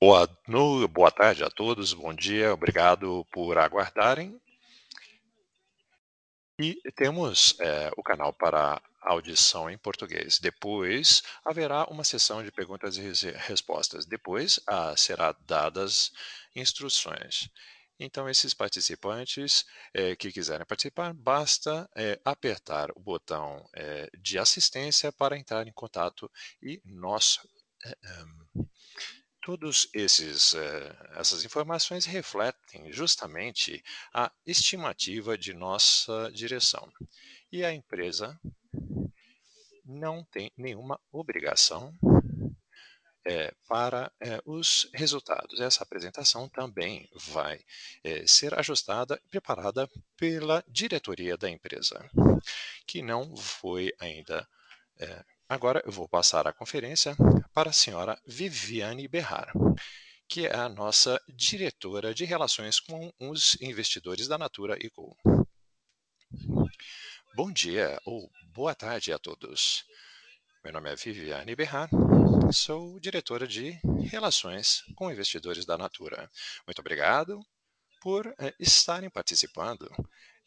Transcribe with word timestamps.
Boa 0.00 0.28
no 0.46 0.86
boa 0.86 1.10
tarde 1.10 1.42
a 1.42 1.50
todos, 1.50 1.92
bom 1.92 2.14
dia, 2.14 2.54
obrigado 2.54 3.26
por 3.32 3.58
aguardarem. 3.58 4.40
E 6.60 6.76
temos, 6.94 7.56
eh, 7.60 7.90
o 7.96 8.02
canal 8.02 8.32
para 8.32 8.80
audição 9.00 9.68
em 9.68 9.76
português. 9.78 10.38
Depois 10.38 11.22
haverá 11.44 11.84
uma 11.86 12.04
sessão 12.04 12.42
de 12.44 12.52
perguntas 12.52 12.96
e 12.96 13.30
respostas. 13.32 14.06
Depois, 14.06 14.60
ah, 14.68 14.94
será 14.96 15.32
dadas 15.46 16.12
instruções. 16.54 17.48
Então 17.98 18.28
esses 18.28 18.54
participantes, 18.54 19.64
eh, 19.92 20.14
que 20.14 20.30
quiserem 20.30 20.64
participar, 20.66 21.12
basta, 21.12 21.88
eh, 21.96 22.20
apertar 22.24 22.90
o 22.94 23.00
botão, 23.00 23.68
eh, 23.74 24.08
de 24.20 24.38
assistência 24.38 25.10
para 25.12 25.36
entrar 25.36 25.66
em 25.66 25.72
contato 25.72 26.30
e 26.62 26.80
nós, 26.84 27.40
eh, 27.84 27.96
hã, 28.04 28.26
todos 29.48 29.88
esses, 29.94 30.52
eh, 30.52 30.96
essas 31.16 31.42
informações 31.42 32.04
refletem 32.04 32.92
justamente 32.92 33.82
a 34.12 34.30
estimativa 34.44 35.38
de 35.38 35.54
nossa 35.54 36.30
direção. 36.30 36.86
E 37.50 37.64
a 37.64 37.72
empresa 37.72 38.38
não 39.86 40.22
tem 40.22 40.52
nenhuma 40.54 41.00
obrigação, 41.10 41.94
eh, 43.24 43.50
para, 43.66 44.12
eh, 44.20 44.38
os 44.44 44.90
resultados. 44.92 45.58
Essa 45.60 45.82
apresentação 45.82 46.46
também 46.46 47.08
vai, 47.14 47.58
eh, 48.04 48.26
ser 48.26 48.52
ajustada 48.52 49.18
e 49.24 49.28
preparada 49.30 49.88
pela 50.14 50.62
diretoria 50.68 51.38
da 51.38 51.48
empresa, 51.48 51.98
que 52.86 53.00
não 53.00 53.34
foi 53.34 53.94
ainda, 53.98 54.46
agora 55.48 55.82
eu 55.84 55.90
vou 55.90 56.08
passar 56.08 56.46
a 56.46 56.52
conferência 56.52 57.16
para 57.54 57.70
a 57.70 57.72
senhora 57.72 58.20
Viviane 58.26 59.08
Behar, 59.08 59.50
que 60.28 60.46
é 60.46 60.54
a 60.54 60.68
nossa 60.68 61.20
diretora 61.28 62.14
de 62.14 62.24
relações 62.24 62.78
com 62.78 63.12
os 63.18 63.56
investidores 63.60 64.28
da 64.28 64.36
Natura 64.36 64.76
&Co. 64.94 65.16
Bom 67.34 67.50
dia 67.50 67.98
ou 68.04 68.30
boa 68.52 68.74
tarde 68.74 69.12
a 69.12 69.18
todos. 69.18 69.84
Meu 70.62 70.72
nome 70.72 70.90
é 70.90 70.96
Viviane 70.96 71.56
Behar, 71.56 71.88
sou 72.52 73.00
diretora 73.00 73.46
de 73.46 73.70
relações 74.10 74.82
com 74.94 75.10
investidores 75.10 75.64
da 75.64 75.78
Natura. 75.78 76.30
Muito 76.66 76.80
obrigado 76.80 77.40
por, 78.00 78.26
eh, 78.38 78.54
estarem 78.60 79.08
participando, 79.08 79.88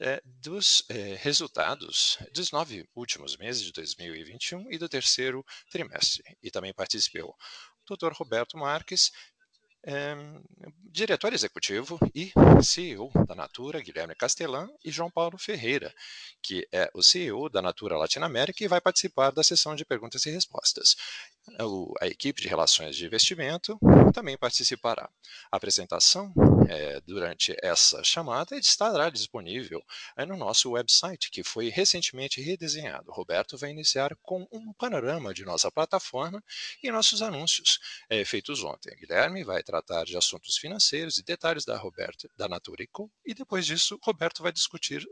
eh, 0.03 0.19
dos, 0.25 0.83
eh, 0.89 1.16
resultados 1.21 2.17
dos 2.33 2.52
9 2.52 2.89
últimos 2.95 3.38
meses 3.38 3.61
de 3.61 3.71
2021 3.71 4.71
e 4.71 4.77
do 4.80 4.89
terceiro 4.89 5.45
trimestre. 5.69 6.23
E 6.41 6.49
também 6.49 6.73
participou 6.73 7.30
o 7.30 7.35
doutor 7.88 8.11
Roberto 8.13 8.57
Marques, 8.57 9.11
eh, 9.83 10.16
diretor 10.91 11.33
executivo 11.33 11.99
e 12.16 12.33
CEO 12.63 13.11
da 13.27 13.35
Natura, 13.35 13.79
Guilherme 13.79 14.16
Castellan, 14.16 14.67
e 14.83 14.91
João 14.91 15.11
Paulo 15.11 15.38
Ferreira, 15.38 15.94
que 16.41 16.67
é 16.72 16.89
o 16.95 17.03
CEO 17.03 17.47
da 17.47 17.61
Natura 17.61 17.95
Latinoamérica 17.95 18.63
e 18.63 18.68
vai 18.68 18.81
participar 18.81 19.29
da 19.29 19.44
sessão 19.44 19.75
de 19.75 19.85
perguntas 19.85 20.25
e 20.25 20.31
respostas. 20.31 20.95
O 21.59 21.94
a 22.00 22.07
equipe 22.07 22.40
de 22.41 22.47
relações 22.47 22.96
de 22.96 23.06
investimento 23.06 23.78
também 24.13 24.38
participará. 24.38 25.09
A 25.52 25.57
apresentação, 25.57 26.31
eh, 26.69 27.02
durante 27.02 27.56
essa 27.63 28.03
chamada 28.03 28.56
estará 28.57 29.09
disponível, 29.09 29.84
eh, 30.16 30.25
no 30.25 30.38
nosso 30.38 30.72
website, 30.72 31.31
que 31.31 31.44
foi 31.44 31.69
recentemente 31.69 32.40
redesenhado. 32.41 33.12
Roberto 33.12 33.57
vai 33.57 33.72
iniciar 33.72 34.16
com 34.22 34.47
um 34.51 34.72
panorama 34.74 35.34
de 35.34 35.44
nossa 35.44 35.72
plataforma 35.72 36.44
e 36.84 36.91
nossos 36.91 37.22
anúncios, 37.24 37.80
eh, 38.09 38.24
feitos 38.24 38.63
ontem. 38.63 38.96
Guilherme 38.97 39.44
vai 39.44 39.63
tratar 39.63 40.03
de 40.06 40.16
assuntos 40.16 40.57
financeiros 40.57 41.18
e 41.18 41.24
detalhes 41.24 41.66
da 41.66 41.75
Roberto 41.78 42.30
da 42.38 42.47
Natura 42.47 42.85
&Co, 42.91 43.12
e 43.25 43.34
depois 43.34 43.66
disso, 43.66 44.00
Roberto 44.03 44.44
vai 44.44 44.51
discutir 44.51 45.07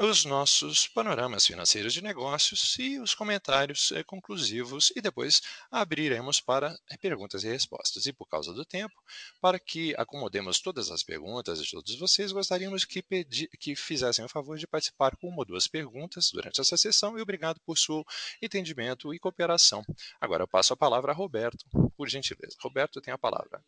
os 0.00 0.24
nossos 0.24 0.86
panoramas 0.86 1.44
financeiros 1.44 1.92
de 1.92 2.00
negócios 2.00 2.78
e 2.78 3.00
os 3.00 3.16
comentários, 3.16 3.90
eh, 3.90 4.04
conclusivos, 4.04 4.92
e 4.94 5.00
depois 5.00 5.42
abriremos 5.72 6.40
para 6.40 6.78
perguntas 7.00 7.42
e 7.42 7.48
respostas. 7.48 8.06
E 8.06 8.12
por 8.12 8.28
causa 8.28 8.52
do 8.52 8.64
tempo, 8.64 8.94
para 9.40 9.58
que 9.58 9.94
acomodemos 9.98 10.60
todas 10.60 10.92
as 10.92 11.02
perguntas 11.02 11.60
de 11.60 11.68
todos 11.68 11.98
vocês, 11.98 12.30
gostaríamos 12.30 12.84
que 12.84 13.02
pedi 13.02 13.48
que 13.58 13.74
fizessem 13.74 14.24
o 14.24 14.28
favor 14.28 14.56
de 14.56 14.68
participar 14.68 15.16
com 15.16 15.30
1 15.30 15.36
ou 15.36 15.44
2 15.44 15.66
perguntas 15.66 16.30
durante 16.30 16.60
essa 16.60 16.76
sessão 16.76 17.18
e 17.18 17.22
obrigado 17.22 17.58
por 17.66 17.76
seu 17.76 18.04
entendimento 18.40 19.12
e 19.12 19.18
cooperação. 19.18 19.84
Agora 20.20 20.44
eu 20.44 20.48
passo 20.48 20.72
a 20.72 20.76
palavra 20.76 21.10
a 21.10 21.14
Roberto, 21.14 21.66
por 21.96 22.08
gentileza. 22.08 22.56
Roberto 22.60 23.00
tem 23.00 23.12
a 23.12 23.18
palavra. 23.18 23.60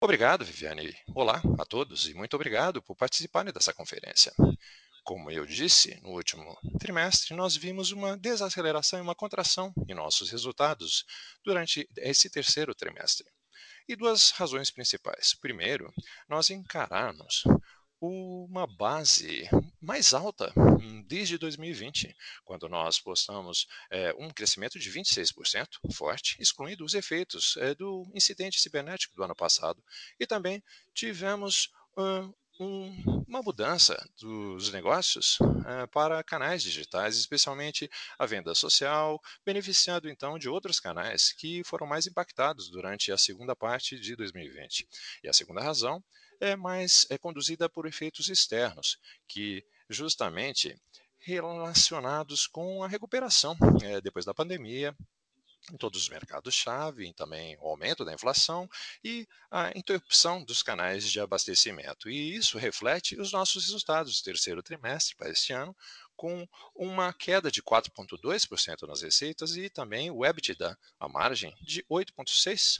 Obrigado, 0.00 0.44
Viviane. 0.44 0.96
Olá 1.14 1.40
a 1.58 1.64
todos 1.66 2.08
e 2.08 2.14
muito 2.14 2.34
obrigado 2.34 2.82
por 2.82 2.96
participarem 2.96 3.52
dessa 3.52 3.74
conferência. 3.74 4.32
Como 5.04 5.30
eu 5.30 5.44
disse, 5.44 6.00
no 6.02 6.10
último 6.10 6.56
trimestre, 6.78 7.34
nós 7.34 7.56
vimos 7.56 7.90
uma 7.90 8.16
desaceleração 8.16 9.00
e 9.00 9.02
uma 9.02 9.14
contração 9.16 9.72
em 9.88 9.94
nossos 9.94 10.30
resultados 10.30 11.04
durante 11.44 11.88
esse 11.96 12.30
terceiro 12.30 12.72
trimestre. 12.74 13.26
E 13.88 13.96
2 13.96 14.30
razões 14.30 14.70
principais. 14.70 15.34
Primeiro, 15.34 15.92
nós 16.28 16.50
encaramos 16.50 17.42
uma 18.00 18.66
base 18.66 19.48
mais 19.80 20.14
alta 20.14 20.52
desde 21.06 21.36
2020, 21.38 22.16
quando 22.44 22.68
nós 22.68 23.00
postamos, 23.00 23.66
eh, 23.90 24.14
um 24.18 24.30
crescimento 24.30 24.78
de 24.78 24.90
26% 24.90 25.78
forte, 25.92 26.36
excluindo 26.40 26.84
os 26.84 26.94
efeitos, 26.94 27.56
eh, 27.58 27.74
do 27.74 28.10
incidente 28.14 28.60
cibernético 28.60 29.14
do 29.16 29.22
ano 29.22 29.34
passado. 29.36 29.82
E 30.18 30.26
também 30.26 30.62
tivemos, 30.94 31.70
um 32.62 33.22
uma 33.32 33.40
mudança 33.40 33.96
dos 34.20 34.70
negócios, 34.70 35.38
eh, 35.66 35.86
para 35.86 36.22
canais 36.22 36.62
digitais, 36.62 37.16
especialmente 37.16 37.90
a 38.18 38.26
venda 38.26 38.54
social, 38.54 39.18
beneficiando 39.42 40.06
então 40.06 40.38
de 40.38 40.50
outros 40.50 40.78
canais 40.78 41.32
que 41.32 41.64
foram 41.64 41.86
mais 41.86 42.06
impactados 42.06 42.68
durante 42.68 43.10
a 43.10 43.16
segunda 43.16 43.56
parte 43.56 43.98
de 43.98 44.14
2020. 44.14 44.86
E 45.24 45.30
a 45.30 45.32
segunda 45.32 45.62
razão 45.62 46.04
é 46.38 46.54
mais 46.54 47.06
é 47.08 47.16
conduzida 47.16 47.70
por 47.70 47.86
efeitos 47.86 48.28
externos, 48.28 48.98
que 49.26 49.64
justamente 49.88 50.76
relacionados 51.18 52.46
com 52.46 52.82
a 52.82 52.88
recuperação, 52.88 53.56
eh, 53.82 54.02
depois 54.02 54.26
da 54.26 54.34
pandemia, 54.34 54.94
em 55.70 55.76
todos 55.76 56.00
os 56.00 56.08
mercados-chave 56.08 57.12
também 57.12 57.56
o 57.60 57.68
aumento 57.68 58.04
da 58.04 58.12
inflação 58.12 58.68
e 59.04 59.28
a 59.50 59.70
interrupção 59.76 60.42
dos 60.42 60.62
canais 60.62 61.10
de 61.10 61.20
abastecimento. 61.20 62.08
E 62.08 62.34
isso 62.34 62.58
reflete 62.58 63.20
os 63.20 63.32
nossos 63.32 63.64
resultados 63.64 64.18
do 64.18 64.24
terceiro 64.24 64.62
trimestre 64.62 65.14
para 65.16 65.30
este 65.30 65.52
ano, 65.52 65.76
com 66.16 66.46
uma 66.74 67.12
queda 67.12 67.50
de 67.50 67.62
4.2% 67.62 68.86
nas 68.86 69.02
receitas 69.02 69.56
e 69.56 69.68
também 69.68 70.10
o 70.10 70.24
EBITDA, 70.24 70.78
a 71.00 71.08
margem, 71.08 71.54
de 71.60 71.84
8.6%, 71.90 72.78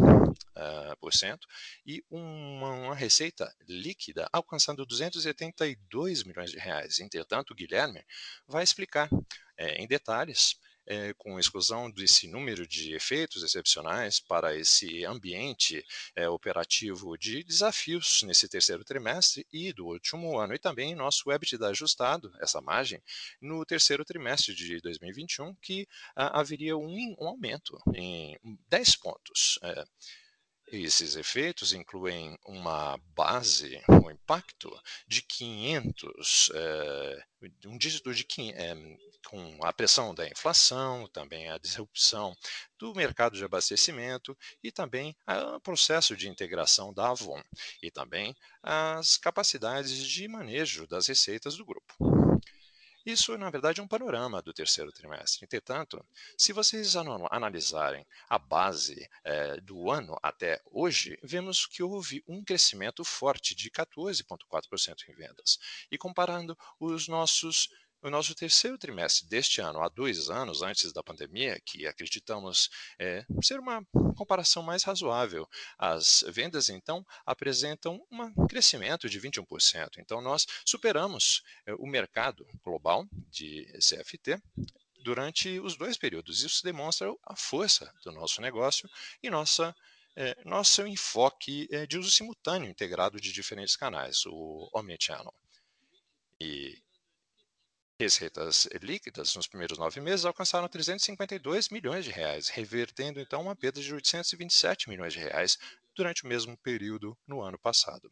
ah, 0.54 0.97
por 1.00 1.12
cento, 1.12 1.49
e 1.84 2.04
uma 2.10 2.94
receita 2.94 3.52
líquida 3.69 4.29
alcançando 4.32 4.87
282 4.87 6.25
milhões 6.25 6.50
de 6.50 6.58
reais. 6.58 7.00
Entretanto, 7.00 7.50
o 7.50 7.55
Guilherme 7.55 8.05
vai 8.46 8.62
explicar, 8.62 9.08
eh, 9.56 9.82
em 9.82 9.87
detalhes, 9.87 10.56
eh, 10.87 11.12
com 11.19 11.38
exclusão 11.38 11.90
desse 11.90 12.26
número 12.26 12.67
de 12.67 12.94
efeitos 12.94 13.43
excepcionais 13.43 14.20
para 14.20 14.56
esse 14.56 15.05
ambiente, 15.05 15.84
eh, 16.17 16.29
operativo 16.29 17.17
de 17.17 17.43
desafios 17.44 18.23
nesse 18.23 18.49
terceiro 18.49 18.84
trimestre 18.84 19.46
e 19.52 19.73
do 19.73 19.87
último 19.87 20.38
ano, 20.38 20.55
e 20.55 20.58
também 20.58 20.94
nosso 20.94 21.31
EBITDA 21.31 21.69
ajustado, 21.69 22.32
essa 22.40 22.61
margem, 22.61 23.02
no 23.40 23.64
terceiro 23.64 24.05
trimestre 24.05 24.55
de 24.55 24.81
2021, 24.81 25.55
que 25.56 25.87
ha 26.17 26.40
haveria 26.40 26.76
um 26.76 26.93
um 27.19 27.26
aumento 27.26 27.79
em 27.94 28.38
10 28.69 28.96
pontos. 28.96 29.58
Eh, 29.62 29.84
esses 30.73 31.17
efeitos 31.17 31.73
incluem 31.73 32.38
uma 32.46 32.96
base, 33.14 33.81
um 33.88 34.11
impacto 34.11 34.70
de 35.06 35.20
500, 35.23 36.50
eh, 36.55 37.25
um 37.67 37.76
dígito 37.76 38.14
de 38.14 38.25
quin 38.25 38.52
eh, 38.52 38.75
com 39.32 39.64
a 39.64 39.73
pressão 39.73 40.14
da 40.14 40.29
inflação, 40.29 41.08
também 41.08 41.49
a 41.49 41.56
disrupção 41.56 42.37
do 42.79 42.94
mercado 42.94 43.34
de 43.34 43.43
abastecimento 43.43 44.37
e 44.62 44.70
também 44.70 45.17
a 45.26 45.58
processo 45.58 46.14
de 46.14 46.29
integração 46.29 46.93
da 46.93 47.08
Avon, 47.08 47.43
e 47.82 47.90
também 47.90 48.37
as 48.62 49.17
capacidades 49.17 50.06
de 50.06 50.29
manejo 50.29 50.87
das 50.87 51.06
receitas 51.06 51.56
do 51.56 51.64
grupo. 51.64 51.94
Isso, 53.06 53.37
na 53.38 53.49
verdade, 53.49 53.81
é 53.81 53.82
um 53.82 53.88
panorama 53.88 54.43
do 54.43 54.52
terceiro 54.52 54.93
trimestre. 54.93 55.44
Entretanto, 55.44 56.05
se 56.37 56.52
vocês 56.52 56.94
analisarem 56.94 58.06
a 58.29 58.38
base, 58.38 59.08
eh, 59.25 59.56
do 59.62 59.90
ano 59.90 60.17
até 60.23 60.61
hoje, 60.70 61.19
vemos 61.23 61.67
que 61.67 61.82
houve 61.82 62.23
um 62.29 62.44
crescimento 62.44 63.02
forte 63.02 63.55
de 63.55 63.70
14.4% 63.70 65.08
em 65.08 65.14
vendas. 65.14 65.58
E 65.90 65.96
comparando 65.99 66.56
os 66.79 67.08
nossos 67.08 67.70
o 68.02 68.10
nosso 68.10 68.34
terceiro 68.34 68.76
trimestre 68.76 69.28
deste 69.28 69.60
ano, 69.60 69.81
há 69.81 69.88
dois 69.88 70.28
anos 70.28 70.60
antes 70.60 70.93
da 70.93 71.02
pandemia, 71.02 71.60
que 71.64 71.87
acreditamos 71.87 72.69
é, 72.99 73.25
ser 73.40 73.60
uma 73.60 73.84
comparação 74.16 74.62
mais 74.62 74.82
razoável, 74.82 75.49
as 75.78 76.25
vendas 76.28 76.69
então 76.69 77.06
apresentam 77.25 78.04
um 78.10 78.46
crescimento 78.46 79.08
de 79.08 79.20
21%. 79.20 79.99
Então, 79.99 80.20
nós 80.20 80.46
superamos 80.64 81.43
é, 81.64 81.75
o 81.75 81.87
mercado 81.87 82.46
global 82.64 83.06
de 83.31 83.66
CFT 83.78 84.43
durante 85.00 85.60
os 85.60 85.76
dois 85.76 85.96
períodos. 85.96 86.43
Isso 86.43 86.62
demonstra 86.64 87.12
a 87.25 87.37
força 87.37 87.93
do 88.02 88.10
nosso 88.10 88.40
negócio 88.40 88.88
e 89.22 89.31
nossa 89.31 89.75
é, 90.14 90.37
nosso 90.44 90.87
enfoque 90.87 91.66
é, 91.70 91.87
de 91.87 91.96
uso 91.96 92.10
simultâneo 92.10 92.69
integrado 92.69 93.19
de 93.19 93.32
diferentes 93.32 93.76
canais, 93.76 94.26
o 94.26 94.69
Omnichannel. 94.75 95.32
E 96.38 96.81
receitas 98.02 98.69
líquidas 98.82 99.34
nos 99.37 99.46
primeiros 99.46 99.78
nove 99.78 100.00
meses 100.00 100.25
alcançaram 100.25 100.69
352 100.69 101.69
milhões 101.69 102.04
de 102.04 102.10
reais, 102.10 102.49
revertendo 102.49 103.20
então 103.20 103.43
uma 103.43 103.54
perda 103.54 103.81
de 103.81 103.94
827 103.94 104.88
milhões 104.88 105.12
de 105.12 105.20
reais 105.20 105.56
durante 105.94 106.25
o 106.25 106.26
mesmo 106.26 106.56
período 106.56 107.16
no 107.26 107.40
ano 107.40 107.58
passado. 107.58 108.10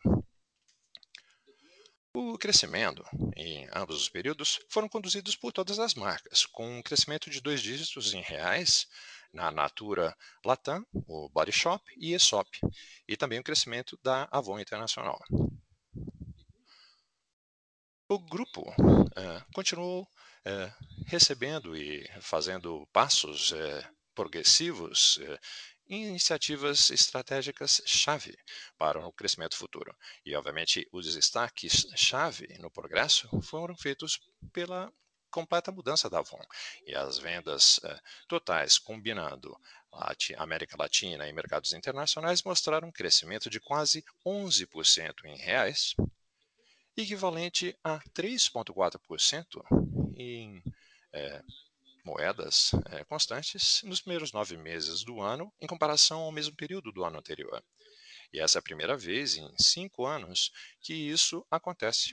O 2.14 2.38
crescimento 2.38 3.04
em 3.37 3.69
ambos 3.72 3.96
os 3.96 4.08
períodos 4.08 4.60
foram 4.69 4.88
conduzidos 4.88 5.34
por 5.34 5.52
todas 5.52 5.78
as 5.78 5.94
marcas, 5.94 6.46
com 6.46 6.78
um 6.78 6.82
crescimento 6.82 7.28
de 7.28 7.40
dois 7.40 7.60
dígitos 7.60 8.14
em 8.14 8.20
reais 8.20 8.86
na 9.32 9.50
Natura 9.50 10.16
Latam, 10.44 10.84
o 10.93 11.28
Body 11.28 11.52
Shop 11.52 11.84
e 11.96 12.12
Aesop, 12.12 12.48
e 13.08 13.16
também 13.16 13.38
o 13.38 13.44
crescimento 13.44 13.98
da 14.02 14.28
Avon 14.31 14.58
Internacional. 14.58 15.20
O 18.10 18.18
grupo 18.18 18.64
é, 19.14 19.40
continuou 19.54 20.04
é, 20.44 20.72
recebendo 21.06 21.76
e 21.76 22.04
fazendo 22.20 22.84
passos 22.92 23.52
é, 23.52 23.88
progressivos 24.16 25.20
iniciativas 25.86 26.90
estratégicas 26.90 27.80
chave 27.86 28.36
para 28.76 29.06
o 29.06 29.12
crescimento 29.12 29.56
futuro. 29.56 29.96
E, 30.26 30.34
obviamente, 30.34 30.88
os 30.92 31.14
destaques 31.14 31.86
chave 31.94 32.48
no 32.58 32.68
progresso 32.68 33.28
foram 33.42 33.76
feitos 33.76 34.18
pela 34.52 34.92
completa 35.30 35.70
mudança 35.70 36.10
da 36.10 36.18
Avon. 36.18 36.42
E 36.84 36.92
as 36.92 37.16
vendas 37.16 37.78
uh, 37.78 38.00
totais, 38.26 38.76
combinando 38.76 39.56
América 40.36 40.76
Latina 40.76 41.28
e 41.28 41.32
mercados 41.32 41.72
internacionais, 41.72 42.42
mostraram 42.42 42.88
um 42.88 42.92
crescimento 42.92 43.48
de 43.48 43.60
quase 43.60 44.04
11% 44.26 45.14
em 45.26 45.36
reais, 45.36 45.94
equivalente 47.02 47.76
a 47.82 47.99
3,4% 48.14 49.62
em 50.17 50.62
eh, 51.12 51.43
moedas 52.05 52.73
é, 52.91 53.05
constantes 53.05 53.82
nos 53.85 54.00
primeiros 54.00 54.32
nove 54.32 54.56
meses 54.56 55.05
do 55.05 55.20
ano, 55.20 55.52
em 55.61 55.67
comparação 55.67 56.20
ao 56.20 56.32
mesmo 56.32 56.55
período 56.55 56.93
do 56.93 57.05
ano 57.05 57.19
anterior. 57.19 57.62
E 58.32 58.41
essa 58.41 58.58
é 58.58 58.61
a 58.61 58.62
primeira 58.62 58.97
vez 58.97 59.37
em 59.37 59.49
cinco 59.58 60.06
anos 60.06 60.52
que 60.81 60.94
isso 60.94 61.44
acontece. 61.50 62.12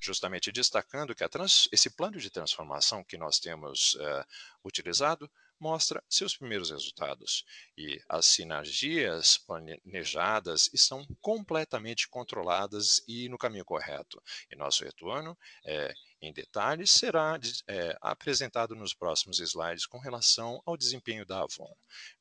Justamente 0.00 0.52
destacando 0.52 1.14
que 1.14 1.26
trans, 1.28 1.68
esse 1.72 1.88
plano 1.90 2.18
de 2.18 2.30
transformação 2.30 3.02
que 3.02 3.16
nós 3.16 3.38
temos 3.38 3.96
é, 3.98 4.24
utilizado 4.64 5.30
mostra 5.62 6.02
seus 6.08 6.36
primeiros 6.36 6.70
resultados. 6.70 7.44
E 7.78 8.02
as 8.08 8.26
sinergias 8.26 9.38
planejadas 9.38 10.68
estão 10.72 11.06
completamente 11.20 12.08
controladas 12.08 13.00
e 13.06 13.28
no 13.28 13.38
caminho 13.38 13.64
correto. 13.64 14.20
E 14.50 14.56
nosso 14.56 14.84
retorno 14.84 15.38
é 15.64 15.94
em 16.20 16.32
detalhes 16.32 16.90
será 16.90 17.38
é, 17.66 17.96
apresentado 18.00 18.76
nos 18.76 18.94
próximos 18.94 19.40
slides 19.40 19.86
com 19.86 19.98
relação 19.98 20.62
ao 20.64 20.76
desempenho 20.76 21.26
da 21.26 21.42
Avon. 21.42 21.74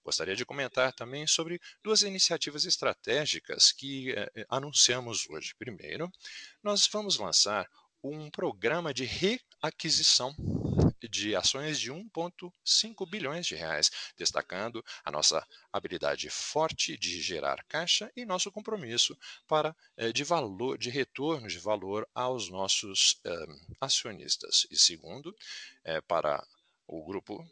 Gostaria 0.03 0.35
de 0.35 0.45
comentar 0.45 0.91
também 0.93 1.27
sobre 1.27 1.59
duas 1.83 2.01
iniciativas 2.01 2.65
estratégicas 2.65 3.71
que 3.71 4.11
é, 4.11 4.31
é 4.35 4.45
anunciamos 4.49 5.27
hoje. 5.29 5.53
Primeiro, 5.57 6.11
nós 6.63 6.87
vamos 6.91 7.17
lançar 7.17 7.67
um 8.03 8.29
programa 8.31 8.91
de 8.91 9.05
reaquisição 9.05 10.35
de 11.09 11.35
ações 11.35 11.79
de 11.79 11.91
1,5 11.91 13.09
bilhões 13.09 13.45
de 13.45 13.55
reais, 13.55 13.91
destacando 14.17 14.83
a 15.03 15.11
nossa 15.11 15.45
habilidade 15.71 16.29
forte 16.29 16.97
de 16.97 17.21
gerar 17.21 17.63
caixa 17.67 18.11
e 18.15 18.25
nosso 18.25 18.51
compromisso 18.51 19.17
para 19.47 19.75
eh, 19.97 20.11
de 20.11 20.23
valor, 20.23 20.77
de 20.77 20.89
retorno 20.89 21.47
de 21.47 21.59
valor 21.59 22.07
aos 22.13 22.49
nossos 22.49 23.19
eh, 23.25 23.45
acionistas. 23.79 24.67
E 24.69 24.77
segundo, 24.77 25.35
eh, 25.83 26.01
para 26.01 26.45
o 26.87 27.05
grupo 27.05 27.47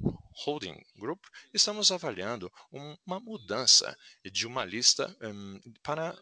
Holding 0.46 0.84
Group, 0.98 1.24
estamos 1.54 1.92
avaliando 1.92 2.51
uma 2.72 3.19
mudança 3.19 3.98
de 4.25 4.46
uma 4.46 4.66
lista 4.66 5.16
um, 5.22 5.60
para 5.81 6.18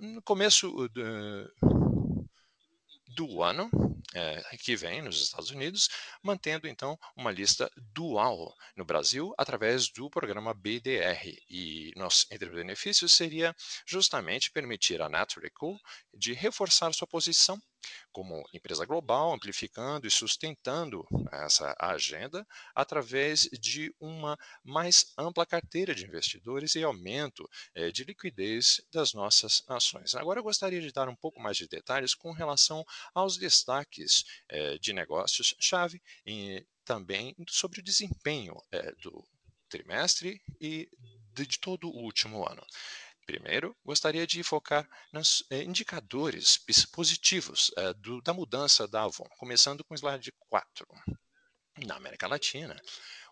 no 0.00 0.20
começo 0.22 0.68
uh, 0.86 1.85
do 3.08 3.42
ano 3.42 3.70
é, 4.14 4.56
que 4.56 4.76
vem 4.76 5.02
nos 5.02 5.22
Estados 5.22 5.50
Unidos, 5.50 5.88
mantendo 6.22 6.66
então 6.66 6.98
uma 7.14 7.30
lista 7.30 7.70
dual 7.92 8.54
no 8.74 8.84
Brasil 8.84 9.34
através 9.36 9.88
do 9.90 10.08
programa 10.08 10.54
BDR. 10.54 11.36
E 11.50 11.92
nosso 11.96 12.26
entre 12.30 12.48
benefícios 12.48 13.12
seria 13.12 13.54
justamente 13.86 14.50
permitir 14.50 14.98
Naturally 15.08 15.50
Cool 15.50 15.78
de 16.14 16.32
reforçar 16.32 16.92
sua 16.94 17.06
posição 17.06 17.60
como 18.12 18.48
empresa 18.52 18.84
global, 18.86 19.32
amplificando 19.32 20.06
e 20.06 20.10
sustentando 20.10 21.06
essa 21.30 21.74
agenda 21.78 22.46
através 22.74 23.42
de 23.52 23.94
uma 24.00 24.38
mais 24.64 25.12
ampla 25.18 25.44
carteira 25.44 25.94
de 25.94 26.04
investidores 26.04 26.74
e 26.74 26.82
aumento 26.82 27.48
eh, 27.74 27.90
de 27.90 28.04
liquidez 28.04 28.80
das 28.92 29.12
nossas 29.12 29.62
ações. 29.68 30.14
Agora 30.14 30.40
eu 30.40 30.44
gostaria 30.44 30.80
de 30.80 30.92
dar 30.92 31.08
um 31.08 31.16
pouco 31.16 31.40
mais 31.40 31.56
de 31.56 31.68
detalhes 31.68 32.14
com 32.14 32.32
relação 32.32 32.84
aos 33.14 33.36
destaques 33.36 34.24
eh, 34.48 34.78
de 34.78 34.92
negócios-chave 34.92 36.02
e 36.26 36.66
também 36.84 37.34
sobre 37.48 37.80
o 37.80 37.84
desempenho 37.84 38.56
eh, 38.72 38.92
do 39.02 39.26
trimestre 39.68 40.40
e 40.60 40.88
de 41.34 41.58
todo 41.58 41.88
o 41.88 42.02
último 42.02 42.48
ano. 42.48 42.64
Primeiro, 43.26 43.76
gostaria 43.84 44.24
de 44.24 44.40
focar 44.44 44.88
nos 45.12 45.44
eh, 45.50 45.64
indicadores 45.64 46.58
positivos 46.92 47.72
eh, 47.76 47.92
do, 47.94 48.22
da 48.22 48.32
mudança 48.32 48.86
da 48.86 49.02
Avon, 49.02 49.28
começando 49.36 49.82
com 49.82 49.94
o 49.94 49.96
slide 49.96 50.32
4. 50.48 50.86
Na 51.84 51.96
América 51.96 52.28
Latina, 52.28 52.80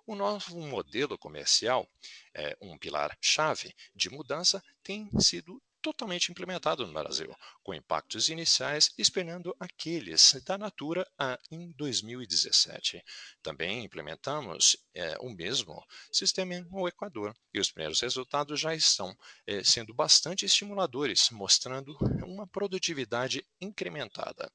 o 0.04 0.16
novo 0.16 0.60
modelo 0.60 1.16
comercial, 1.16 1.88
é, 2.34 2.56
um 2.60 2.76
pilar-chave 2.76 3.74
de 3.94 4.10
mudança, 4.10 4.62
tem 4.82 5.08
sido 5.18 5.62
totalmente 5.84 6.32
implementado 6.32 6.86
no 6.86 6.94
Brasil, 6.94 7.36
com 7.62 7.74
impactos 7.74 8.30
iniciais 8.30 8.90
esperando 8.96 9.54
aqueles 9.60 10.32
da 10.42 10.56
Natura 10.56 11.06
em 11.50 11.72
2017. 11.72 13.04
Também 13.42 13.84
implementamos 13.84 14.78
é, 14.94 15.14
o 15.20 15.28
mesmo 15.28 15.84
sistema 16.10 16.58
no 16.70 16.88
Equador 16.88 17.36
e 17.52 17.60
os 17.60 17.70
primeiros 17.70 18.00
resultados 18.00 18.58
já 18.58 18.74
estão 18.74 19.14
é, 19.46 19.62
sendo 19.62 19.92
bastante 19.92 20.46
estimuladores, 20.46 21.28
mostrando 21.28 21.94
uma 22.24 22.46
produtividade 22.46 23.46
incrementada. 23.60 24.50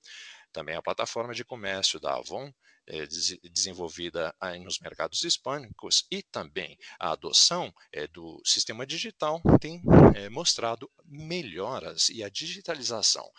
Também 0.52 0.76
a 0.76 0.82
plataforma 0.82 1.34
de 1.34 1.44
comércio 1.44 2.00
da 2.00 2.16
Avon 2.16 2.52
é, 2.90 3.06
desenvolvida 3.52 4.36
nos 4.64 4.80
mercados 4.80 5.24
hispânicos 5.24 6.08
e 6.10 6.24
também 6.24 6.76
a 7.00 7.12
adoção 7.12 7.72
é, 7.92 8.08
do 8.08 8.42
sistema 8.44 8.86
digital 8.86 9.42
tem 9.62 9.82
é, 10.16 10.28
mostrado 10.28 10.90
melhoras 11.06 12.10
e 12.10 12.24
a 12.24 12.30
digitalização 12.30 13.30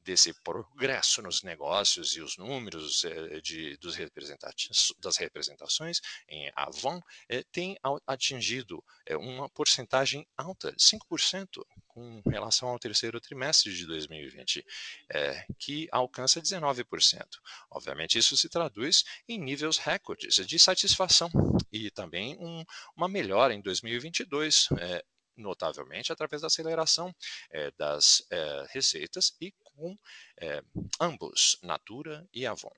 desse 0.00 0.32
progresso 0.42 1.20
nos 1.20 1.42
negócios 1.42 2.16
e 2.16 2.20
os 2.20 2.36
números 2.36 3.04
de, 3.42 3.76
dos 3.76 3.96
das 4.98 5.16
representações 5.18 6.00
em 6.26 6.50
Avon 6.56 6.98
eh, 7.28 7.44
tem 7.52 7.76
atingido 8.06 8.82
uma 9.10 9.50
porcentagem 9.50 10.26
alta, 10.34 10.74
5%, 10.76 11.62
com 12.22 12.30
relação 12.30 12.68
ao 12.68 12.78
terceiro 12.78 13.20
trimestre 13.20 13.74
de 13.74 13.86
2020, 13.86 14.64
é, 15.10 15.44
que 15.58 15.88
alcança 15.90 16.40
19%. 16.40 16.84
Obviamente, 17.70 18.18
isso 18.18 18.36
se 18.36 18.48
traduz 18.48 19.04
em 19.28 19.38
níveis 19.38 19.78
recordes 19.78 20.34
de 20.46 20.58
satisfação 20.58 21.30
e 21.72 21.90
também 21.90 22.36
um, 22.38 22.64
uma 22.96 23.08
melhora 23.08 23.52
em 23.52 23.60
2022. 23.60 24.68
É, 24.78 25.04
notavelmente 25.36 26.12
através 26.12 26.42
da 26.42 26.48
aceleração 26.48 27.14
é, 27.52 27.70
das 27.78 28.26
receitas 28.70 29.36
e 29.40 29.52
com 29.62 29.96
ambos, 31.00 31.56
Natura 31.62 32.28
e 32.34 32.44
Avon. 32.44 32.72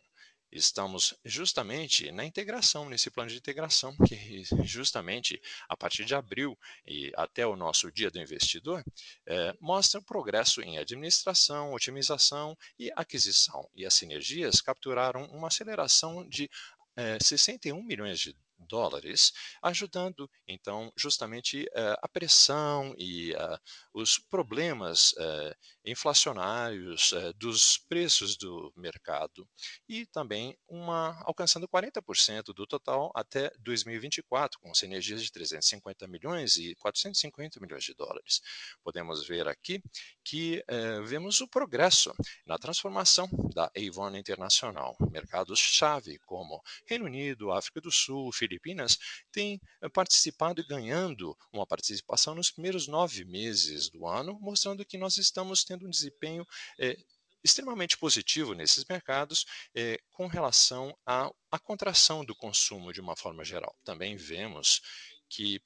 Estamos 0.52 1.14
justamente 1.24 2.10
na 2.10 2.24
integração, 2.24 2.88
nesse 2.88 3.10
plano 3.10 3.30
de 3.30 3.36
integração, 3.36 3.96
que 4.06 4.42
justamente 4.64 5.40
a 5.68 5.76
partir 5.76 6.04
de 6.04 6.14
abril 6.14 6.58
e 6.86 7.12
até 7.16 7.46
o 7.46 7.56
nosso 7.56 7.90
Dia 7.90 8.10
do 8.10 8.20
Investidor, 8.20 8.84
é, 9.26 9.54
mostra 9.60 10.00
o 10.00 10.04
progresso 10.04 10.60
em 10.62 10.78
administração, 10.78 11.72
otimização 11.72 12.56
e 12.78 12.90
aquisição. 12.96 13.68
E 13.74 13.86
as 13.86 13.94
sinergias 13.94 14.60
capturaram 14.60 15.24
uma 15.26 15.48
aceleração 15.48 16.28
de 16.28 16.50
é, 16.96 17.18
61 17.20 17.82
milhões 17.82 18.18
de 18.18 18.36
dólares, 18.66 19.32
ajudando 19.62 20.30
então 20.46 20.92
justamente 20.96 21.64
uh, 21.64 21.96
a 22.02 22.08
pressão 22.08 22.94
e 22.96 23.32
uh, 23.32 23.58
os 23.92 24.18
problemas 24.18 25.12
uh, 25.12 25.54
inflacionários 25.84 27.12
dos 27.36 27.78
preços 27.78 28.36
do 28.36 28.72
mercado 28.76 29.48
e 29.88 30.06
também 30.06 30.56
uma 30.68 31.20
alcançando 31.24 31.66
40% 31.66 32.54
do 32.54 32.66
total 32.66 33.10
até 33.14 33.50
2024 33.60 34.60
com 34.60 34.74
sinergias 34.74 35.22
de 35.22 35.32
350 35.32 36.06
milhões 36.06 36.56
e 36.56 36.74
450 36.76 37.60
milhões 37.60 37.84
de 37.84 37.94
dólares. 37.94 38.40
Podemos 38.84 39.26
ver 39.26 39.48
aqui 39.48 39.82
que 40.22 40.62
vemos 41.06 41.40
o 41.40 41.48
progresso 41.48 42.12
na 42.46 42.58
transformação 42.58 43.28
da 43.54 43.70
Avon 43.76 44.14
Internacional, 44.16 44.96
mercados-chave 45.10 46.18
como 46.26 46.62
Reino 46.86 47.06
Unido, 47.06 47.52
África 47.52 47.80
do 47.80 47.90
Sul, 47.90 48.32
Filipinas 48.32 48.49
Filipinas 48.50 48.98
tem 49.30 49.60
eh, 49.80 49.88
participado 49.88 50.60
e 50.60 50.66
ganhando 50.66 51.36
uma 51.52 51.66
participação 51.66 52.34
nos 52.34 52.50
primeiros 52.50 52.88
nove 52.88 53.24
meses 53.24 53.88
do 53.88 54.06
ano, 54.06 54.38
mostrando 54.40 54.84
que 54.84 54.98
nós 54.98 55.16
estamos 55.16 55.62
tendo 55.62 55.86
um 55.86 55.90
desempenho 55.90 56.44
é, 56.78 56.96
extremamente 57.44 57.96
positivo 57.96 58.52
nesses 58.54 58.84
mercados 58.84 59.46
é, 59.74 59.98
com 60.10 60.26
relação 60.26 60.94
à, 61.06 61.30
à 61.50 61.58
contração 61.58 62.24
do 62.24 62.34
consumo 62.34 62.92
de 62.92 63.00
uma 63.00 63.16
forma 63.16 63.44
geral. 63.44 63.74
Também 63.84 64.16
vemos 64.16 64.80
que 65.28 65.60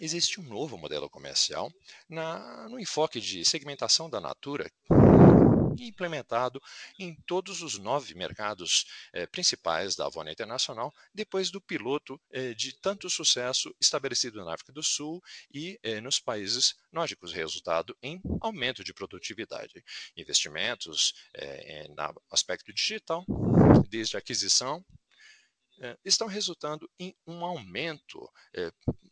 existe 0.00 0.40
um 0.40 0.44
novo 0.44 0.76
modelo 0.76 1.08
comercial 1.08 1.70
na, 2.08 2.68
no 2.68 2.78
enfoque 2.78 3.20
de 3.20 3.44
segmentação 3.44 4.08
da 4.08 4.20
Natura 4.20 4.70
implementado 5.78 6.60
em 6.98 7.14
todos 7.26 7.62
os 7.62 7.78
nove 7.78 8.14
mercados 8.14 8.86
eh, 9.12 9.26
principais 9.26 9.96
da 9.96 10.06
Avon 10.06 10.28
Internacional, 10.28 10.92
depois 11.14 11.50
do 11.50 11.60
piloto 11.60 12.20
eh, 12.30 12.54
de 12.54 12.72
tanto 12.80 13.08
sucesso 13.08 13.74
estabelecido 13.80 14.44
na 14.44 14.54
África 14.54 14.72
do 14.72 14.82
Sul 14.82 15.22
e 15.52 15.78
eh, 15.82 16.00
nos 16.00 16.18
países 16.18 16.76
nórdicos, 16.90 17.32
resultado 17.32 17.96
em 18.02 18.20
aumento 18.40 18.84
de 18.84 18.92
produtividade. 18.92 19.84
Investimentos 20.16 21.14
no 21.96 22.22
aspecto 22.30 22.72
digital, 22.72 23.24
desde 23.88 24.16
a 24.16 24.18
aquisição, 24.18 24.84
estão 26.04 26.26
resultando 26.26 26.88
em 26.98 27.16
um 27.26 27.44
aumento 27.44 28.30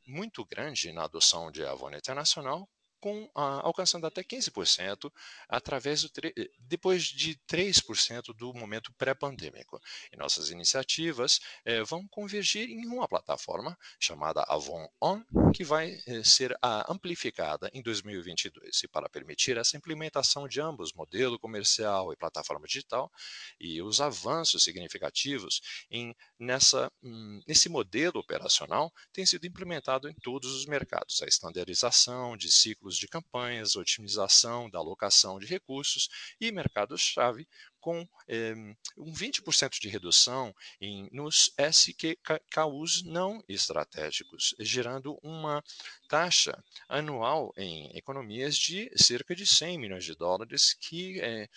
muito 0.07 0.45
grande 0.45 0.93
na 0.93 1.05
adoção 1.05 1.51
de 1.51 1.65
Avon 1.65 1.91
Internacional, 1.93 2.69
com, 3.01 3.31
ah, 3.35 3.61
alcançando 3.65 4.07
até 4.07 4.23
15% 4.23 5.13
através 5.49 6.03
do 6.03 6.11
depois 6.59 7.05
de 7.05 7.37
3% 7.49 8.35
do 8.35 8.53
momento 8.53 8.93
pré-pandêmico. 8.93 9.81
E 10.13 10.17
nossas 10.17 10.51
iniciativas 10.51 11.41
eh, 11.65 11.83
vão 11.83 12.07
convergir 12.09 12.69
em 12.69 12.87
uma 12.87 13.09
plataforma 13.09 13.77
chamada 13.99 14.45
Avon 14.49 14.89
On, 15.01 15.23
que 15.53 15.65
vai 15.65 16.01
eh, 16.07 16.23
ser 16.25 16.57
ah, 16.63 16.85
amplificada 16.89 17.71
em 17.73 17.83
2022. 17.83 18.83
E 18.83 18.89
para 18.89 19.09
permitir 19.09 19.57
essa 19.57 19.77
implementação 19.77 20.47
de 20.47 20.61
ambos, 20.61 20.93
modelo 20.93 21.39
comercial 21.39 22.13
e 22.13 22.17
plataforma 22.17 22.67
digital, 22.67 23.11
e 23.59 23.81
os 23.83 24.01
avanços 24.01 24.63
significativos 24.63 25.61
em, 25.91 26.15
nessa, 26.39 26.91
hum, 27.03 27.41
nesse 27.47 27.69
modelo 27.69 28.19
operacional 28.21 28.93
tem 29.13 29.25
sido 29.25 29.47
implementado 29.47 30.09
em 30.09 30.15
todos 30.15 30.53
os 30.55 30.67
mercados. 30.67 31.23
A 31.23 31.27
estandarização 31.27 32.37
de 32.37 32.51
ciclos 32.51 32.90
de 32.97 33.09
campanhas, 33.09 33.77
otimização 33.77 34.69
da 34.71 34.79
alocação 34.79 35.39
de 35.39 35.47
recursos 35.47 36.09
e 36.41 36.51
mercados-chave 36.53 37.47
com 37.81 38.07
eh, 38.29 38.55
um 38.97 39.13
20% 39.13 39.81
de 39.81 39.89
redução 39.89 40.55
em, 40.81 41.09
nos 41.11 41.53
SQKUs 41.59 43.03
não 43.05 43.43
estratégicos, 43.49 44.55
gerando 44.61 45.19
uma 45.23 45.65
taxa 46.09 46.63
anual 46.89 47.53
em 47.57 47.91
economias 47.97 48.57
de 48.57 48.91
cerca 48.97 49.35
de 49.35 49.47
100 49.47 49.79
milhões 49.79 50.05
de 50.05 50.15
dólares, 50.15 50.75
que 50.75 51.21
eh, 51.21 51.49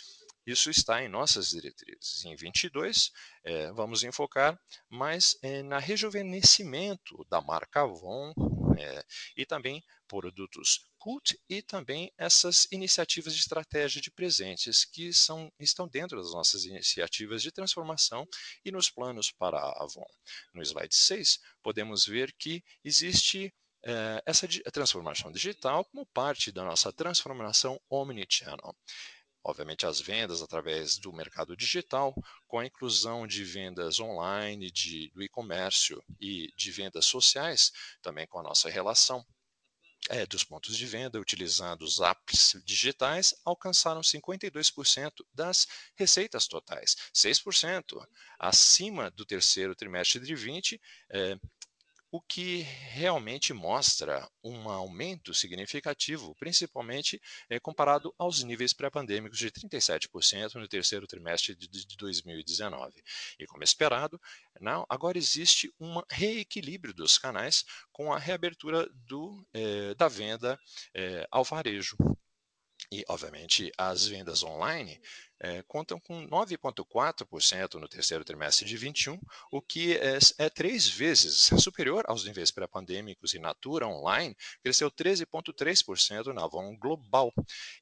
isso 0.45 0.69
está 0.69 1.01
em 1.03 1.07
nossas 1.07 1.49
diretrizes. 1.49 2.23
Em 2.25 2.35
22, 2.35 3.11
eh, 3.45 3.71
vamos 3.73 4.03
enfocar 4.03 4.59
mais 4.89 5.37
na 5.65 5.79
rejuvenescimento 5.79 7.25
da 7.29 7.41
marca 7.41 7.81
Avon 7.81 8.33
eh, 8.77 9.03
e 9.35 9.45
também 9.45 9.83
produtos 10.07 10.85
CULT 10.97 11.37
e 11.49 11.61
também 11.61 12.11
essas 12.17 12.67
iniciativas 12.71 13.33
de 13.33 13.39
estratégia 13.39 14.01
de 14.01 14.11
presentes 14.11 14.85
que 14.85 15.13
são, 15.13 15.51
estão 15.59 15.87
dentro 15.87 16.21
das 16.21 16.31
nossas 16.31 16.65
iniciativas 16.65 17.41
de 17.41 17.51
transformação 17.51 18.27
e 18.63 18.71
nos 18.71 18.89
planos 18.89 19.31
para 19.31 19.57
a 19.57 19.83
Avon. 19.83 20.05
No 20.53 20.61
slide 20.61 20.95
6, 20.95 21.39
podemos 21.61 22.05
ver 22.05 22.33
que 22.33 22.63
existe 22.83 23.53
eh, 23.85 24.23
essa 24.25 24.47
transformação 24.71 25.29
digital 25.29 25.83
como 25.85 26.05
parte 26.05 26.51
da 26.51 26.63
nossa 26.63 26.91
transformação 26.93 27.79
omnichannel. 27.89 28.73
Obviamente, 29.43 29.85
as 29.85 30.00
vendas 30.00 30.41
através 30.41 30.97
do 30.97 31.12
mercado 31.12 31.55
digital, 31.57 32.15
com 32.47 32.59
a 32.59 32.65
inclusão 32.65 33.27
de 33.27 33.43
vendas 33.43 34.00
online, 34.00 34.71
de, 34.71 35.09
do 35.09 35.21
e-comércio 35.21 36.01
e 36.19 36.53
de 36.55 36.71
vendas 36.71 37.05
sociais, 37.05 37.71
também 38.01 38.25
com 38.25 38.39
a 38.39 38.43
nossa 38.43 38.69
relação 38.69 39.25
é, 40.09 40.25
dos 40.25 40.43
pontos 40.43 40.77
de 40.77 40.85
venda 40.85 41.19
utilizando 41.19 41.83
os 41.83 42.00
apps 42.00 42.62
digitais 42.65 43.33
alcançaram 43.45 44.01
52% 44.01 45.12
das 45.33 45.67
receitas 45.95 46.47
totais, 46.47 46.95
6% 47.13 48.05
acima 48.38 49.09
do 49.12 49.25
terceiro 49.25 49.75
trimestre 49.75 50.19
de 50.19 50.35
20, 50.35 50.81
é, 51.09 51.38
o 52.13 52.22
que 52.22 52.62
realmente 52.91 53.53
mostra 53.53 54.29
um 54.43 54.70
aumento 54.70 55.34
significativo, 55.34 56.36
principalmente 56.36 57.20
é, 57.50 57.60
comparado 57.60 58.13
aos 58.20 58.43
níveis 58.43 58.72
pré-pandêmicos 58.72 59.39
de 59.39 59.50
37% 59.50 60.53
no 60.53 60.67
terceiro 60.67 61.08
trimestre 61.08 61.55
de, 61.55 61.67
de 61.67 61.98
2019. 61.98 63.03
E 63.39 63.48
como 63.48 63.63
esperado, 63.63 64.22
agora 64.88 65.17
existe 65.17 65.74
um 65.79 66.03
reequilíbrio 66.08 66.93
dos 66.93 67.17
canais 67.17 67.65
com 67.91 68.13
a 68.13 68.20
reabertura 68.20 68.88
do, 69.08 69.43
é, 69.51 69.96
da 69.96 70.08
venda 70.08 70.60
é, 70.93 71.27
ao 71.32 71.43
varejo. 71.43 71.98
E, 72.91 73.03
obviamente, 73.08 73.72
as 73.75 74.05
vendas 74.05 74.43
online 74.43 75.01
é, 75.43 75.62
contam 75.63 76.00
com 76.00 76.25
9,4% 76.25 77.73
no 77.73 77.88
terceiro 77.89 78.23
trimestre 78.23 78.65
de 78.65 78.77
21, 78.77 79.19
o 79.51 79.62
que 79.62 79.97
é, 79.97 80.17
é 80.38 80.50
três 80.50 80.88
vezes 80.88 81.50
superior 81.62 82.05
aos 82.07 82.23
níveis 82.23 82.50
pré-pandêmicos 82.50 83.33
e 83.33 83.39
Natura 83.39 83.85
Online 83.85 84.38
cresceu 84.63 84.89
13,3% 84.89 86.33
na 86.33 86.45
Avon 86.45 86.77
Global. 86.77 87.33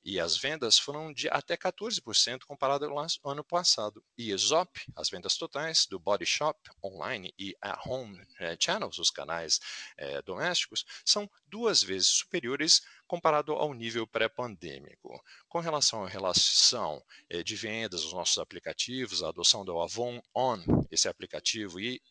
E 0.04 0.20
as 0.20 0.36
vendas 0.36 0.80
foram 0.80 1.14
de 1.14 1.30
até 1.30 1.56
14% 1.56 2.46
comparado 2.48 2.86
ao 2.86 3.32
ano 3.32 3.44
passado. 3.44 4.04
E 4.18 4.32
Exop, 4.32 4.72
as 4.96 5.12
vendas 5.12 5.38
totais 5.38 5.86
do 5.86 6.00
Body 6.00 6.26
Shop 6.26 6.60
Online 6.84 7.32
e 7.38 7.56
a 7.62 7.80
Home 7.88 8.20
é, 8.40 8.58
Channels, 8.60 8.98
os 8.98 9.12
canais 9.12 9.60
é, 9.98 10.20
domésticos, 10.24 10.84
são 11.06 11.30
duas 11.46 11.84
vezes 11.84 12.08
superiores 12.08 12.82
comparado 13.06 13.52
ao 13.52 13.74
nível 13.74 14.08
pré-pandêmico. 14.08 15.22
Com 15.48 15.60
relação 15.60 16.06
à 16.06 16.08
relação 16.08 17.04
de 17.44 17.51
vendas, 17.56 18.04
os 18.04 18.14
nossos 18.14 18.38
aplicativos, 18.38 19.24
a 19.24 19.30
adoção 19.30 19.66
do 19.66 19.80
Avon 19.80 20.22
On, 20.36 20.60
esse 20.90 21.08
aplicativo, 21.08 21.80
e 21.80 22.02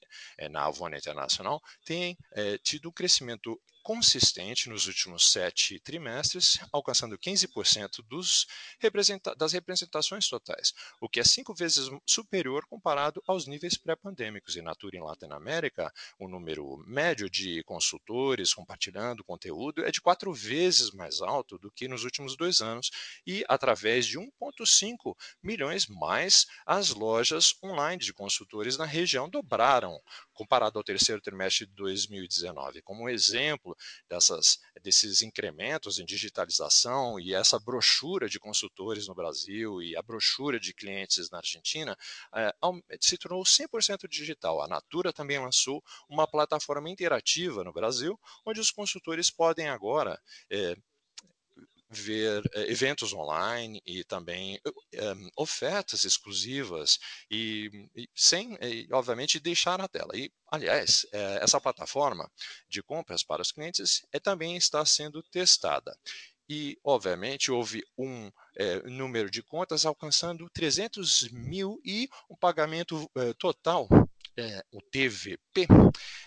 na 0.50 0.66
Avon 0.66 0.88
Internacional, 0.88 1.60
tem 1.84 2.16
é, 2.32 2.58
tido 2.58 2.88
um 2.88 2.92
crescimento 2.92 3.60
consistente 3.82 4.68
nos 4.68 4.86
últimos 4.86 5.30
sete 5.30 5.80
trimestres, 5.80 6.58
alcançando 6.72 7.18
15% 7.18 8.02
dos 8.06 8.46
representa 8.78 9.34
das 9.34 9.52
representações 9.52 10.28
totais, 10.28 10.72
o 11.00 11.08
que 11.08 11.20
é 11.20 11.24
cinco 11.24 11.54
vezes 11.54 11.88
superior 12.06 12.66
comparado 12.66 13.22
aos 13.26 13.46
níveis 13.46 13.76
pré-pandêmicos. 13.76 14.56
E 14.56 14.62
Natura 14.62 14.96
em 14.96 15.02
Latinoamérica, 15.02 15.92
o 16.18 16.28
número 16.28 16.76
médio 16.86 17.28
de 17.30 17.62
consultores 17.64 18.54
compartilhando 18.54 19.24
conteúdo 19.24 19.84
é 19.84 19.90
de 19.90 20.00
quatro 20.00 20.32
vezes 20.32 20.90
mais 20.90 21.20
alto 21.20 21.58
do 21.58 21.70
que 21.70 21.88
nos 21.88 22.04
últimos 22.04 22.36
dois 22.36 22.60
anos, 22.60 22.90
e 23.26 23.44
através 23.48 24.06
de 24.06 24.18
1,5 24.18 25.16
milhões 25.42 25.86
mais, 25.86 26.46
as 26.66 26.90
lojas 26.90 27.54
online 27.62 28.00
de 28.00 28.12
consultores 28.12 28.76
na 28.76 28.84
região 28.84 29.28
dobraram 29.28 29.99
comparado 30.32 30.78
ao 30.78 30.84
terceiro 30.84 31.20
trimestre 31.20 31.66
de 31.66 31.74
2019. 31.74 32.82
Como 32.82 33.08
exemplo, 33.08 33.76
dessas, 34.08 34.58
desses 34.82 35.22
incrementos 35.22 35.98
em 35.98 36.04
digitalização 36.04 37.18
e 37.18 37.34
essa 37.34 37.58
brochura 37.58 38.28
de 38.28 38.38
consultores 38.38 39.06
no 39.06 39.14
Brasil 39.14 39.82
e 39.82 39.96
a 39.96 40.02
brochura 40.02 40.58
de 40.58 40.72
clientes 40.72 41.30
na 41.30 41.38
Argentina 41.38 41.96
é, 42.34 42.52
se 43.00 43.16
tornou 43.18 43.42
100% 43.42 44.08
digital. 44.08 44.62
A 44.62 44.68
Natura 44.68 45.12
também 45.12 45.38
lançou 45.38 45.82
uma 46.08 46.26
plataforma 46.26 46.88
interativa 46.88 47.64
no 47.64 47.72
Brasil, 47.72 48.18
onde 48.44 48.60
os 48.60 48.70
consultores 48.70 49.30
podem 49.30 49.68
agora 49.68 50.20
é, 50.50 50.76
ver 51.90 52.42
eh, 52.54 52.70
eventos 52.70 53.12
online 53.12 53.82
e 53.84 54.04
também 54.04 54.60
um, 54.66 55.28
ofertas 55.36 56.04
exclusivas 56.04 56.98
e, 57.30 57.88
e 57.96 58.08
sem, 58.14 58.56
e, 58.62 58.88
obviamente, 58.92 59.40
deixar 59.40 59.78
na 59.78 59.88
tela. 59.88 60.16
E, 60.16 60.32
aliás, 60.50 61.06
essa 61.12 61.60
plataforma 61.60 62.30
de 62.68 62.82
compras 62.82 63.22
para 63.24 63.42
os 63.42 63.52
clientes 63.52 64.06
é, 64.12 64.20
também 64.20 64.56
está 64.56 64.84
sendo 64.84 65.22
testada. 65.24 65.96
E, 66.48 66.78
obviamente, 66.82 67.50
houve 67.50 67.84
um 67.96 68.30
número 68.84 69.30
de 69.30 69.40
contas 69.40 69.86
alcançando 69.86 70.50
300 70.52 71.30
mil 71.30 71.80
e 71.84 72.08
um 72.28 72.34
pagamento 72.34 73.08
total 73.38 73.88
é, 74.36 74.64
o 74.72 74.80
TVP, 74.80 75.66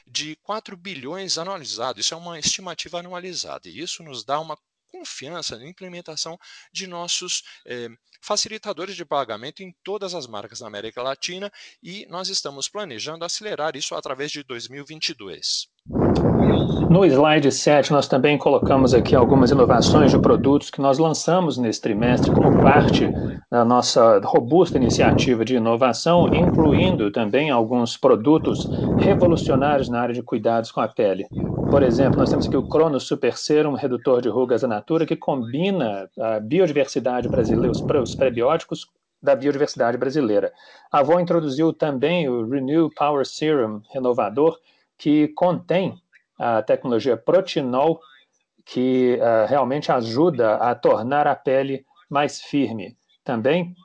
de 0.05 0.36
4 0.38 0.77
bilhões 0.77 1.38
anualizado. 1.38 2.00
Isso 2.00 2.13
é 2.13 2.17
uma 2.17 2.39
estimativa 2.39 3.00
anualizada, 3.00 3.67
e 3.67 3.79
isso 3.79 4.03
nos 4.03 4.24
dá 4.24 4.39
uma 4.39 4.58
confiança 4.94 5.58
na 5.58 5.68
implementação 5.68 6.38
de 6.72 6.86
nossos 6.86 7.42
eh, 7.66 7.90
facilitadores 8.22 8.96
de 8.96 9.04
pagamento 9.04 9.64
em 9.64 9.74
todas 9.84 10.14
as 10.14 10.28
marcas 10.28 10.60
da 10.60 10.68
América 10.68 11.02
Latina 11.02 11.52
e 11.82 12.06
nós 12.10 12.30
estamos 12.30 12.70
planejando 12.70 13.26
acelerar 13.26 13.76
isso 13.76 13.96
através 13.96 14.32
de 14.32 14.44
2022. 14.44 15.68
No 16.90 17.04
slide 17.06 17.52
7, 17.52 17.92
nós 17.92 18.08
também 18.08 18.38
colocamos 18.38 18.94
aqui 18.94 19.16
algumas 19.16 19.50
inovações 19.50 20.12
de 20.12 20.20
produtos 20.20 20.70
que 20.70 20.80
nós 20.80 21.00
lançamos 21.00 21.58
nesse 21.58 21.82
trimestre 21.82 22.32
como 22.32 22.62
parte 22.62 23.10
da 23.50 23.66
nossa 23.66 24.20
robusta 24.24 24.78
iniciativa 24.78 25.44
de 25.44 25.56
inovação, 25.56 26.28
incluindo 26.34 27.12
também 27.12 27.50
alguns 27.50 27.98
produtos 27.98 28.70
revolucionários 29.00 29.90
na 29.90 30.02
área 30.02 30.14
de 30.14 30.22
cuidados 30.22 30.72
com 30.72 30.82
a 30.82 30.88
pele. 30.88 31.26
Por 31.74 31.82
exemplo, 31.82 32.20
nós 32.20 32.30
temos 32.30 32.46
aqui 32.46 32.56
o 32.56 32.62
Cronos 32.62 33.08
Super 33.08 33.36
Serum, 33.36 33.74
redutor 33.74 34.22
de 34.22 34.30
rugas 34.30 34.62
da 34.62 34.68
Natura, 34.68 35.08
que 35.08 35.15
combina 35.15 36.08
a 36.20 36.39
biodiversidade 36.39 37.27
brasileira, 37.27 37.72
os 37.72 38.13
prebióticos 38.13 38.88
da 39.20 39.36
biodiversidade 39.36 39.98
brasileira. 39.98 40.53
A 40.92 41.00
Avon 41.00 41.20
introduziu 41.20 41.74
também 41.74 42.30
o 42.30 42.48
Renew 42.48 42.92
Power 42.96 43.25
Serum 43.25 43.82
renovador, 43.92 44.60
que 45.00 45.30
contém 45.30 46.00
a 46.38 46.62
tecnologia 46.62 47.18
Protinol, 47.18 48.00
que 48.63 49.18
uh, 49.20 49.50
realmente 49.50 49.92
ajuda 49.92 50.58
a 50.58 50.75
tornar 50.75 51.25
a 51.25 51.36
pele 51.36 51.84
mais 52.08 52.39
firme. 52.39 52.96
Também 53.24 53.75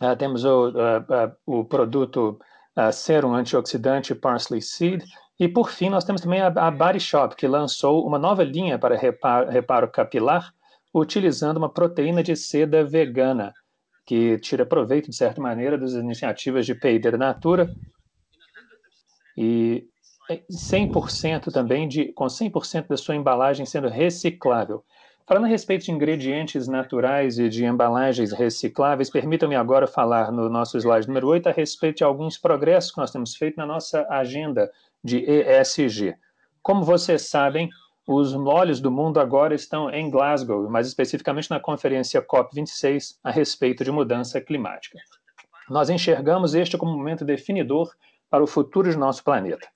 uh, 0.00 0.14
temos 0.14 0.44
o, 0.44 0.68
uh, 0.68 1.34
o 1.44 1.64
produto 1.64 2.38
Serum 2.92 3.34
Antioxidante 3.34 4.14
Parsley 4.14 4.62
Seed. 4.62 5.02
E, 5.38 5.46
por 5.46 5.70
fim, 5.70 5.90
nós 5.90 6.04
temos 6.04 6.22
também 6.22 6.40
a, 6.40 6.46
a 6.46 6.70
Body 6.70 7.00
Shop, 7.00 7.36
que 7.36 7.46
lançou 7.46 8.06
uma 8.06 8.18
nova 8.18 8.42
linha 8.42 8.78
para 8.78 8.96
reparo, 8.96 9.50
reparo 9.50 9.88
capilar, 9.88 10.54
utilizando 10.94 11.58
uma 11.58 11.68
proteína 11.68 12.22
de 12.22 12.34
seda 12.34 12.84
vegana, 12.84 13.52
que 14.06 14.38
tira 14.38 14.64
proveito, 14.64 15.10
de 15.10 15.16
certa 15.16 15.40
maneira, 15.40 15.76
das 15.76 15.92
iniciativas 15.92 16.64
de 16.64 16.74
da 16.98 17.18
Natura. 17.18 17.70
E 19.36 19.86
100% 20.50 21.52
também 21.52 21.86
de, 21.86 22.12
com 22.12 22.24
100% 22.24 22.88
da 22.88 22.96
sua 22.96 23.14
embalagem 23.14 23.66
sendo 23.66 23.88
reciclável. 23.88 24.82
Falando 25.28 25.44
a 25.44 25.48
respeito 25.48 25.84
de 25.84 25.90
ingredientes 25.90 26.68
naturais 26.68 27.36
e 27.36 27.48
de 27.48 27.64
embalagens 27.64 28.30
recicláveis, 28.32 29.10
permitam-me 29.10 29.56
agora 29.56 29.86
falar 29.86 30.30
no 30.30 30.48
nosso 30.48 30.78
slide 30.78 31.08
número 31.08 31.26
8 31.28 31.48
a 31.48 31.52
respeito 31.52 31.98
de 31.98 32.04
alguns 32.04 32.38
progressos 32.38 32.92
que 32.92 32.98
nós 32.98 33.10
temos 33.10 33.34
feito 33.34 33.56
na 33.56 33.66
nossa 33.66 34.06
agenda 34.08 34.70
de 35.02 35.18
ESG. 35.18 36.16
Como 36.62 36.84
vocês 36.84 37.22
sabem, 37.28 37.70
os 38.06 38.34
olhos 38.34 38.80
do 38.80 38.90
mundo 38.90 39.18
agora 39.18 39.54
estão 39.54 39.90
em 39.90 40.10
Glasgow, 40.10 40.68
mais 40.70 40.86
especificamente 40.86 41.50
na 41.50 41.58
conferência 41.58 42.22
COP26 42.22 43.16
a 43.22 43.30
respeito 43.30 43.82
de 43.82 43.90
mudança 43.90 44.40
climática. 44.40 44.98
Nós 45.68 45.90
enxergamos 45.90 46.54
este 46.54 46.78
como 46.78 46.92
um 46.92 46.96
momento 46.96 47.24
definidor 47.24 47.90
para 48.30 48.44
o 48.44 48.46
futuro 48.46 48.90
de 48.90 48.96
nosso 48.96 49.24
planeta. 49.24 49.68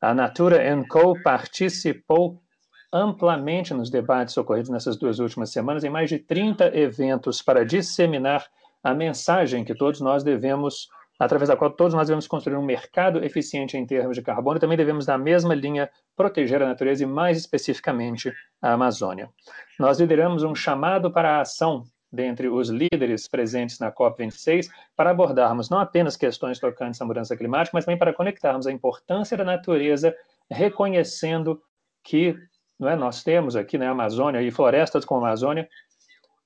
A 0.00 0.14
Natura 0.14 0.60
Co. 0.88 1.20
participou 1.22 2.40
amplamente 2.92 3.74
nos 3.74 3.90
debates 3.90 4.36
ocorridos 4.36 4.70
nessas 4.70 4.96
duas 4.96 5.18
últimas 5.18 5.50
semanas, 5.50 5.82
em 5.82 5.90
mais 5.90 6.08
de 6.08 6.18
30 6.20 6.76
eventos 6.76 7.42
para 7.42 7.64
disseminar 7.64 8.46
a 8.84 8.94
mensagem 8.94 9.64
que 9.64 9.74
todos 9.74 10.00
nós 10.00 10.22
devemos, 10.22 10.88
através 11.18 11.48
da 11.48 11.56
qual 11.56 11.70
todos 11.70 11.94
nós 11.94 12.08
devemos 12.08 12.26
construir 12.26 12.56
um 12.56 12.64
mercado 12.64 13.24
eficiente 13.24 13.76
em 13.76 13.86
termos 13.86 14.16
de 14.16 14.22
carbono 14.22 14.58
também 14.58 14.76
devemos, 14.76 15.06
na 15.06 15.16
mesma 15.16 15.54
linha, 15.54 15.90
proteger 16.16 16.62
a 16.62 16.66
natureza 16.66 17.02
e, 17.02 17.06
mais 17.06 17.38
especificamente, 17.38 18.32
a 18.60 18.72
Amazônia. 18.72 19.28
Nós 19.78 20.00
lideramos 20.00 20.42
um 20.42 20.54
chamado 20.54 21.10
para 21.10 21.36
a 21.36 21.40
ação 21.40 21.84
dentre 22.12 22.48
os 22.48 22.68
líderes 22.68 23.26
presentes 23.26 23.78
na 23.78 23.90
COP26 23.90 24.68
para 24.96 25.10
abordarmos 25.10 25.68
não 25.68 25.80
apenas 25.80 26.16
questões 26.16 26.60
tocantes 26.60 27.00
à 27.00 27.04
mudança 27.04 27.36
climática, 27.36 27.76
mas 27.76 27.84
também 27.84 27.98
para 27.98 28.12
conectarmos 28.12 28.66
a 28.66 28.72
importância 28.72 29.36
da 29.36 29.44
natureza, 29.44 30.14
reconhecendo 30.48 31.60
que 32.04 32.36
não 32.78 32.88
é, 32.88 32.96
nós 32.96 33.22
temos 33.22 33.54
aqui 33.56 33.78
na 33.78 33.86
né, 33.86 33.90
Amazônia 33.90 34.42
e 34.42 34.50
florestas 34.50 35.04
como 35.04 35.24
a 35.24 35.28
Amazônia, 35.28 35.68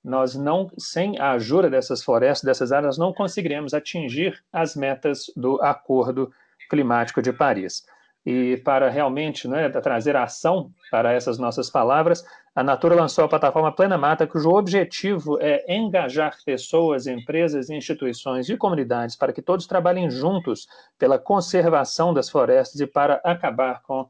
nós 0.09 0.35
não, 0.35 0.71
sem 0.79 1.19
a 1.19 1.33
ajuda 1.33 1.69
dessas 1.69 2.03
florestas, 2.03 2.45
dessas 2.45 2.73
áreas, 2.73 2.97
não 2.97 3.13
conseguiremos 3.13 3.75
atingir 3.75 4.43
as 4.53 4.75
metas 4.75 5.31
do 5.37 5.61
Acordo 5.63 6.33
Climático 6.71 7.21
de 7.21 7.33
Paris. 7.33 7.85
E 8.25 8.57
para 8.59 8.91
realmente 8.91 9.47
né, 9.47 9.69
trazer 9.69 10.17
ação 10.17 10.73
para 10.91 11.13
essas 11.13 11.39
nossas 11.39 11.71
palavras, 11.71 12.25
a 12.55 12.63
Natura 12.63 12.95
lançou 12.95 13.25
a 13.25 13.29
plataforma 13.29 13.71
Plena 13.71 13.97
Mata, 13.97 14.27
cujo 14.27 14.51
objetivo 14.51 15.39
é 15.41 15.65
engajar 15.73 16.37
pessoas, 16.45 17.07
empresas, 17.07 17.71
instituições 17.71 18.49
e 18.49 18.57
comunidades 18.57 19.15
para 19.15 19.33
que 19.33 19.41
todos 19.41 19.67
trabalhem 19.67 20.11
juntos 20.11 20.67
pela 20.99 21.19
conservação 21.19 22.13
das 22.13 22.29
florestas 22.29 22.81
e 22.81 22.87
para 22.87 23.21
acabar 23.23 23.83
com 23.83 24.01
uh, 24.03 24.09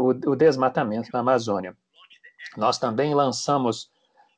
o, 0.00 0.32
o 0.32 0.36
desmatamento 0.36 1.08
na 1.12 1.20
Amazônia. 1.20 1.74
Nós 2.56 2.78
também 2.78 3.14
lançamos 3.14 3.90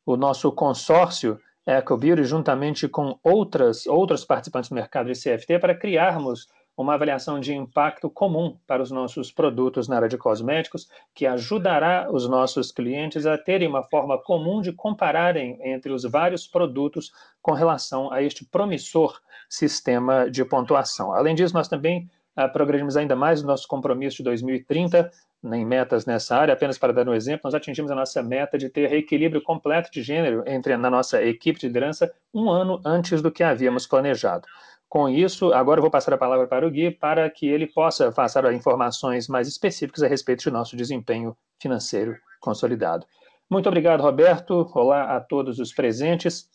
o 0.04 0.16
nosso 0.16 0.50
consórcio 0.52 1.38
EcoBeauty 1.66 2.24
juntamente 2.24 2.88
com 2.88 3.18
outras, 3.22 3.86
outros 3.86 4.24
participantes 4.24 4.70
do 4.70 4.74
mercado 4.74 5.12
de 5.12 5.20
CFT 5.20 5.58
para 5.58 5.74
criarmos 5.74 6.48
uma 6.76 6.94
avaliação 6.94 7.38
de 7.38 7.52
impacto 7.52 8.08
comum 8.08 8.56
para 8.66 8.82
os 8.82 8.90
nossos 8.90 9.30
produtos 9.30 9.86
na 9.86 9.96
área 9.96 10.08
de 10.08 10.16
cosméticos, 10.16 10.88
que 11.14 11.26
ajudará 11.26 12.08
os 12.10 12.28
nossos 12.28 12.72
clientes 12.72 13.26
a 13.26 13.36
terem 13.36 13.68
uma 13.68 13.82
forma 13.82 14.16
comum 14.16 14.62
de 14.62 14.72
compararem 14.72 15.58
entre 15.62 15.92
os 15.92 16.04
vários 16.04 16.46
produtos 16.46 17.12
com 17.42 17.52
relação 17.52 18.10
a 18.10 18.22
este 18.22 18.44
promissor 18.46 19.20
sistema 19.48 20.30
de 20.30 20.44
pontuação. 20.44 21.12
Além 21.12 21.34
disso, 21.34 21.54
nós 21.54 21.68
também 21.68 22.08
uh, 22.36 22.50
progredimos 22.50 22.96
ainda 22.96 23.14
mais 23.14 23.42
o 23.42 23.46
nosso 23.46 23.68
compromisso 23.68 24.18
de 24.18 24.24
2030 24.24 25.10
em 25.44 25.64
metas 25.64 26.06
nessa 26.06 26.36
área. 26.36 26.54
Apenas 26.54 26.78
para 26.78 26.92
dar 26.92 27.08
um 27.08 27.14
exemplo, 27.14 27.42
nós 27.44 27.54
atingimos 27.54 27.90
a 27.90 27.94
nossa 27.94 28.22
meta 28.22 28.58
de 28.58 28.68
ter 28.68 28.92
equilíbrio 28.92 29.42
completo 29.42 29.90
de 29.90 30.02
gênero 30.02 30.42
entre 30.46 30.76
na 30.76 30.90
nossa 30.90 31.22
equipe 31.22 31.58
de 31.58 31.66
liderança 31.66 32.12
um 32.32 32.50
ano 32.50 32.80
antes 32.84 33.22
do 33.22 33.30
que 33.30 33.42
havíamos 33.42 33.86
planejado. 33.86 34.46
Com 34.88 35.08
isso, 35.08 35.52
agora 35.52 35.78
eu 35.78 35.82
vou 35.82 35.90
passar 35.90 36.12
a 36.12 36.18
palavra 36.18 36.48
para 36.48 36.66
o 36.66 36.70
Gui 36.70 36.90
para 36.90 37.30
que 37.30 37.46
ele 37.46 37.66
possa 37.66 38.10
passar 38.10 38.52
informações 38.52 39.28
mais 39.28 39.46
específicas 39.46 40.02
a 40.02 40.08
respeito 40.08 40.42
de 40.42 40.50
nosso 40.50 40.76
desempenho 40.76 41.36
financeiro 41.60 42.16
consolidado. 42.40 43.06
Muito 43.48 43.68
obrigado, 43.68 44.00
Roberto. 44.00 44.68
Olá 44.74 45.16
a 45.16 45.20
todos 45.20 45.58
os 45.58 45.72
presentes. 45.72 46.48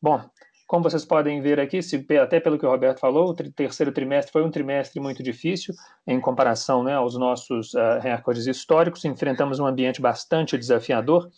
Bom, 0.00 0.22
como 0.68 0.82
vocês 0.82 1.02
podem 1.02 1.40
ver 1.40 1.58
aqui, 1.58 1.80
se, 1.80 2.06
até 2.22 2.38
pelo 2.38 2.58
que 2.58 2.66
o 2.66 2.68
Roberto 2.68 3.00
falou, 3.00 3.30
o 3.30 3.34
terceiro 3.34 3.90
trimestre 3.90 4.30
foi 4.30 4.44
um 4.44 4.50
trimestre 4.50 5.00
muito 5.00 5.22
difícil 5.22 5.74
em 6.06 6.20
comparação 6.20 6.84
né, 6.84 6.92
aos 6.92 7.16
nossos 7.16 7.72
uh, 7.72 7.98
recordes 8.02 8.46
históricos. 8.46 9.02
Enfrentamos 9.06 9.58
um 9.58 9.66
ambiente 9.66 9.98
bastante 10.02 10.58
desafiador. 10.58 11.30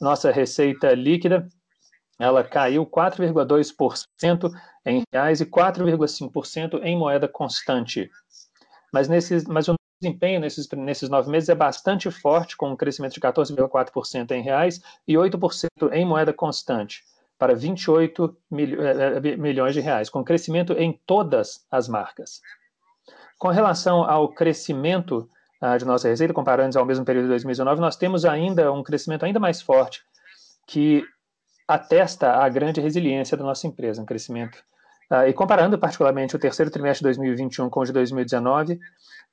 Nossa 0.00 0.30
receita 0.30 0.94
líquida 0.94 1.48
ela 2.16 2.44
caiu 2.44 2.86
4,2% 2.86 4.50
em 4.86 5.02
reais 5.12 5.40
e 5.40 5.46
4,5% 5.46 6.80
em 6.84 6.96
moeda 6.96 7.26
constante. 7.26 8.08
Mas, 8.92 9.08
nesses, 9.08 9.44
mas 9.46 9.68
o 9.68 9.74
desempenho 10.00 10.38
nesses, 10.38 10.68
nesses 10.70 11.08
nove 11.08 11.28
meses 11.28 11.48
é 11.48 11.56
bastante 11.56 12.08
forte, 12.10 12.56
com 12.56 12.70
um 12.70 12.76
crescimento 12.76 13.14
de 13.14 13.20
14,4% 13.20 14.30
em 14.30 14.42
reais 14.42 14.80
e 15.08 15.14
8% 15.14 15.92
em 15.92 16.06
moeda 16.06 16.32
constante, 16.32 17.02
para 17.38 17.54
28 17.54 18.36
mil, 18.50 18.82
eh, 18.82 19.16
eh, 19.16 19.36
milhões 19.36 19.74
de 19.74 19.80
reais, 19.80 20.08
com 20.08 20.24
crescimento 20.24 20.72
em 20.72 20.98
todas 21.06 21.66
as 21.70 21.88
marcas. 21.88 22.40
Com 23.38 23.48
relação 23.48 24.02
ao 24.02 24.28
crescimento 24.28 25.28
de 25.78 25.86
nossa 25.86 26.06
receita, 26.06 26.34
comparando 26.34 26.78
ao 26.78 26.84
mesmo 26.84 27.04
período 27.04 27.24
de 27.24 27.30
2019, 27.30 27.80
nós 27.80 27.96
temos 27.96 28.26
ainda 28.26 28.70
um 28.70 28.82
crescimento 28.82 29.24
ainda 29.24 29.40
mais 29.40 29.60
forte, 29.60 30.02
que 30.66 31.02
atesta 31.66 32.34
a 32.34 32.48
grande 32.48 32.78
resiliência 32.78 33.36
da 33.38 33.42
nossa 33.44 33.66
empresa, 33.66 34.02
um 34.02 34.04
crescimento. 34.04 34.62
e 35.26 35.32
comparando 35.32 35.78
particularmente 35.78 36.36
o 36.36 36.38
terceiro 36.38 36.70
trimestre 36.70 37.00
de 37.00 37.04
2021 37.04 37.70
com 37.70 37.80
o 37.80 37.84
de 37.84 37.92
2019, 37.92 38.78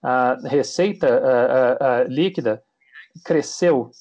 a 0.02 0.38
receita 0.46 2.08
líquida 2.08 2.64
cresceu 3.26 3.92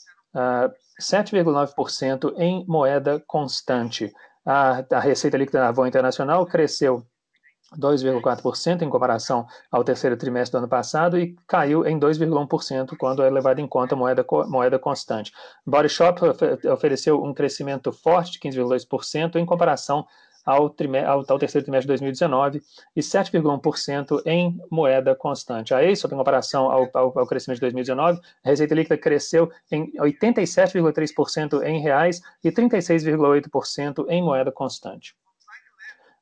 7,9% 1.01 2.35
em 2.37 2.65
moeda 2.67 3.23
constante. 3.27 4.13
A, 4.45 4.85
a 4.91 5.01
receita 5.01 5.37
líquida 5.37 5.61
da 5.61 5.69
Avon 5.69 5.87
Internacional 5.87 6.45
cresceu 6.47 7.07
2,4% 7.79 8.83
em 8.83 8.91
comparação 8.91 9.47
ao 9.71 9.85
terceiro 9.85 10.17
trimestre 10.17 10.53
do 10.53 10.59
ano 10.59 10.69
passado 10.69 11.19
e 11.19 11.37
caiu 11.47 11.87
em 11.87 11.99
2,1% 11.99 12.97
quando 12.99 13.23
é 13.23 13.31
levado 13.31 13.61
em 13.61 13.67
conta 13.67 13.95
a 13.95 13.99
moeda, 13.99 14.25
moeda 14.47 14.79
constante. 14.79 15.33
Body 15.67 15.89
Shop 15.89 16.21
ofereceu 16.71 17.23
um 17.23 17.33
crescimento 17.33 17.93
forte 17.93 18.33
de 18.33 18.39
15,2% 18.41 19.37
em 19.37 19.47
comparação 19.47 20.07
ao, 20.45 20.75
ao, 21.07 21.25
ao, 21.29 21.39
terceiro 21.39 21.65
trimestre 21.65 21.87
de 21.87 21.89
2019 21.89 22.63
e 22.95 23.01
7,1% 23.01 24.23
em 24.27 24.59
moeda 24.71 25.15
constante. 25.15 25.75
A 25.75 25.79
Aesop, 25.79 26.15
em 26.15 26.19
comparação 26.19 26.71
ao, 26.71 26.89
ao, 26.93 27.19
ao, 27.19 27.27
crescimento 27.27 27.57
de 27.57 27.63
2019, 27.63 28.21
a 28.45 28.49
receita 28.49 28.75
líquida 28.75 28.97
cresceu 28.97 29.51
em 29.71 29.93
87,3% 29.95 31.63
em 31.65 31.81
reais 31.81 32.21
e 32.43 32.51
36,8% 32.51 34.07
em 34.09 34.23
moeda 34.23 34.51
constante. 34.51 35.15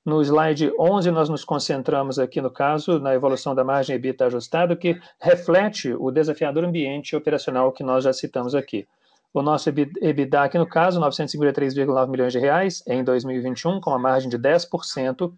No 0.04 0.22
slide 0.22 0.72
11, 0.78 1.10
nós 1.10 1.28
nos 1.28 1.44
concentramos 1.44 2.18
aqui, 2.18 2.40
no 2.40 2.50
caso, 2.50 2.98
na 2.98 3.14
evolução 3.14 3.54
da 3.54 3.62
margem 3.62 3.96
EBITDA 3.96 4.26
ajustada, 4.26 4.74
que 4.74 4.98
reflete 5.20 5.92
o 5.92 6.10
desafiador 6.10 6.64
ambiente 6.64 7.14
operacional 7.14 7.70
que 7.70 7.84
nós 7.84 8.04
já 8.04 8.12
citamos 8.12 8.54
aqui. 8.54 8.88
O 9.32 9.42
nosso 9.42 9.70
EBITDA 9.70 10.42
aqui, 10.42 10.58
no 10.58 10.66
caso, 10.66 11.00
953,9 11.00 12.10
milhões 12.10 12.32
de 12.32 12.38
reais 12.38 12.82
em 12.86 13.04
2021, 13.04 13.80
com 13.80 13.90
uma 13.90 13.98
margem 13.98 14.28
de 14.28 14.36
10%, 14.36 15.32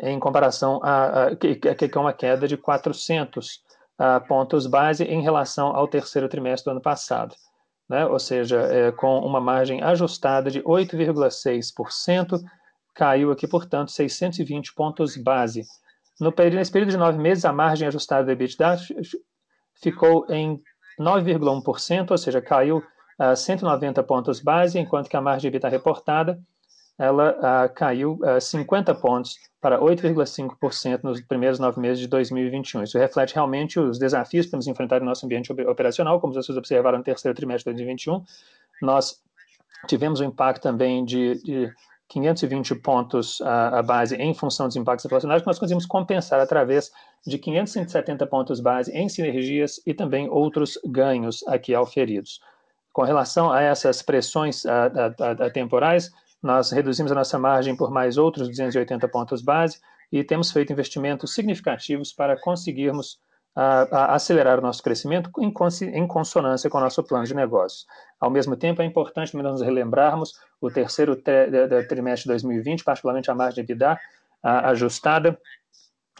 em 0.00 0.18
comparação 0.20 0.80
a, 0.82 1.24
a 1.24 1.36
que, 1.36 1.54
que 1.54 1.90
é 1.96 2.00
uma 2.00 2.12
queda 2.12 2.46
de 2.46 2.58
400 2.58 3.62
a, 3.96 4.20
pontos 4.20 4.66
base 4.66 5.04
em 5.04 5.22
relação 5.22 5.68
ao 5.68 5.88
terceiro 5.88 6.28
trimestre 6.28 6.66
do 6.66 6.72
ano 6.72 6.80
passado. 6.82 7.34
Né? 7.88 8.04
Ou 8.04 8.18
seja, 8.18 8.60
é, 8.60 8.92
com 8.92 9.20
uma 9.20 9.40
margem 9.40 9.82
ajustada 9.82 10.50
de 10.50 10.62
8,6%, 10.62 12.42
caiu 12.92 13.30
aqui, 13.30 13.46
portanto, 13.46 13.90
620 13.90 14.74
pontos 14.74 15.16
base. 15.16 15.64
No 16.20 16.32
nesse 16.52 16.70
período 16.70 16.90
de 16.90 16.96
nove 16.96 17.18
meses, 17.18 17.44
a 17.44 17.52
margem 17.52 17.88
ajustada 17.88 18.24
do 18.24 18.30
EBITDA 18.30 18.76
ficou 19.74 20.26
em 20.28 20.62
9,1%, 20.98 22.10
ou 22.10 22.18
seja, 22.18 22.40
caiu 22.40 22.82
uh, 23.18 23.36
190 23.36 24.02
pontos 24.02 24.40
base, 24.40 24.78
enquanto 24.78 25.08
que 25.08 25.16
a 25.16 25.20
margem 25.20 25.48
EBITDA 25.48 25.68
reportada 25.68 26.40
ela 26.96 27.32
uh, 27.32 27.74
caiu 27.74 28.18
uh, 28.22 28.40
50 28.40 28.94
pontos 28.94 29.36
para 29.60 29.80
8,5% 29.80 31.00
nos 31.02 31.20
primeiros 31.22 31.58
nove 31.58 31.80
meses 31.80 31.98
de 31.98 32.06
2021. 32.06 32.84
Isso 32.84 32.98
reflete 32.98 33.34
realmente 33.34 33.80
os 33.80 33.98
desafios 33.98 34.46
que 34.46 34.52
temos 34.52 34.66
enfrentado 34.68 35.04
no 35.04 35.10
nosso 35.10 35.26
ambiente 35.26 35.52
operacional, 35.52 36.20
como 36.20 36.32
vocês 36.32 36.56
observaram 36.56 36.98
no 36.98 37.04
terceiro 37.04 37.34
trimestre 37.34 37.72
de 37.72 37.84
2021. 37.84 38.24
Nós 38.80 39.20
tivemos 39.88 40.20
um 40.20 40.24
impacto 40.24 40.62
também 40.62 41.04
de, 41.04 41.42
de 41.42 41.74
520 42.08 42.76
pontos 42.76 43.40
a 43.42 43.82
base 43.82 44.14
em 44.16 44.34
função 44.34 44.66
dos 44.66 44.76
impactos 44.76 45.04
inflacionários, 45.06 45.42
que 45.42 45.48
nós 45.48 45.58
conseguimos 45.58 45.86
compensar 45.86 46.38
através 46.38 46.92
de 47.26 47.38
570 47.38 48.26
pontos 48.26 48.60
base 48.60 48.92
em 48.92 49.08
sinergias 49.08 49.80
e 49.86 49.94
também 49.94 50.28
outros 50.28 50.78
ganhos 50.84 51.42
aqui 51.48 51.74
auferidos. 51.74 52.40
Com 52.92 53.02
relação 53.02 53.50
a 53.50 53.62
essas 53.62 54.02
pressões 54.02 54.64
a, 54.66 54.86
a, 54.86 55.46
a, 55.46 55.50
temporais, 55.50 56.10
nós 56.42 56.70
reduzimos 56.70 57.10
a 57.10 57.14
nossa 57.14 57.38
margem 57.38 57.74
por 57.74 57.90
mais 57.90 58.16
outros 58.16 58.48
280 58.48 59.08
pontos 59.08 59.42
base 59.42 59.80
e 60.12 60.22
temos 60.22 60.52
feito 60.52 60.72
investimentos 60.72 61.34
significativos 61.34 62.12
para 62.12 62.38
conseguirmos 62.38 63.18
a, 63.56 64.14
acelerar 64.14 64.58
o 64.58 64.62
nosso 64.62 64.82
crescimento 64.82 65.30
em, 65.38 65.52
em, 65.92 66.06
consonância 66.06 66.68
com 66.68 66.78
o 66.78 66.80
nosso 66.80 67.02
plano 67.02 67.24
de 67.24 67.34
negócios. 67.34 67.86
Ao 68.20 68.30
mesmo 68.30 68.56
tempo, 68.56 68.82
é 68.82 68.84
importante 68.84 69.36
nós 69.36 69.60
relembrarmos 69.60 70.34
o 70.60 70.70
terceiro 70.70 71.16
trimestre 71.88 72.24
de 72.24 72.28
2020, 72.28 72.84
particularmente 72.84 73.30
a 73.30 73.34
margem 73.34 73.62
EBITDA 73.62 73.98
ajustada, 74.42 75.38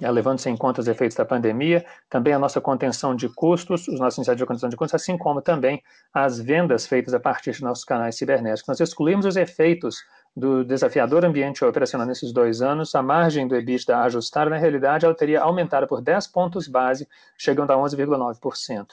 levando-se 0.00 0.50
em 0.50 0.56
conta 0.56 0.80
os 0.80 0.88
efeitos 0.88 1.16
da 1.16 1.24
pandemia, 1.24 1.84
também 2.10 2.32
a 2.32 2.38
nossa 2.38 2.60
contenção 2.60 3.14
de 3.14 3.28
custos, 3.28 3.86
os 3.86 4.00
nossos 4.00 4.18
iniciativos 4.18 4.40
de 4.40 4.46
contenção 4.46 4.68
de 4.68 4.76
custos, 4.76 5.00
assim 5.00 5.16
como 5.16 5.40
também 5.40 5.82
as 6.12 6.38
vendas 6.38 6.86
feitas 6.86 7.14
a 7.14 7.20
partir 7.20 7.52
de 7.52 7.62
nossos 7.62 7.84
canais 7.84 8.16
cibernéticos. 8.16 8.66
Nós 8.66 8.80
excluímos 8.80 9.24
os 9.24 9.36
efeitos 9.36 10.04
do 10.36 10.64
desafiador 10.64 11.24
ambiente 11.24 11.64
operacional 11.64 12.06
nesses 12.06 12.32
dois 12.32 12.60
anos, 12.60 12.94
a 12.94 13.02
margem 13.02 13.46
do 13.46 13.54
EBITDA 13.54 13.98
ajustada, 14.00 14.50
na 14.50 14.56
realidade, 14.56 15.04
ela 15.04 15.14
teria 15.14 15.40
aumentado 15.40 15.86
por 15.86 16.00
10 16.00 16.26
pontos 16.28 16.66
base, 16.66 17.08
chegando 17.38 17.70
a 17.70 17.76
11,9%, 17.76 18.86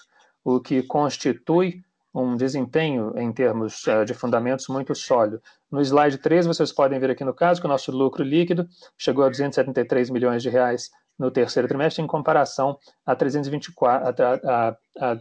o 0.43 0.59
que 0.59 0.83
constitui 0.83 1.83
um 2.13 2.35
desempenho 2.35 3.13
em 3.17 3.31
termos 3.31 3.85
uh, 3.87 4.03
de 4.05 4.13
fundamentos 4.13 4.67
muito 4.67 4.93
sólido. 4.93 5.41
No 5.71 5.81
slide 5.81 6.17
3, 6.17 6.45
vocês 6.45 6.71
podem 6.71 6.99
ver 6.99 7.11
aqui 7.11 7.23
no 7.23 7.33
caso 7.33 7.61
que 7.61 7.67
o 7.67 7.69
nosso 7.69 7.91
lucro 7.91 8.23
líquido 8.23 8.67
chegou 8.97 9.23
a 9.23 9.29
273 9.29 10.09
milhões 10.09 10.43
de 10.43 10.49
reais 10.49 10.89
no 11.17 11.31
terceiro 11.31 11.67
trimestre, 11.67 12.03
em 12.03 12.07
comparação 12.07 12.77
a 13.05 13.15
324 13.15 14.25
a, 14.25 14.77
a, 14.99 15.17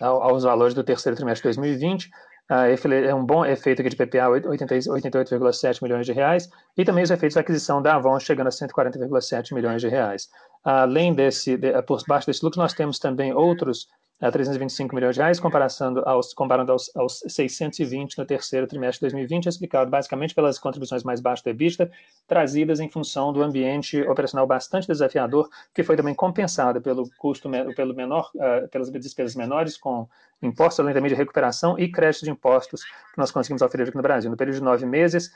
a, 0.00 0.06
aos 0.06 0.44
valores 0.44 0.74
do 0.74 0.84
terceiro 0.84 1.16
trimestre 1.16 1.50
de 1.50 1.58
2020. 1.58 2.10
Uh, 2.50 2.92
é 2.92 3.14
um 3.14 3.24
bom 3.24 3.44
efeito 3.44 3.80
aqui 3.80 3.88
de 3.88 3.96
PPA, 3.96 4.28
88,7 4.28 5.82
milhões 5.82 6.04
de 6.04 6.12
reais, 6.12 6.48
e 6.76 6.84
também 6.84 7.02
os 7.02 7.10
efeitos 7.10 7.34
da 7.34 7.40
aquisição 7.40 7.80
da 7.80 7.94
Avon, 7.94 8.18
chegando 8.20 8.48
a 8.48 8.50
140,7 8.50 9.54
milhões 9.54 9.80
de 9.80 9.88
reais. 9.88 10.28
Além 10.62 11.14
desse, 11.14 11.56
de, 11.56 11.80
por 11.82 12.02
baixo 12.06 12.26
desse 12.26 12.44
lucro, 12.44 12.60
nós 12.60 12.74
temos 12.74 12.98
também 12.98 13.32
outros 13.32 13.88
a 14.22 14.30
325 14.30 14.94
milhões 14.94 15.16
de 15.16 15.20
reais, 15.20 15.40
comparando 15.40 16.02
aos, 16.06 16.32
comparando 16.32 16.70
aos, 16.70 16.94
aos 16.94 17.24
620 17.26 18.16
no 18.18 18.24
terceiro 18.24 18.68
trimestre 18.68 19.00
de 19.00 19.12
2020, 19.12 19.46
explicado 19.46 19.90
basicamente 19.90 20.32
pelas 20.32 20.60
contribuições 20.60 21.02
mais 21.02 21.20
baixas 21.20 21.42
do 21.42 21.50
EBITDA, 21.50 21.90
trazidas 22.28 22.78
em 22.78 22.88
função 22.88 23.32
do 23.32 23.42
ambiente 23.42 24.00
operacional 24.02 24.46
bastante 24.46 24.86
desafiador, 24.86 25.48
que 25.74 25.82
foi 25.82 25.96
também 25.96 26.14
compensado 26.14 26.80
pelo 26.80 27.10
custo, 27.18 27.50
pelo 27.74 27.94
menor, 27.94 28.30
uh, 28.36 28.68
pelas 28.68 28.92
despesas 28.92 29.34
menores, 29.34 29.76
com 29.76 30.08
impostos 30.40 30.78
além 30.78 30.94
também 30.94 31.08
de 31.08 31.16
recuperação 31.16 31.76
e 31.76 31.90
crédito 31.90 32.24
de 32.24 32.30
impostos 32.30 32.84
que 32.84 33.18
nós 33.18 33.32
conseguimos 33.32 33.60
oferecer 33.60 33.88
aqui 33.88 33.96
no 33.96 34.02
Brasil. 34.04 34.30
No 34.30 34.36
período 34.36 34.54
de 34.54 34.62
nove 34.62 34.86
meses, 34.86 35.32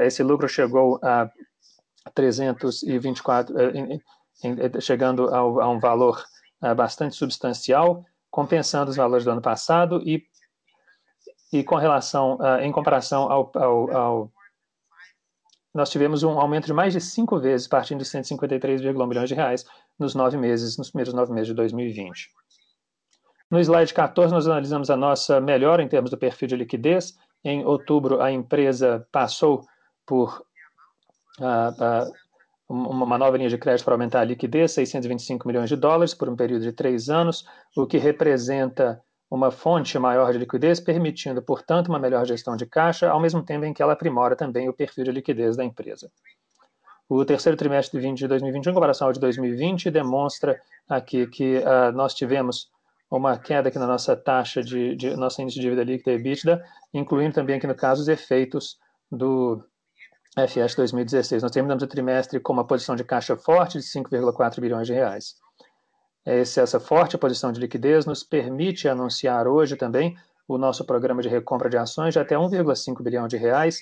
esse 0.00 0.22
lucro 0.22 0.48
chegou 0.48 0.98
a 1.02 1.30
324, 2.14 3.54
uh, 3.54 4.80
chegando 4.80 5.28
ao, 5.34 5.60
a 5.60 5.68
um 5.68 5.78
valor 5.78 6.24
uh, 6.62 6.74
bastante 6.74 7.14
substancial, 7.14 8.06
compensando 8.32 8.90
os 8.90 8.96
valores 8.96 9.24
do 9.24 9.30
ano 9.30 9.42
passado 9.42 10.02
e, 10.06 10.24
e 11.52 11.62
com 11.62 11.76
relação, 11.76 12.38
uh, 12.38 12.60
em 12.62 12.72
comparação 12.72 13.30
ao, 13.30 13.52
ao, 13.54 13.90
ao, 13.94 14.32
Nós 15.74 15.90
tivemos 15.90 16.22
um 16.22 16.40
aumento 16.40 16.64
de 16.64 16.72
mais 16.72 16.94
de 16.94 17.00
cinco 17.00 17.38
vezes, 17.38 17.68
partindo 17.68 17.98
de 17.98 18.06
153,1 18.06 19.06
milhões 19.06 19.28
de 19.28 19.34
reais 19.34 19.66
nos 19.98 20.14
nove 20.14 20.38
meses, 20.38 20.78
nos 20.78 20.90
primeiros 20.90 21.12
nove 21.12 21.30
meses 21.30 21.48
de 21.48 21.54
2020. 21.54 22.30
No 23.50 23.60
slide 23.60 23.92
14, 23.92 24.32
nós 24.32 24.46
analisamos 24.46 24.88
a 24.88 24.96
nossa 24.96 25.38
melhora 25.38 25.82
em 25.82 25.88
termos 25.88 26.10
do 26.10 26.16
perfil 26.16 26.48
de 26.48 26.56
liquidez. 26.56 27.14
Em 27.44 27.66
outubro, 27.66 28.22
a 28.22 28.32
empresa 28.32 29.06
passou 29.12 29.66
por 30.06 30.42
uh, 31.38 32.08
uh, 32.08 32.12
uma 32.72 33.18
nova 33.18 33.36
linha 33.36 33.50
de 33.50 33.58
crédito 33.58 33.84
para 33.84 33.94
aumentar 33.94 34.20
a 34.20 34.24
liquidez, 34.24 34.72
625 34.72 35.46
milhões 35.46 35.68
de 35.68 35.76
dólares 35.76 36.14
por 36.14 36.28
um 36.28 36.36
período 36.36 36.62
de 36.62 36.72
três 36.72 37.10
anos, 37.10 37.44
o 37.76 37.86
que 37.86 37.98
representa 37.98 39.02
uma 39.30 39.50
fonte 39.50 39.98
maior 39.98 40.32
de 40.32 40.38
liquidez, 40.38 40.80
permitindo, 40.80 41.42
portanto, 41.42 41.88
uma 41.88 41.98
melhor 41.98 42.26
gestão 42.26 42.56
de 42.56 42.66
caixa, 42.66 43.10
ao 43.10 43.20
mesmo 43.20 43.42
tempo 43.42 43.64
em 43.64 43.74
que 43.74 43.82
ela 43.82 43.92
aprimora 43.92 44.34
também 44.34 44.68
o 44.68 44.72
perfil 44.72 45.04
de 45.04 45.12
liquidez 45.12 45.56
da 45.56 45.64
empresa. 45.64 46.10
O 47.08 47.24
terceiro 47.24 47.56
trimestre 47.58 48.00
de 48.00 48.26
2021, 48.26 48.70
em 48.70 48.74
comparação 48.74 49.06
ao 49.06 49.12
de 49.12 49.20
2020, 49.20 49.90
demonstra 49.90 50.58
aqui 50.88 51.26
que 51.26 51.58
uh, 51.58 51.92
nós 51.92 52.14
tivemos 52.14 52.70
uma 53.10 53.36
queda 53.36 53.68
aqui 53.68 53.78
na 53.78 53.86
nossa 53.86 54.16
taxa 54.16 54.62
de, 54.62 54.96
de 54.96 55.14
nosso 55.16 55.42
índice 55.42 55.56
de 55.56 55.62
dívida 55.62 55.84
líquida 55.84 56.12
EBITDA, 56.12 56.64
incluindo 56.94 57.34
também 57.34 57.56
aqui 57.56 57.66
no 57.66 57.74
caso 57.74 58.00
os 58.00 58.08
efeitos 58.08 58.78
do 59.10 59.62
FS 60.36 60.74
2016. 60.74 61.42
Nós 61.42 61.52
terminamos 61.52 61.82
o 61.82 61.86
trimestre 61.86 62.40
com 62.40 62.52
uma 62.52 62.66
posição 62.66 62.96
de 62.96 63.04
caixa 63.04 63.36
forte 63.36 63.78
de 63.78 63.84
5,4 63.84 64.60
bilhões 64.60 64.86
de 64.86 64.92
reais. 64.92 65.36
Esse, 66.24 66.60
essa 66.60 66.78
forte 66.78 67.18
posição 67.18 67.52
de 67.52 67.60
liquidez 67.60 68.06
nos 68.06 68.22
permite 68.22 68.88
anunciar 68.88 69.46
hoje 69.46 69.76
também 69.76 70.16
o 70.46 70.56
nosso 70.56 70.84
programa 70.84 71.22
de 71.22 71.28
recompra 71.28 71.68
de 71.68 71.76
ações 71.76 72.14
de 72.14 72.20
até 72.20 72.36
1,5 72.36 73.02
bilhão 73.02 73.26
de 73.26 73.36
reais, 73.36 73.80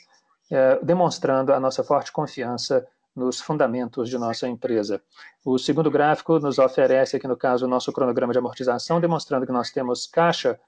eh, 0.50 0.78
demonstrando 0.82 1.52
a 1.52 1.60
nossa 1.60 1.84
forte 1.84 2.12
confiança 2.12 2.86
nos 3.14 3.40
fundamentos 3.40 4.08
de 4.08 4.16
nossa 4.16 4.48
empresa. 4.48 5.02
O 5.44 5.58
segundo 5.58 5.90
gráfico 5.90 6.38
nos 6.38 6.58
oferece 6.58 7.16
aqui, 7.16 7.28
no 7.28 7.36
caso, 7.36 7.66
o 7.66 7.68
nosso 7.68 7.92
cronograma 7.92 8.32
de 8.32 8.38
amortização, 8.38 9.00
demonstrando 9.00 9.46
que 9.46 9.52
nós 9.52 9.70
temos 9.70 10.06
caixa 10.06 10.58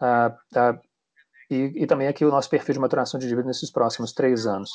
ah, 0.00 0.34
ah, 0.54 0.78
e, 1.50 1.82
e, 1.82 1.86
também 1.86 2.08
aqui 2.08 2.24
o 2.24 2.30
nosso 2.30 2.48
perfil 2.48 2.74
de 2.74 2.80
maturação 2.80 3.18
de 3.18 3.26
dívida 3.28 3.48
nesses 3.48 3.70
próximos 3.70 4.12
três 4.12 4.46
anos. 4.46 4.70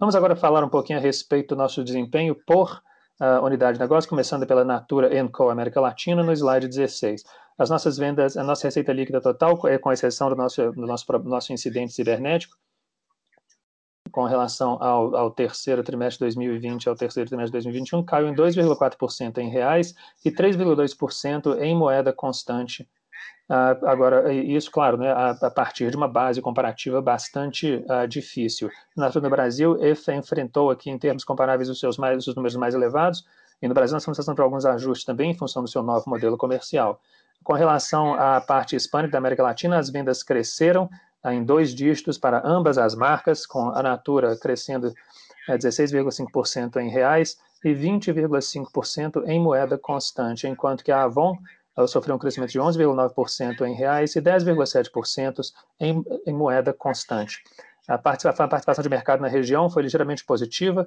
Vamos 0.00 0.14
agora 0.14 0.34
falar 0.34 0.64
um 0.64 0.68
pouquinho 0.70 0.98
a 0.98 1.02
respeito 1.02 1.54
do 1.54 1.58
nosso 1.58 1.84
desempenho 1.84 2.34
por 2.34 2.80
uh, 3.20 3.44
unidade 3.44 3.74
de 3.74 3.80
negócio, 3.80 4.08
começando 4.08 4.46
pela 4.46 4.64
Natura 4.64 5.10
Co 5.28 5.50
América 5.50 5.78
Latina, 5.78 6.22
no 6.22 6.32
slide 6.32 6.68
16. 6.68 7.22
As 7.58 7.68
nossas 7.68 7.98
vendas, 7.98 8.34
a 8.34 8.42
nossa 8.42 8.66
receita 8.66 8.94
líquida 8.94 9.20
total, 9.20 9.60
é, 9.68 9.76
com 9.76 9.92
exceção 9.92 10.30
do 10.30 10.36
nosso, 10.36 10.72
do 10.72 10.86
nosso, 10.86 11.04
nosso 11.24 11.52
incidente 11.52 11.92
cibernético, 11.92 12.56
com 14.10 14.24
relação 14.24 14.82
ao, 14.82 15.14
ao, 15.14 15.30
terceiro 15.30 15.82
trimestre 15.82 16.26
de 16.26 16.34
2020 16.34 16.88
ao 16.88 16.94
terceiro 16.94 17.28
trimestre 17.28 17.60
de 17.60 17.64
2021, 17.64 18.02
caiu 18.02 18.28
em 18.28 18.34
2,4% 18.34 19.36
em 19.36 19.50
reais 19.50 19.94
e 20.24 20.30
3,2% 20.30 21.60
em 21.60 21.76
moeda 21.76 22.10
constante 22.10 22.88
agora, 23.50 24.32
isso, 24.32 24.70
claro, 24.70 24.96
né, 24.96 25.10
a, 25.10 25.50
partir 25.50 25.90
de 25.90 25.96
uma 25.96 26.06
base 26.06 26.40
comparativa 26.40 27.02
bastante 27.02 27.84
uh, 27.88 28.06
difícil. 28.06 28.70
Na 28.96 29.10
no 29.10 29.30
Brasil, 29.30 29.76
EFA 29.82 30.14
enfrentou 30.14 30.70
aqui, 30.70 30.88
em 30.88 30.96
termos 30.96 31.24
comparáveis, 31.24 31.68
os 31.68 31.80
seus 31.80 31.98
mais, 31.98 32.28
os 32.28 32.34
números 32.36 32.54
mais 32.54 32.74
elevados, 32.74 33.26
e 33.60 33.66
no 33.66 33.74
Brasil 33.74 33.94
nós 33.94 34.02
estamos 34.02 34.18
passando 34.18 34.36
por 34.36 34.42
alguns 34.42 34.64
ajustes 34.64 35.04
também 35.04 35.32
em 35.32 35.34
função 35.34 35.62
do 35.62 35.68
seu 35.68 35.82
novo 35.82 36.08
modelo 36.08 36.36
comercial. 36.36 37.00
Com 37.42 37.54
relação 37.54 38.14
à 38.14 38.40
parte 38.40 38.76
hispânica 38.76 39.12
da 39.12 39.18
América 39.18 39.42
Latina, 39.42 39.78
as 39.78 39.90
vendas 39.90 40.22
cresceram 40.22 40.88
uh, 41.24 41.30
em 41.30 41.42
dois 41.42 41.74
dígitos 41.74 42.16
para 42.18 42.46
ambas 42.46 42.78
as 42.78 42.94
marcas, 42.94 43.44
com 43.46 43.70
a 43.70 43.82
Natura 43.82 44.36
crescendo 44.36 44.94
16,5% 45.48 46.76
em 46.76 46.88
reais 46.88 47.36
e 47.64 47.70
20,5% 47.70 49.24
em 49.26 49.40
moeda 49.40 49.76
constante, 49.76 50.46
enquanto 50.46 50.84
que 50.84 50.92
a 50.92 51.02
Avon 51.02 51.36
ela 51.80 51.88
sofreu 51.88 52.14
um 52.14 52.18
crescimento 52.18 52.50
de 52.50 52.60
11,9% 52.60 53.66
em 53.66 53.74
reais 53.74 54.14
e 54.14 54.22
10,7% 54.22 55.52
em, 55.80 56.04
em 56.26 56.32
moeda 56.32 56.72
constante. 56.72 57.42
A 57.88 57.98
participação 57.98 58.82
de 58.82 58.88
mercado 58.88 59.20
na 59.20 59.26
região 59.26 59.68
foi 59.68 59.82
ligeiramente 59.82 60.24
positiva 60.24 60.86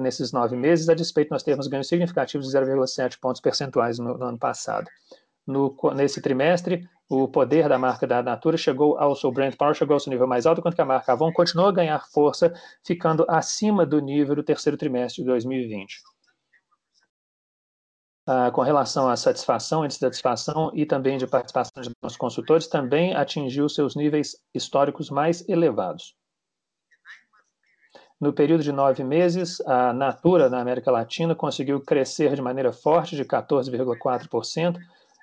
nesses 0.00 0.32
nove 0.32 0.56
meses, 0.56 0.88
a 0.88 0.94
despeito 0.94 1.30
nós 1.30 1.42
termos 1.42 1.66
ganhos 1.66 1.88
significativos 1.88 2.46
de 2.46 2.56
0,7 2.56 3.18
pontos 3.20 3.42
percentuais 3.42 3.98
no, 3.98 4.16
no 4.16 4.24
ano 4.24 4.38
passado. 4.38 4.88
No, 5.46 5.76
nesse 5.94 6.22
trimestre, 6.22 6.88
o 7.08 7.26
poder 7.26 7.68
da 7.68 7.76
marca 7.76 8.06
da 8.06 8.22
Natura 8.22 8.56
chegou 8.56 8.96
ao 8.96 9.16
seu 9.16 9.32
brand 9.32 9.54
power, 9.54 9.74
chegou 9.74 9.94
ao 9.94 10.00
seu 10.00 10.10
nível 10.10 10.26
mais 10.26 10.46
alto, 10.46 10.60
enquanto 10.60 10.76
que 10.76 10.80
a 10.80 10.86
marca 10.86 11.12
Avon 11.12 11.32
continuou 11.32 11.68
a 11.68 11.72
ganhar 11.72 12.06
força, 12.10 12.52
ficando 12.86 13.26
acima 13.28 13.84
do 13.84 14.00
nível 14.00 14.36
do 14.36 14.42
terceiro 14.42 14.78
trimestre 14.78 15.22
de 15.22 15.28
2020 15.28 16.00
ah, 18.32 18.48
com 18.52 18.60
relação 18.60 19.08
à 19.08 19.16
satisfação, 19.16 19.84
índice 19.84 19.98
de 19.98 20.06
satisfação 20.06 20.70
e 20.72 20.86
também 20.86 21.18
de 21.18 21.26
participação 21.26 21.82
de 21.82 21.90
nossos 22.00 22.16
consultores, 22.16 22.68
também 22.68 23.12
atingiu 23.12 23.68
seus 23.68 23.96
níveis 23.96 24.36
históricos 24.54 25.10
mais 25.10 25.48
elevados. 25.48 26.14
No 28.20 28.32
período 28.32 28.62
de 28.62 28.70
nove 28.70 29.02
meses, 29.02 29.60
a 29.62 29.92
Natura, 29.92 30.48
na 30.48 30.60
América 30.60 30.92
Latina, 30.92 31.34
conseguiu 31.34 31.80
crescer 31.80 32.36
de 32.36 32.40
maneira 32.40 32.72
forte, 32.72 33.16
de 33.16 33.24
14,4%, 33.24 34.78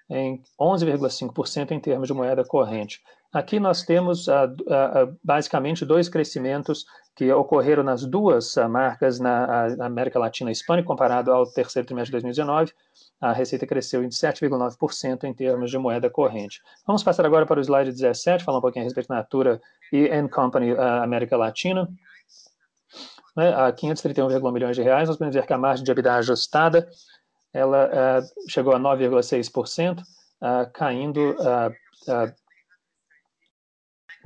em 0.10 0.44
11,5% 0.60 1.72
em 1.72 1.80
termos 1.80 2.10
de 2.10 2.14
moeda 2.14 2.44
corrente. 2.44 3.02
Aqui 3.38 3.60
nós 3.60 3.84
temos 3.84 4.28
uh, 4.28 4.46
uh, 4.46 5.16
basicamente 5.24 5.86
dois 5.86 6.10
crescimentos 6.10 6.86
que 7.16 7.32
ocorreram 7.32 7.84
nas 7.84 8.04
duas 8.04 8.58
uh, 8.58 8.68
marcas 8.68 9.20
na, 9.20 9.76
na, 9.76 9.86
América 9.86 10.18
Latina 10.18 10.50
e 10.50 10.54
Espanha, 10.54 10.84
comparado 10.84 11.32
ao 11.32 11.46
terceiro 11.46 11.86
trimestre 11.86 12.10
de 12.10 12.24
2019. 12.24 12.74
A 13.22 13.32
receita 13.34 13.68
cresceu 13.68 14.04
em 14.04 14.10
7,9% 14.10 15.24
em 15.24 15.36
termos 15.36 15.70
de 15.70 15.78
moeda 15.78 16.10
corrente. 16.10 16.64
Vamos 16.88 17.04
passar 17.04 17.28
agora 17.28 17.46
para 17.46 17.60
o 17.60 17.62
slide 17.62 17.92
17, 17.92 18.44
falar 18.44 18.58
um 18.58 18.62
pouquinho 18.62 18.86
a 18.86 18.86
respeito 18.86 19.08
da 19.08 19.18
Natura 19.18 19.62
e 19.94 20.10
Company 20.30 20.72
América 20.76 21.38
Latina. 21.38 21.88
Né, 23.36 23.54
a 23.54 23.72
531,1 23.72 24.52
milhões 24.52 24.76
de 24.76 24.82
reais, 24.82 25.08
nós 25.08 25.16
podemos 25.16 25.36
ver 25.36 25.46
que 25.46 25.54
a 25.54 25.60
margem 25.60 25.84
de 25.84 25.92
EBITDA 25.92 26.16
ajustada 26.16 26.90
ela 27.54 28.20
chegou 28.50 28.74
a 28.74 28.80
9,6%, 28.80 30.02
caindo 30.74 31.36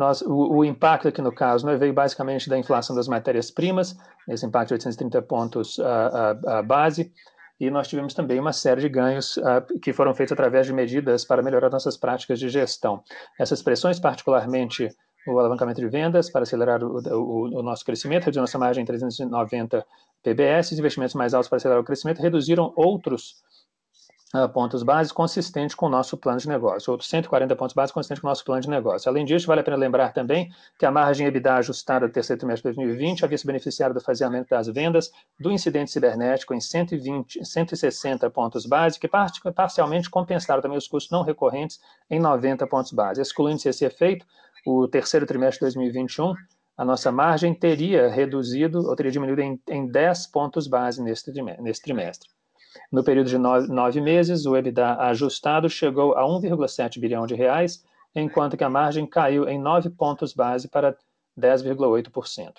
nós, 0.01 0.21
o, 0.23 0.57
o, 0.57 0.65
impacto 0.65 1.07
aqui 1.07 1.21
no 1.21 1.31
caso 1.31 1.65
né, 1.65 1.77
veio 1.77 1.93
basicamente 1.93 2.49
da 2.49 2.57
inflação 2.57 2.95
das 2.95 3.07
matérias-primas, 3.07 3.95
esse 4.27 4.43
impacto 4.43 4.69
de 4.69 4.73
830 4.73 5.21
pontos 5.21 5.79
a, 5.79 6.07
a, 6.47 6.59
a, 6.59 6.63
base, 6.63 7.13
e 7.59 7.69
nós 7.69 7.87
tivemos 7.87 8.15
também 8.15 8.39
uma 8.39 8.51
série 8.51 8.81
de 8.81 8.89
ganhos 8.89 9.37
que 9.83 9.93
foram 9.93 10.15
feitos 10.15 10.31
através 10.31 10.65
de 10.65 10.73
medidas 10.73 11.23
para 11.23 11.43
melhorar 11.43 11.69
nossas 11.69 11.95
práticas 11.95 12.39
de 12.39 12.49
gestão. 12.49 13.03
Essas 13.39 13.61
pressões, 13.61 13.99
particularmente 13.99 14.89
o 15.27 15.37
alavancamento 15.37 15.79
de 15.79 15.87
vendas 15.87 16.31
para 16.31 16.41
acelerar 16.41 16.83
o, 16.83 16.97
o, 16.97 17.59
o 17.59 17.61
nosso 17.61 17.85
crescimento, 17.85 18.23
reduzir 18.23 18.41
nossa 18.41 18.57
margem 18.57 18.81
em 18.81 18.85
390 18.85 19.85
PBS, 20.23 20.71
investimentos 20.71 21.13
mais 21.13 21.35
altos 21.35 21.47
para 21.47 21.57
acelerar 21.57 21.79
o 21.79 21.85
crescimento, 21.85 22.19
reduziram 22.19 22.73
outros 22.75 23.35
uh, 24.33 24.49
pontos 24.49 24.83
básicos 24.83 25.11
consistente 25.11 25.75
com 25.75 25.85
o 25.87 25.89
nosso 25.89 26.17
plano 26.17 26.39
de 26.39 26.47
negócio, 26.47 26.91
outros 26.91 27.09
140 27.09 27.55
pontos 27.55 27.73
básicos 27.73 27.93
consistente 27.93 28.21
com 28.21 28.27
o 28.27 28.29
nosso 28.29 28.43
plano 28.43 28.61
de 28.61 28.69
negócio. 28.69 29.09
Além 29.09 29.25
disso, 29.25 29.47
vale 29.47 29.61
a 29.61 29.63
pena 29.63 29.77
lembrar 29.77 30.13
também 30.13 30.51
que 30.77 30.85
a 30.85 30.91
margem 30.91 31.27
EBITDA 31.27 31.55
ajustada 31.55 32.07
do 32.07 32.13
terceiro 32.13 32.39
trimestre 32.39 32.71
de 32.71 32.77
2020 32.77 33.25
havia 33.25 33.37
se 33.37 33.45
beneficiado 33.45 33.93
do 33.93 34.01
faseamento 34.01 34.49
das 34.49 34.67
vendas 34.67 35.11
do 35.39 35.51
incidente 35.51 35.91
cibernético 35.91 36.53
em 36.53 36.61
120, 36.61 37.45
160 37.45 38.29
pontos 38.29 38.65
básicos, 38.65 39.09
que 39.09 39.51
parcialmente 39.51 40.09
compensaram 40.09 40.61
também 40.61 40.77
os 40.77 40.87
custos 40.87 41.11
não 41.11 41.23
recorrentes 41.23 41.79
em 42.09 42.19
90 42.19 42.65
pontos 42.67 42.91
básicos. 42.91 43.29
Excluindo 43.29 43.61
esse 43.65 43.85
efeito, 43.85 44.25
o 44.65 44.87
terceiro 44.87 45.25
trimestre 45.25 45.59
de 45.59 45.75
2021 45.75 46.33
a 46.77 46.85
nossa 46.85 47.11
margem 47.11 47.53
teria 47.53 48.09
reduzido, 48.09 48.79
ou 48.87 48.95
teria 48.95 49.11
diminuído 49.11 49.41
em, 49.41 49.61
em 49.69 49.87
10 49.87 50.27
pontos 50.27 50.67
base 50.67 51.03
nesse 51.03 51.81
trimestre. 51.83 52.27
No 52.91 53.03
período 53.03 53.29
de 53.29 53.37
nove, 53.37 53.67
nove 53.67 54.01
meses, 54.01 54.45
o 54.45 54.55
EBITDA 54.55 54.95
ajustado 54.95 55.69
chegou 55.69 56.15
a 56.15 56.23
1,7 56.23 56.99
bilhão 56.99 57.25
de 57.25 57.35
reais, 57.35 57.83
enquanto 58.15 58.57
que 58.57 58.63
a 58.63 58.69
margem 58.69 59.05
caiu 59.05 59.47
em 59.47 59.59
9 59.59 59.89
pontos 59.89 60.33
base 60.33 60.67
para 60.67 60.95
10,8%. 61.39 62.53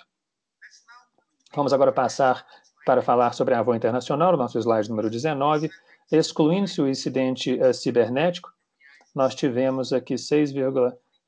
Vamos 1.55 1.73
agora 1.73 1.91
passar 1.91 2.45
para 2.85 3.01
falar 3.01 3.33
sobre 3.33 3.53
a 3.53 3.59
Avon 3.59 3.75
Internacional, 3.75 4.35
nosso 4.35 4.59
slide 4.59 4.89
número 4.89 5.09
19. 5.09 5.69
Excluindo-se 6.11 6.81
o 6.81 6.87
incidente 6.87 7.53
uh, 7.53 7.73
cibernético, 7.73 8.51
nós 9.15 9.35
tivemos 9.35 9.93
aqui 9.93 10.17
6, 10.17 10.51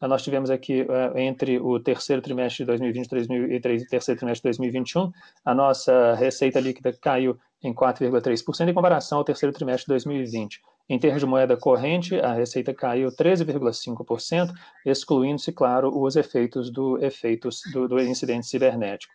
nós 0.07 0.23
tivemos 0.23 0.49
aqui 0.49 0.81
uh, 0.81 1.17
entre 1.17 1.59
o 1.59 1.79
terceiro 1.79 2.21
trimestre 2.21 2.63
de 2.63 2.67
2020 2.67 3.11
e 3.11 3.55
o 3.55 3.87
terceiro 3.87 4.19
trimestre 4.19 4.51
de 4.51 4.57
2021, 4.57 5.11
a 5.43 5.53
nossa 5.53 6.13
receita 6.15 6.59
líquida 6.59 6.93
caiu 6.93 7.37
em 7.63 7.73
4,3% 7.73 8.69
em 8.69 8.73
comparação 8.73 9.17
ao 9.17 9.23
terceiro 9.23 9.53
trimestre 9.53 9.85
de 9.85 9.93
2020. 9.93 10.59
Em 10.87 10.99
termos 10.99 11.21
de 11.21 11.25
moeda 11.25 11.57
corrente, 11.57 12.15
a 12.19 12.33
receita 12.33 12.73
caiu 12.73 13.09
13,5%, 13.09 14.51
excluindo-se, 14.85 15.51
claro, 15.51 15.91
os 15.99 16.15
efeitos 16.15 16.71
do, 16.71 17.03
efeitos 17.03 17.61
do, 17.73 17.87
do 17.87 17.99
incidente 17.99 18.45
cibernético. 18.45 19.13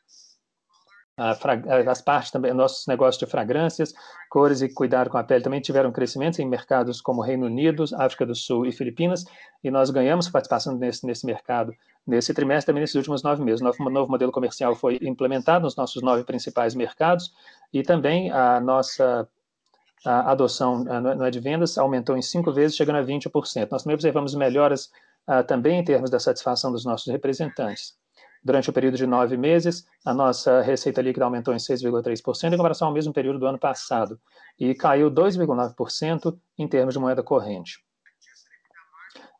As 1.87 2.00
partes 2.00 2.30
também, 2.30 2.54
nossos 2.54 2.87
negócios 2.87 3.18
de 3.18 3.26
fragrâncias, 3.26 3.92
cores 4.30 4.62
e 4.62 4.68
cuidado 4.68 5.11
com 5.11 5.18
a 5.18 5.24
pele 5.24 5.44
também 5.44 5.61
tiveram 5.61 5.92
crescimentos 5.92 6.38
em 6.38 6.48
mercados 6.48 7.00
como 7.00 7.20
Reino 7.20 7.46
Unido, 7.46 7.85
África 7.96 8.24
do 8.24 8.35
Sul 8.35 8.64
e 8.64 8.72
Filipinas, 8.72 9.24
e 9.62 9.70
nós 9.70 9.90
ganhamos 9.90 10.28
participação 10.30 10.76
nesse, 10.76 11.06
nesse 11.06 11.26
mercado 11.26 11.74
nesse 12.06 12.33
trimestre, 12.33 12.66
também 12.66 12.80
nesses 12.80 12.96
últimos 12.96 13.22
nove 13.22 13.44
meses. 13.44 13.61
O 13.61 13.90
novo, 13.90 14.11
modelo 14.11 14.33
comercial 14.33 14.74
foi 14.74 14.98
implementado 15.02 15.64
nos 15.64 15.76
nossos 15.76 16.02
nove 16.02 16.24
principais 16.24 16.74
mercados, 16.74 17.33
e 17.72 17.83
também 17.83 18.30
a 18.30 18.61
nossa 18.61 19.28
a 20.04 20.30
adoção 20.30 20.83
não 20.83 21.26
é 21.26 21.30
de 21.30 21.40
vendas 21.40 21.76
aumentou 21.76 22.16
em 22.16 22.22
cinco 22.22 22.50
vezes, 22.50 22.74
chegando 22.74 22.96
a 22.96 23.04
20%. 23.04 23.68
Nós 23.70 23.83
também 23.83 23.94
observamos 23.94 24.35
melhoras 24.35 24.90
uh, 25.28 25.44
também 25.46 25.78
em 25.78 25.85
termos 25.85 26.09
da 26.09 26.18
satisfação 26.18 26.72
dos 26.72 26.87
nossos 26.87 27.12
representantes. 27.12 27.99
Durante 28.42 28.70
o 28.70 28.72
período 28.72 28.96
de 28.96 29.07
nove 29.07 29.37
meses, 29.37 29.87
a 30.05 30.14
nossa 30.14 30.62
receita 30.62 31.03
líquida 31.03 31.26
aumentou 31.26 31.53
em 31.53 31.59
6,3% 31.59 32.53
em 32.53 32.57
comparação 32.57 32.88
ao 32.88 32.94
mesmo 32.94 33.12
período 33.12 33.38
do 33.38 33.46
ano 33.46 33.59
passado 33.59 34.18
e 34.59 34.74
caiu 34.74 35.11
2,9% 35.11 36.38
em 36.59 36.66
termos 36.66 36.94
de 36.94 37.00
moeda 37.00 37.22
corrente. 37.22 37.85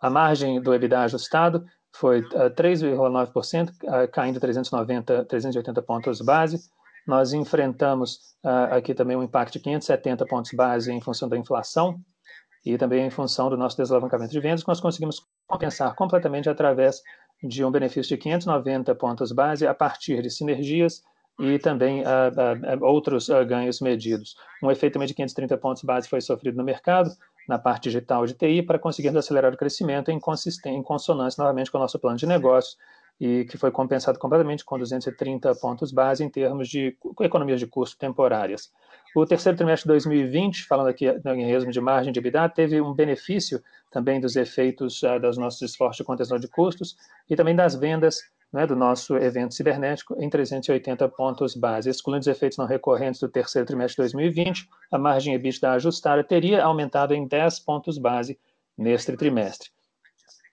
A 0.01 0.11
margem 0.11 0.61
do 0.61 0.75
EBITDA 0.75 1.01
ajustado 1.01 1.65
foi 1.93 2.21
uh, 2.21 2.51
3,9%, 2.55 3.71
uh, 3.71 4.11
caindo 4.11 4.39
390, 4.39 5.25
380 5.25 5.83
pontos 5.83 6.21
base, 6.21 6.61
nós 7.07 7.33
enfrentamos 7.33 8.37
uh, 8.45 8.75
aqui 8.75 8.95
também 8.95 9.17
um 9.17 9.23
impacto 9.23 9.55
de 9.55 9.61
570 9.61 10.27
pontos 10.27 10.53
base 10.53 10.93
em 10.93 11.01
função 11.01 11.29
da 11.29 11.37
inflação 11.37 11.99
e 12.65 12.77
também 12.77 13.07
em 13.07 13.11
função 13.11 13.49
do 13.49 13.57
nosso 13.57 13.77
desalavancamento 13.77 14.33
de 14.33 14.41
vendas, 14.41 14.63
que 14.63 14.69
nós 14.69 14.81
conseguimos 14.81 15.27
compensar 15.47 15.95
completamente 15.95 16.49
através 16.49 17.01
de 17.43 17.65
um 17.65 17.71
benefício 17.71 18.17
de 18.17 18.17
590 18.17 18.95
pontos 18.95 19.33
base 19.33 19.67
a 19.67 19.75
partir 19.75 20.23
de 20.23 20.31
sinergias 20.31 21.03
e 21.39 21.59
também 21.59 22.03
outros 22.83 23.29
ganhos 23.49 23.81
medidos. 23.81 24.37
Um 24.63 24.71
efeito 24.71 24.95
também 24.95 25.09
de 25.09 25.15
530 25.15 25.57
pontos 25.57 25.83
base 25.83 26.09
foi 26.09 26.21
sofrido 26.21 26.57
no 26.57 26.65
mercado, 26.65 27.11
na 27.49 27.59
parte 27.59 27.85
digital 27.85 28.27
de 28.27 28.35
TI, 28.35 28.63
para 28.63 28.79
conseguirmos 28.79 29.19
acelerar 29.19 29.53
o 29.53 29.57
crescimento 29.57 30.11
em, 30.11 30.21
em 30.67 30.83
consonância 30.83 31.43
novamente 31.43 31.71
com 31.71 31.79
o 31.79 31.81
nosso 31.81 31.99
plano 31.99 32.19
de 32.19 32.27
negócios, 32.27 32.77
e 33.21 33.45
que 33.45 33.59
foi 33.59 33.71
compensado 33.71 34.19
completamente 34.19 34.65
com 34.65 34.79
230 34.79 35.55
pontos 35.57 35.93
base 35.93 36.25
em 36.25 36.31
termos 36.31 36.69
de 36.69 36.97
economias 37.21 37.61
de 37.61 37.67
custo 37.67 37.99
temporárias. 37.99 38.73
O 39.15 39.27
terceiro 39.27 39.59
trimestre 39.59 39.85
de 39.85 39.95
2020, 39.95 40.65
falando 40.65 40.89
aqui 40.89 41.07
em 41.07 41.45
resumo 41.45 41.71
de 41.71 41.81
margem 41.81 42.13
de 42.13 42.19
EBITDA, 42.19 42.49
teve 42.49 42.81
um 42.81 42.95
benefício 42.95 43.63
também 43.91 44.21
dos 44.21 44.37
efeitos 44.37 45.03
uh, 45.03 45.21
dos 45.21 45.37
nossos 45.37 45.61
esforços 45.61 45.99
de 45.99 46.05
contenção 46.05 46.39
de 46.39 46.49
custos 46.49 46.97
e 47.29 47.37
também 47.37 47.55
das 47.55 47.75
vendas 47.75 48.21
né, 48.53 48.67
do 48.67 48.75
nosso 48.75 49.17
evento 49.17 49.55
cibernético 49.55 50.17
em 50.19 50.31
380 50.31 51.09
pontos 51.11 51.55
base. 51.55 51.91
Excluindo 51.91 52.21
os 52.21 52.27
efeitos 52.27 52.57
não 52.57 52.67
recorrentes 52.67 53.21
do 53.21 53.29
terceiro 53.29 53.67
trimestre 53.67 53.97
de 53.97 54.15
2020, 54.15 54.69
a 54.91 54.99
margem 54.99 55.35
EBITDA 55.35 55.73
ajustada 55.73 56.25
teria 56.25 56.65
aumentado 56.65 57.13
em 57.13 57.27
10 57.27 57.61
pontos 57.61 57.99
base 57.99 58.39
neste 58.79 59.17
trimestre. 59.17 59.71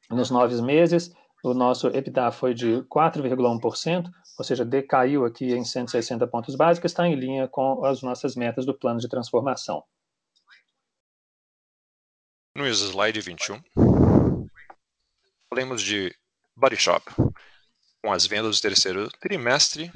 Nos 0.09 0.31
nove 0.31 0.61
meses, 0.61 1.13
o 1.43 1.53
nosso 1.53 1.87
EBITDA 1.87 2.31
foi 2.31 2.53
de 2.53 2.81
4,1%, 2.83 4.11
ou 4.37 4.45
seja, 4.45 4.65
decaiu 4.65 5.25
aqui 5.25 5.53
em 5.53 5.63
160 5.63 6.27
pontos 6.27 6.55
básicos, 6.55 6.91
está 6.91 7.07
em 7.07 7.15
linha 7.15 7.47
com 7.47 7.85
as 7.85 8.01
nossas 8.01 8.35
metas 8.35 8.65
do 8.65 8.73
plano 8.73 8.99
de 8.99 9.07
transformação. 9.07 9.83
No 12.55 12.67
slide 12.67 13.21
21, 13.21 13.61
falamos 15.49 15.81
de 15.81 16.15
Body 16.55 16.75
Shop, 16.75 17.05
com 18.03 18.11
as 18.11 18.25
vendas 18.25 18.57
do 18.57 18.61
terceiro 18.61 19.09
trimestre 19.19 19.91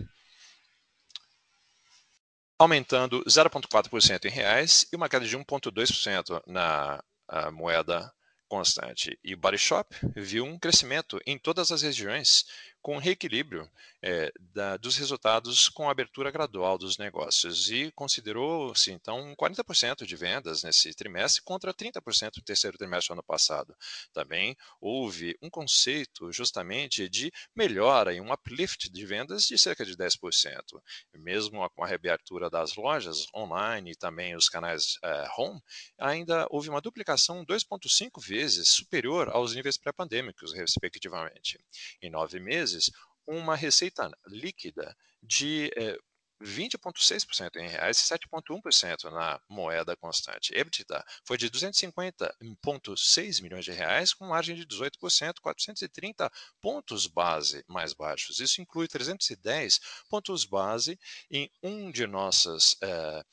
aumentando 2.62 3.24
0,4% 3.26 4.26
em 4.26 4.30
reais 4.30 4.86
e 4.94 4.96
uma 4.96 5.10
queda 5.10 5.26
de 5.26 5.36
1,2% 5.36 6.44
na 6.46 7.04
moeda 7.52 8.14
constante. 8.52 9.18
E 9.24 9.34
o 9.34 9.38
Body 9.38 9.58
Shop 9.58 9.96
viu 10.14 10.44
um 10.44 10.60
crescimento 10.60 11.22
em 11.26 11.38
todas 11.38 11.72
as 11.72 11.82
regiões, 11.82 12.46
com 12.82 12.98
reequilíbrio 12.98 13.66
é, 14.02 14.32
da, 14.40 14.78
dos 14.78 14.98
resultados 14.98 15.70
com 15.70 15.88
a 15.88 15.92
abertura 15.92 16.32
gradual 16.32 16.78
dos 16.78 16.98
negócios. 16.98 17.70
E 17.70 17.92
considerou-se, 17.92 18.92
então, 18.92 19.36
40% 19.36 20.06
de 20.06 20.16
vendas 20.16 20.64
nesse 20.64 20.94
trimestre 20.94 21.42
contra 21.44 21.74
30% 21.74 22.38
no 22.38 22.44
terceiro 22.44 22.78
trimestre 22.78 23.10
do 23.10 23.14
ano 23.14 23.24
passado. 23.24 23.76
Também 24.12 24.58
houve 24.80 25.38
um 25.42 25.50
conceito 25.50 26.32
justamente 26.32 27.08
de 27.08 27.32
melhora 27.56 28.14
e 28.14 28.22
um 28.22 28.32
uplift 28.32 28.90
de 28.90 29.06
vendas 29.06 29.46
de 29.46 29.58
cerca 29.58 29.86
de 29.86 29.96
10%. 29.96 30.82
Mesmo 31.16 31.70
com 31.70 31.84
a 31.84 31.88
reabertura 31.88 32.50
das 32.50 32.76
lojas 32.76 33.28
online 33.36 33.92
e 33.92 33.96
também 33.96 34.36
os 34.36 34.50
canais 34.50 34.96
uh, 35.04 35.42
home, 35.42 35.62
ainda 35.98 36.48
houve 36.50 36.70
uma 36.70 36.82
duplicação 36.82 37.46
2,5 37.46 38.22
vezes 38.26 38.70
superior 38.70 39.30
aos 39.30 39.54
níveis 39.54 39.78
pré-pandêmicos, 39.78 40.54
respectivamente. 40.54 41.60
Em 42.02 42.10
nove 42.10 42.40
meses 42.40 42.90
uma 43.38 43.56
receita 43.56 44.10
líquida 44.28 44.96
de 45.24 45.72
é, 45.76 45.98
20,6% 46.42 47.58
em 47.58 47.68
reais 47.68 47.98
e 47.98 48.02
7,1% 48.14 49.12
na 49.12 49.40
moeda 49.48 49.96
constante. 49.96 50.54
EBITDA 50.54 51.06
foi 51.24 51.38
de 51.38 51.50
250,6 51.50 53.42
milhões 53.42 53.64
de 53.64 53.72
reais, 53.72 54.14
com 54.14 54.28
margem 54.28 54.56
de 54.56 54.66
18%, 54.66 55.36
430 55.40 56.32
pontos 56.60 57.08
base 57.08 57.64
mais 57.68 57.94
baixos. 57.94 58.40
Isso 58.40 58.62
inclui 58.62 58.88
310 58.88 59.80
pontos 60.10 60.46
base 60.46 61.00
em 61.30 61.50
um 61.62 61.92
de 61.92 62.08
nossas 62.08 62.76
é, 62.82 63.24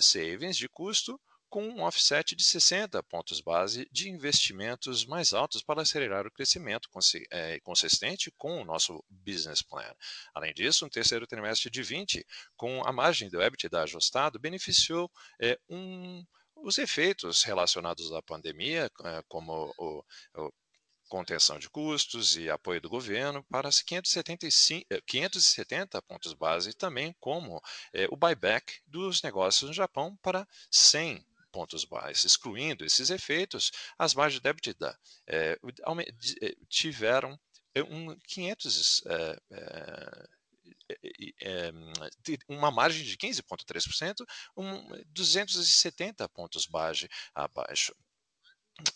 savings 0.00 0.56
de 0.56 0.68
custo, 0.68 1.20
com 1.48 1.66
um 1.66 1.82
offset 1.82 2.34
de 2.34 2.44
60 2.44 3.02
pontos 3.04 3.40
base 3.40 3.88
de 3.90 4.08
investimentos 4.08 5.04
mais 5.06 5.32
altos 5.32 5.62
para 5.62 5.82
acelerar 5.82 6.26
o 6.26 6.30
crescimento 6.30 6.88
é, 7.30 7.60
consistente 7.60 8.30
com 8.36 8.60
o 8.60 8.64
nosso 8.64 9.02
business 9.08 9.62
plan. 9.62 9.94
Além 10.34 10.52
disso, 10.52 10.84
um 10.84 10.88
terceiro 10.88 11.26
trimestre 11.26 11.70
de 11.70 11.82
20, 11.82 12.26
com 12.56 12.82
a 12.84 12.92
margem 12.92 13.30
do 13.30 13.40
EBITDA 13.40 13.82
ajustado, 13.82 14.38
beneficiou 14.38 15.10
é, 15.40 15.58
um, 15.68 16.24
os 16.56 16.78
efeitos 16.78 17.42
relacionados 17.42 18.12
à 18.12 18.22
pandemia, 18.22 18.90
é, 19.04 19.22
como 19.28 19.72
o, 19.78 20.04
o 20.36 20.52
contenção 21.08 21.58
de 21.58 21.70
custos 21.70 22.36
e 22.36 22.50
apoio 22.50 22.80
do 22.80 22.88
governo 22.88 23.44
para 23.44 23.70
575, 23.70 24.86
570 25.06 26.02
pontos 26.02 26.34
base, 26.34 26.74
também 26.74 27.14
como 27.20 27.62
é, 27.92 28.06
o 28.10 28.16
buyback 28.16 28.80
dos 28.86 29.22
negócios 29.22 29.68
no 29.68 29.74
Japão 29.74 30.16
para 30.20 30.46
100 30.70 31.24
pontos 31.56 31.86
base. 31.86 32.26
Excluindo 32.26 32.84
esses 32.84 33.08
efeitos, 33.08 33.70
as 33.98 34.12
margens 34.12 34.42
de 34.42 34.48
EBITDA 34.50 34.98
é, 35.26 35.58
tiveram 36.68 37.38
um 37.88 38.14
500 38.28 39.02
é, 39.06 39.40
é, 41.40 41.72
uma 42.46 42.70
margem 42.70 43.02
de 43.02 43.16
15,3%, 43.16 44.14
um, 44.54 45.02
270 45.06 46.28
pontos 46.28 46.66
base 46.66 47.08
abaixo. 47.34 47.94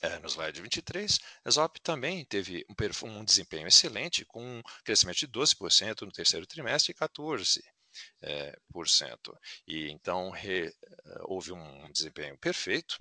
É, 0.03 0.19
no 0.19 0.29
slide 0.29 0.61
23, 0.61 1.19
a 1.43 1.51
Zop 1.51 1.81
também 1.81 2.23
teve 2.27 2.67
um, 2.69 3.09
um, 3.09 3.25
desempenho 3.25 3.67
excelente, 3.67 4.27
com 4.27 4.45
um 4.45 4.63
crescimento 4.85 5.21
de 5.21 5.29
12% 5.29 6.03
no 6.03 6.13
terceiro 6.13 6.47
trimestre 6.47 6.93
e 6.93 6.95
14% 6.95 7.63
é, 8.23 8.59
por 8.73 8.89
cento. 8.89 9.37
E 9.67 9.91
então 9.91 10.31
re, 10.31 10.67
eh, 10.67 10.73
houve 11.23 11.53
um 11.53 11.91
desempenho 11.93 12.37
perfeito, 12.39 12.97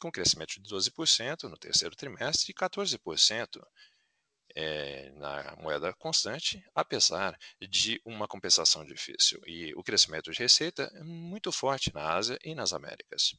com 0.00 0.10
crescimento 0.10 0.60
de 0.60 0.68
12% 0.68 1.44
no 1.44 1.56
terceiro 1.56 1.96
trimestre 1.96 2.52
e 2.52 2.54
14% 2.54 3.62
é, 4.54 5.10
na 5.10 5.54
moeda 5.56 5.92
constante, 5.92 6.64
apesar 6.74 7.38
de 7.60 8.00
uma 8.04 8.26
compensação 8.26 8.84
difícil. 8.84 9.40
E 9.46 9.74
o 9.74 9.82
crescimento 9.82 10.30
de 10.30 10.38
receita 10.38 10.90
é 10.94 11.02
muito 11.02 11.52
forte 11.52 11.92
na 11.94 12.14
Ásia 12.14 12.38
e 12.42 12.54
nas 12.54 12.72
Américas. 12.72 13.34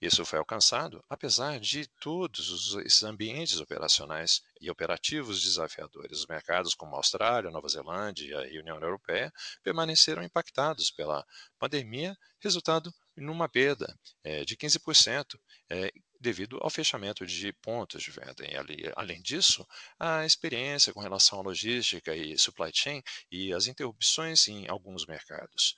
Isso 0.00 0.24
foi 0.24 0.38
alcançado 0.38 1.02
apesar 1.08 1.60
de 1.60 1.86
todos 2.00 2.74
esses 2.84 3.02
ambientes 3.02 3.60
operacionais 3.60 4.42
e 4.60 4.70
operativos 4.70 5.42
desafiadores. 5.42 6.20
Os 6.20 6.26
mercados 6.26 6.74
como 6.74 6.94
a 6.94 6.98
Austrália, 6.98 7.50
Nova 7.50 7.68
Zelândia 7.68 8.46
e 8.50 8.58
União 8.58 8.80
Europeia 8.80 9.32
permaneceram 9.62 10.22
impactados 10.22 10.90
pela 10.90 11.24
pandemia, 11.58 12.16
resultando 12.40 12.92
numa 13.16 13.48
perda 13.48 13.96
é, 14.24 14.44
de 14.44 14.56
15%, 14.56 15.38
é, 15.68 15.86
eh, 15.86 15.92
devido 16.18 16.58
ao 16.62 16.70
fechamento 16.70 17.26
de 17.26 17.52
pontos 17.52 18.02
de 18.02 18.10
venda. 18.10 18.44
E, 18.44 18.92
além 18.96 19.20
disso, 19.20 19.66
a 19.98 20.24
experiência 20.24 20.92
com 20.92 21.00
relação 21.00 21.40
à 21.40 21.42
logística 21.42 22.14
e 22.14 22.38
supply 22.38 22.70
chain 22.72 23.02
e 23.30 23.52
as 23.52 23.66
interrupções 23.66 24.46
em 24.48 24.68
alguns 24.68 25.04
mercados. 25.04 25.76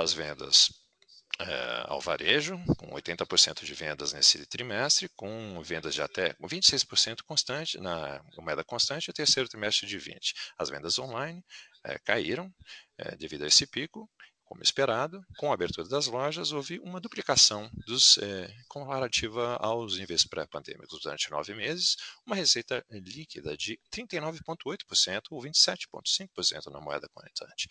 As 0.00 0.12
vendas 0.12 0.70
é, 1.38 1.84
ao 1.86 2.00
varejo, 2.00 2.58
com 2.76 2.90
80% 2.90 3.64
de 3.64 3.74
vendas 3.74 4.12
nesse 4.12 4.44
trimestre, 4.46 5.08
com 5.16 5.62
vendas 5.62 5.94
de 5.94 6.02
até 6.02 6.34
26% 6.34 7.22
constante 7.22 7.78
na 7.78 8.22
moeda 8.38 8.64
constante, 8.64 9.06
e 9.06 9.10
o 9.10 9.14
terceiro 9.14 9.48
trimestre 9.48 9.86
de 9.86 9.98
20%. 9.98 10.32
As 10.58 10.68
vendas 10.68 10.98
online 10.98 11.42
é, 11.84 11.98
caíram 11.98 12.52
é, 12.98 13.16
devido 13.16 13.44
a 13.44 13.46
esse 13.46 13.66
pico, 13.66 14.08
como 14.50 14.64
esperado, 14.64 15.24
com 15.38 15.52
a 15.52 15.54
abertura 15.54 15.88
das 15.88 16.08
lojas, 16.08 16.50
houve 16.50 16.80
uma 16.80 17.00
duplicação 17.00 17.70
dos, 17.86 18.18
é, 18.18 18.52
comparativa 18.68 19.54
aos 19.60 19.96
níveis 19.96 20.24
pré-pandêmicos 20.24 21.00
durante 21.00 21.30
nove 21.30 21.54
meses, 21.54 21.96
uma 22.26 22.34
receita 22.34 22.84
líquida 22.90 23.56
de 23.56 23.78
39,8% 23.94 25.22
ou 25.30 25.40
27,5% 25.40 26.66
na 26.66 26.80
moeda 26.80 27.08
conectante. 27.14 27.68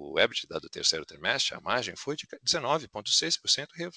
O 0.00 0.16
EBITDA 0.16 0.60
do 0.60 0.68
terceiro 0.68 1.04
trimestre, 1.04 1.56
a 1.56 1.60
margem 1.60 1.96
foi 1.96 2.14
de 2.14 2.24
19,6%, 2.44 3.92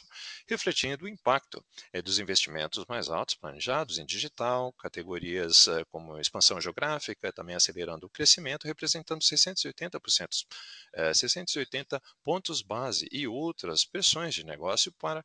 refletindo 0.48 1.06
o 1.06 1.08
impacto 1.08 1.64
é, 1.94 2.02
dos 2.02 2.18
investimentos 2.18 2.84
mais 2.88 3.08
altos 3.08 3.36
planejados 3.36 4.00
em 4.00 4.06
digital, 4.06 4.74
categorias 4.74 5.68
é, 5.68 5.86
como 5.86 6.20
expansão 6.20 6.60
geográfica, 6.60 7.32
também 7.32 7.56
acelerando 7.56 8.08
o 8.08 8.10
crescimento, 8.10 8.66
representando 8.66 9.22
680%, 9.22 10.48
é, 10.94 11.14
680 11.14 12.02
pontos 12.24 12.64
base 12.64 13.08
e 13.12 13.28
outras 13.28 13.86
pressões 13.86 14.34
de 14.34 14.44
negócio 14.44 14.92
para 14.94 15.24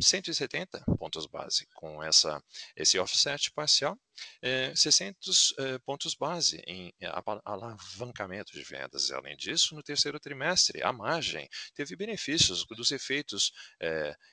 170 0.00 0.84
pontos 0.98 1.26
base. 1.26 1.66
Com 1.74 2.02
essa, 2.02 2.42
esse 2.76 2.98
offset 2.98 3.50
parcial, 3.52 3.98
é, 4.42 4.74
600 4.74 5.54
é, 5.58 5.78
pontos 5.78 6.14
base 6.14 6.62
em 6.66 6.92
alavancamento 7.44 8.52
de 8.52 8.62
vendas. 8.62 9.10
Além 9.10 9.36
disso, 9.36 9.74
no 9.74 9.82
terceiro 9.82 10.18
trimestre, 10.18 10.82
a 10.82 10.92
margem 10.92 11.48
teve 11.74 11.96
benefícios 11.96 12.64
dos 12.66 12.90
efeitos 12.90 13.52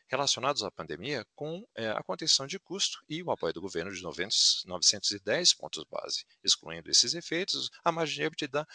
relacionados 0.07 0.63
à 0.63 0.71
pandemia 0.71 1.25
com 1.36 1.65
a 1.95 2.03
contenção 2.03 2.45
de 2.47 2.59
custo 2.59 2.99
e 3.09 3.21
o 3.21 3.32
apoio 3.32 3.53
do 3.53 3.61
governo 3.61 3.91
de 3.91 4.01
90, 4.01 4.34
910 4.65 5.53
pontos 5.53 5.84
base. 5.89 6.25
Excluindo 6.43 6.89
esses 6.89 7.13
efeitos, 7.13 7.69
a 7.84 7.91
margem 7.91 8.17
de 8.17 8.23
EBITDA 8.23 8.67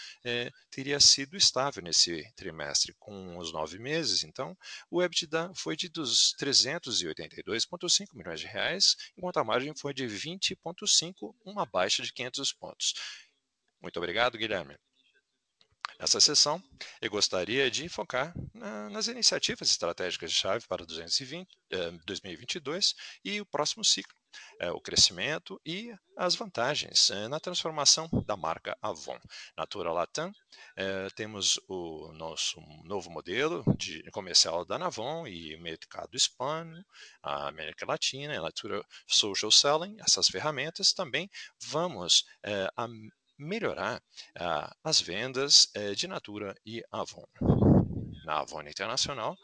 teria 0.71 1.01
sido 1.01 1.37
estável 1.37 1.83
nesse 1.83 2.31
trimestre, 2.35 2.95
com 2.99 3.39
os 3.39 3.53
nove 3.53 3.79
meses. 3.79 4.25
Então, 4.25 4.57
o 4.91 5.03
EBITDA 5.03 5.53
foi 5.55 5.77
de 5.77 5.89
dos 5.89 6.33
382,5 6.43 8.15
milhões 8.15 8.41
de 8.41 8.47
reais, 8.47 8.97
enquanto 9.17 9.37
a 9.37 9.45
margem 9.45 9.73
foi 9.77 9.95
de 9.95 10.05
20,5, 10.07 11.35
uma 11.45 11.65
baixa 11.65 12.03
de 12.03 12.13
500 12.13 12.53
pontos. 12.55 12.95
Muito 13.81 13.97
obrigado, 13.97 14.37
Guilherme. 14.37 14.77
Nessa 16.01 16.21
sessão, 16.21 16.61
eu 17.01 17.11
gostaria 17.11 17.71
de 17.71 17.89
focar 17.89 18.35
nas 18.91 19.07
iniciativas 19.07 19.69
estratégicas 19.69 20.33
de 20.33 20.37
chave 20.37 20.67
para 20.67 20.85
220, 20.85 21.49
2022 22.05 22.95
e 23.25 23.41
o 23.41 23.47
próximo 23.47 23.85
ciclo, 23.85 24.17
o 24.75 24.81
crescimento 24.81 25.61
e 25.65 25.95
as 26.17 26.35
vantagens 26.35 27.11
é, 27.11 27.29
na 27.29 27.41
transformação 27.41 28.09
da 28.27 28.37
marca 28.37 28.77
Avon. 28.81 29.19
Natura 29.57 29.93
Latam, 29.93 30.33
é, 30.77 31.09
temos 31.11 31.59
o 31.69 32.13
nosso 32.13 32.61
novo 32.85 33.11
modelo 33.11 33.65
de 33.77 34.03
comercial 34.11 34.65
da 34.65 34.79
Navon 34.79 35.27
e 35.27 35.57
mercado 35.59 36.17
hispano, 36.17 36.85
a 37.23 37.49
América 37.49 37.87
Latina, 37.87 38.39
a 38.39 38.43
Natura 38.43 38.85
Social 39.07 39.51
Selling, 39.51 39.97
essas 40.01 40.29
ferramentas 40.29 40.93
também 40.93 41.31
vamos 41.61 42.25
a 42.77 42.87
melhorar 43.39 44.03
as 44.85 45.01
vendas 45.01 45.71
de 45.97 46.07
Natura 46.07 46.55
e 46.65 46.83
Avon. 46.91 47.27
Na 48.25 48.41
Avon 48.41 48.63
Internacional, 48.63 49.37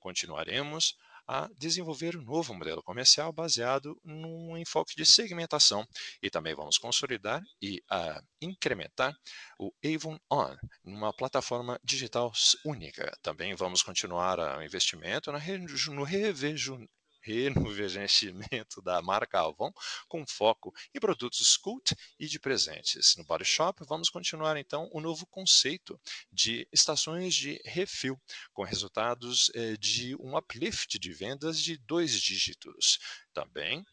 continuaremos 0.00 0.96
a 1.26 1.48
desenvolver 1.58 2.16
um 2.16 2.22
novo 2.22 2.54
modelo 2.54 2.82
comercial 2.82 3.32
baseado 3.32 3.98
num 4.04 4.56
enfoque 4.56 4.94
de 4.96 5.04
segmentação 5.04 5.86
e 6.22 6.30
também 6.30 6.54
vamos 6.54 6.78
consolidar 6.78 7.42
e 7.60 7.82
uh, 7.90 8.22
incrementar 8.40 9.14
o 9.58 9.72
Avon 9.84 10.18
On, 10.30 10.54
numa 10.84 11.12
plataforma 11.12 11.80
digital 11.82 12.32
única. 12.64 13.16
Também 13.22 13.54
vamos 13.54 13.82
continuar 13.82 14.38
o 14.38 14.62
investimento 14.62 15.32
no 15.32 16.04
revejo, 16.04 16.78
renovencimento 17.26 18.80
da 18.80 19.02
marca 19.02 19.40
Avon 19.40 19.72
com 20.08 20.24
foco 20.26 20.72
em 20.94 21.00
produtos 21.00 21.56
cult 21.56 21.94
e 22.18 22.26
de 22.26 22.38
presentes. 22.38 23.16
No 23.16 23.24
Body 23.24 23.44
Shop, 23.44 23.84
vamos 23.88 24.08
continuar 24.08 24.56
então 24.56 24.88
o 24.92 25.00
novo 25.00 25.26
conceito 25.26 26.00
de 26.30 26.68
estações 26.72 27.34
de 27.34 27.60
refil, 27.64 28.20
com 28.52 28.62
resultados 28.62 29.50
eh, 29.54 29.76
de 29.76 30.14
um 30.16 30.36
uplift 30.36 30.98
de 30.98 31.12
vendas 31.12 31.60
de 31.60 31.76
dois 31.78 32.12
dígitos. 32.20 32.98
Também 33.32 33.84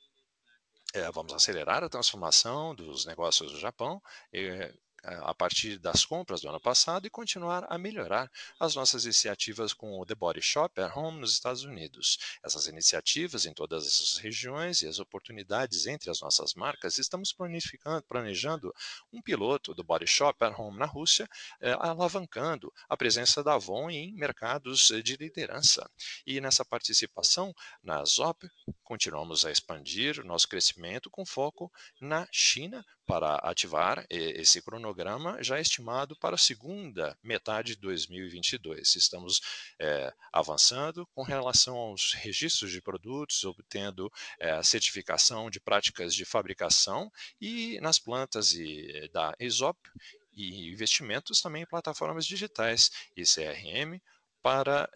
é, 0.94 1.12
vamos 1.12 1.34
acelerar 1.34 1.84
a 1.84 1.90
transformação 1.90 2.76
dos 2.76 3.06
negócios 3.06 3.52
do 3.52 3.60
Japão, 3.60 4.00
é, 4.32 4.72
a 5.04 5.34
partir 5.34 5.78
das 5.78 6.06
compras 6.06 6.42
do 6.42 6.50
ano 6.50 6.60
passado 6.60 7.06
e 7.06 7.10
continuar 7.10 7.66
a 7.70 7.78
melhorar 7.78 8.32
as 8.60 8.76
nossas 8.76 9.04
iniciativas 9.04 9.74
com 9.74 10.00
o 10.00 10.06
The 10.06 10.16
Body 10.16 10.42
Shop 10.42 10.80
at 10.80 10.96
Home 10.96 11.20
nos 11.20 11.34
Estados 11.34 11.64
Unidos. 11.64 12.18
Essas 12.44 12.68
iniciativas 12.68 13.46
em 13.46 13.54
todas 13.54 13.86
as 13.86 14.18
regiões 14.18 14.82
e 14.82 14.88
as 14.88 15.00
oportunidades 15.00 15.86
entre 15.88 16.10
as 16.10 16.22
nossas 16.22 16.54
marcas, 16.54 16.98
estamos 16.98 17.36
planejando 18.08 18.74
um 19.12 19.22
piloto 19.22 19.74
do 19.74 19.84
Body 19.84 20.08
Shop 20.08 20.42
at 20.44 20.58
Home 20.58 20.80
na 20.80 20.86
Rússia, 20.86 21.28
eh, 21.60 21.76
alavancando 21.80 22.74
a 22.88 22.96
presença 22.96 23.44
da 23.44 23.56
Avon 23.56 23.90
em 23.90 24.14
mercados 24.14 24.88
de 25.04 25.18
liderança. 25.18 25.90
E 26.26 26.40
nessa 26.40 26.64
participação 26.64 27.54
na 27.84 28.04
ZOP, 28.06 28.48
continuamos 28.84 29.46
a 29.46 29.52
expandir 29.52 30.24
nosso 30.24 30.48
crescimento 30.48 31.10
com 31.10 31.26
foco 31.26 31.72
na 32.00 32.26
China 32.32 32.86
para 33.06 33.36
ativar 33.36 34.06
esse 34.10 34.62
cronograma 34.62 34.93
já 35.42 35.60
estimado 35.60 36.16
para 36.18 36.36
a 36.36 36.38
segunda 36.38 37.18
metade 37.24 37.76
de 37.76 37.82
2022. 37.82 38.96
Estamos 38.96 39.42
é, 39.80 40.14
avançando 40.32 41.08
com 41.08 41.24
relação 41.24 41.76
aos 41.76 42.14
registros 42.14 42.72
de 42.72 42.82
produtos, 42.82 43.44
obtendo 43.44 44.12
é, 44.40 44.52
a 44.52 44.64
certificação 44.64 45.50
de 45.50 45.60
práticas 45.60 46.14
de 46.14 46.26
fabricação 46.26 47.12
e 47.40 47.80
nas 47.82 48.00
plantas 48.00 48.54
e, 48.54 49.10
da 49.14 49.36
ESOP 49.40 49.80
e 50.34 50.70
investimentos 50.72 51.42
também 51.42 51.64
em 51.64 51.68
plataformas 51.68 52.26
digitais 52.26 52.90
e 53.16 53.24
CRM 53.24 54.00
para 54.42 54.90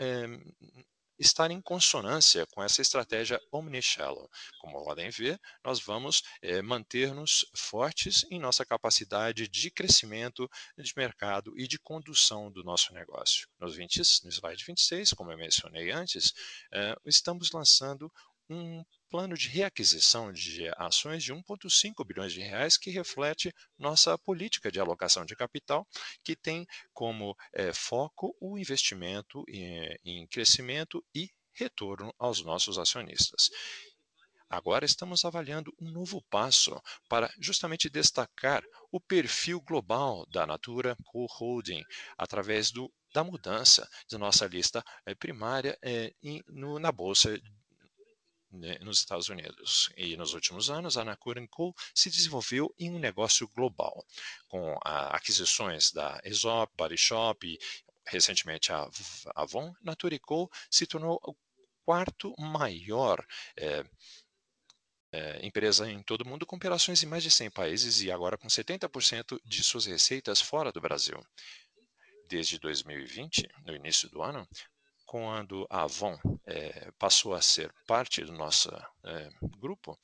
estar 1.19 1.51
em 1.51 1.61
consonância 1.61 2.45
com 2.47 2.63
essa 2.63 2.81
estratégia 2.81 3.41
omnichannel. 3.51 4.29
Como 4.59 4.83
podem 4.83 5.09
ver, 5.09 5.39
nós 5.63 5.79
vamos 5.79 6.23
é, 6.41 6.61
manter-nos 6.61 7.45
fortes 7.55 8.25
em 8.29 8.39
nossa 8.39 8.65
capacidade 8.65 9.47
de 9.47 9.71
crescimento 9.71 10.49
de 10.77 10.93
mercado 10.95 11.57
e 11.57 11.67
de 11.67 11.79
condução 11.79 12.51
do 12.51 12.63
nosso 12.63 12.93
negócio. 12.93 13.47
Nos 13.59 13.75
20, 13.75 13.97
no 14.23 14.29
slide 14.29 14.63
26, 14.63 15.13
como 15.13 15.31
eu 15.31 15.37
mencionei 15.37 15.91
antes, 15.91 16.33
é, 16.71 16.95
estamos 17.05 17.51
lançando 17.51 18.11
um 18.49 18.83
plano 19.09 19.35
de 19.35 19.49
reaquisição 19.49 20.31
de 20.31 20.69
ações 20.77 21.23
de 21.23 21.33
1,5 21.33 22.05
bilhões 22.05 22.33
de 22.33 22.41
reais 22.41 22.77
que 22.77 22.89
reflete 22.89 23.53
nossa 23.77 24.17
política 24.17 24.71
de 24.71 24.79
alocação 24.79 25.25
de 25.25 25.35
capital, 25.35 25.87
que 26.23 26.35
tem 26.35 26.65
como 26.93 27.35
é, 27.53 27.73
foco 27.73 28.35
o 28.39 28.57
investimento 28.57 29.43
em, 29.47 29.95
em 30.03 30.27
crescimento 30.27 31.03
e 31.13 31.29
retorno 31.53 32.13
aos 32.17 32.43
nossos 32.43 32.77
acionistas. 32.77 33.49
Agora 34.49 34.85
estamos 34.85 35.25
avaliando 35.25 35.73
um 35.77 35.91
novo 35.91 36.23
passo 36.29 36.81
para 37.09 37.29
justamente 37.37 37.89
destacar 37.89 38.63
o 38.89 38.99
perfil 38.99 39.59
global 39.59 40.25
da 40.31 40.47
Natura 40.47 40.95
Co 41.03 41.25
Holding 41.25 41.83
através 42.17 42.71
do, 42.71 42.89
da 43.13 43.25
mudança 43.25 43.85
de 44.07 44.17
nossa 44.17 44.47
lista 44.47 44.81
é, 45.05 45.13
primária 45.13 45.77
é, 45.83 46.13
no, 46.47 46.79
na 46.79 46.93
Bolsa 46.93 47.37
nos 48.81 48.99
Estados 48.99 49.29
Unidos. 49.29 49.89
E 49.95 50.15
nos 50.17 50.33
últimos 50.33 50.69
anos, 50.69 50.97
a 50.97 51.05
Natura 51.05 51.45
Co. 51.47 51.73
se 51.93 52.09
desenvolveu 52.09 52.73
em 52.77 52.91
um 52.91 52.99
negócio 52.99 53.47
global, 53.49 54.05
com 54.47 54.77
aquisições 54.83 55.91
da 55.91 56.19
Aesop, 56.23 56.71
Body 56.77 56.97
Shop 56.97 57.47
e 57.47 57.57
recentemente 58.05 58.71
a 58.71 58.89
Avon. 59.35 59.73
Natura 59.81 60.17
Co. 60.19 60.49
se 60.69 60.85
tornou 60.87 61.19
o 61.23 61.35
quarto 61.85 62.33
maior 62.37 63.25
é, 63.55 63.85
é, 65.11 65.45
empresa 65.45 65.89
em 65.89 66.03
todo 66.03 66.21
o 66.21 66.27
mundo, 66.27 66.45
com 66.45 66.55
operações 66.55 67.01
em 67.01 67.05
mais 67.05 67.23
de 67.23 67.31
100 67.31 67.51
países 67.51 68.01
e 68.01 68.11
agora 68.11 68.37
com 68.37 68.47
70% 68.47 69.39
de 69.45 69.63
suas 69.63 69.85
receitas 69.85 70.41
fora 70.41 70.71
do 70.71 70.81
Brasil. 70.81 71.17
Desde 72.27 72.59
2020, 72.59 73.47
no 73.65 73.73
início 73.73 74.09
do 74.09 74.21
ano, 74.21 74.47
quando 75.07 75.65
a 75.69 75.83
Avon 75.83 76.19
é, 76.45 76.91
passou 76.99 77.33
a 77.33 77.41
ser 77.41 77.73
parte 77.87 78.23
do 78.23 78.33
nosso 78.33 78.69
é, 79.05 79.29
grupo, 79.57 79.97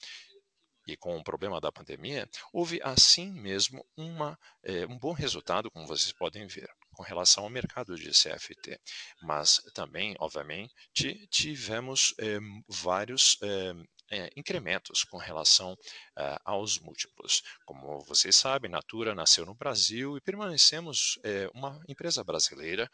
e 0.87 0.97
com 0.97 1.17
o 1.17 1.23
problema 1.23 1.61
da 1.61 1.71
pandemia, 1.71 2.29
houve 2.51 2.79
assim 2.83 3.31
mesmo 3.31 3.85
uma, 3.95 4.37
é, 4.63 4.85
um 4.85 4.97
bom 4.97 5.13
resultado, 5.13 5.71
como 5.71 5.87
vocês 5.87 6.11
podem 6.11 6.45
ver, 6.47 6.69
com 6.91 7.03
relação 7.03 7.43
ao 7.43 7.49
mercado 7.49 7.95
de 7.95 8.09
CFT. 8.11 8.79
Mas 9.21 9.61
também, 9.73 10.15
obviamente, 10.19 10.73
tivemos 11.29 12.13
é, 12.19 12.37
vários 12.67 13.37
é, 14.11 14.29
incrementos 14.35 15.03
com 15.03 15.17
relação 15.17 15.75
aos 16.45 16.77
múltiplos. 16.79 17.41
Como 17.65 17.99
vocês 18.01 18.35
sabem, 18.35 18.69
Natura 18.69 19.15
nasceu 19.15 19.43
no 19.43 19.55
Brasil 19.55 20.17
e 20.17 20.21
permanecemos 20.21 21.17
uma 21.51 21.81
empresa 21.87 22.23
brasileira 22.23 22.87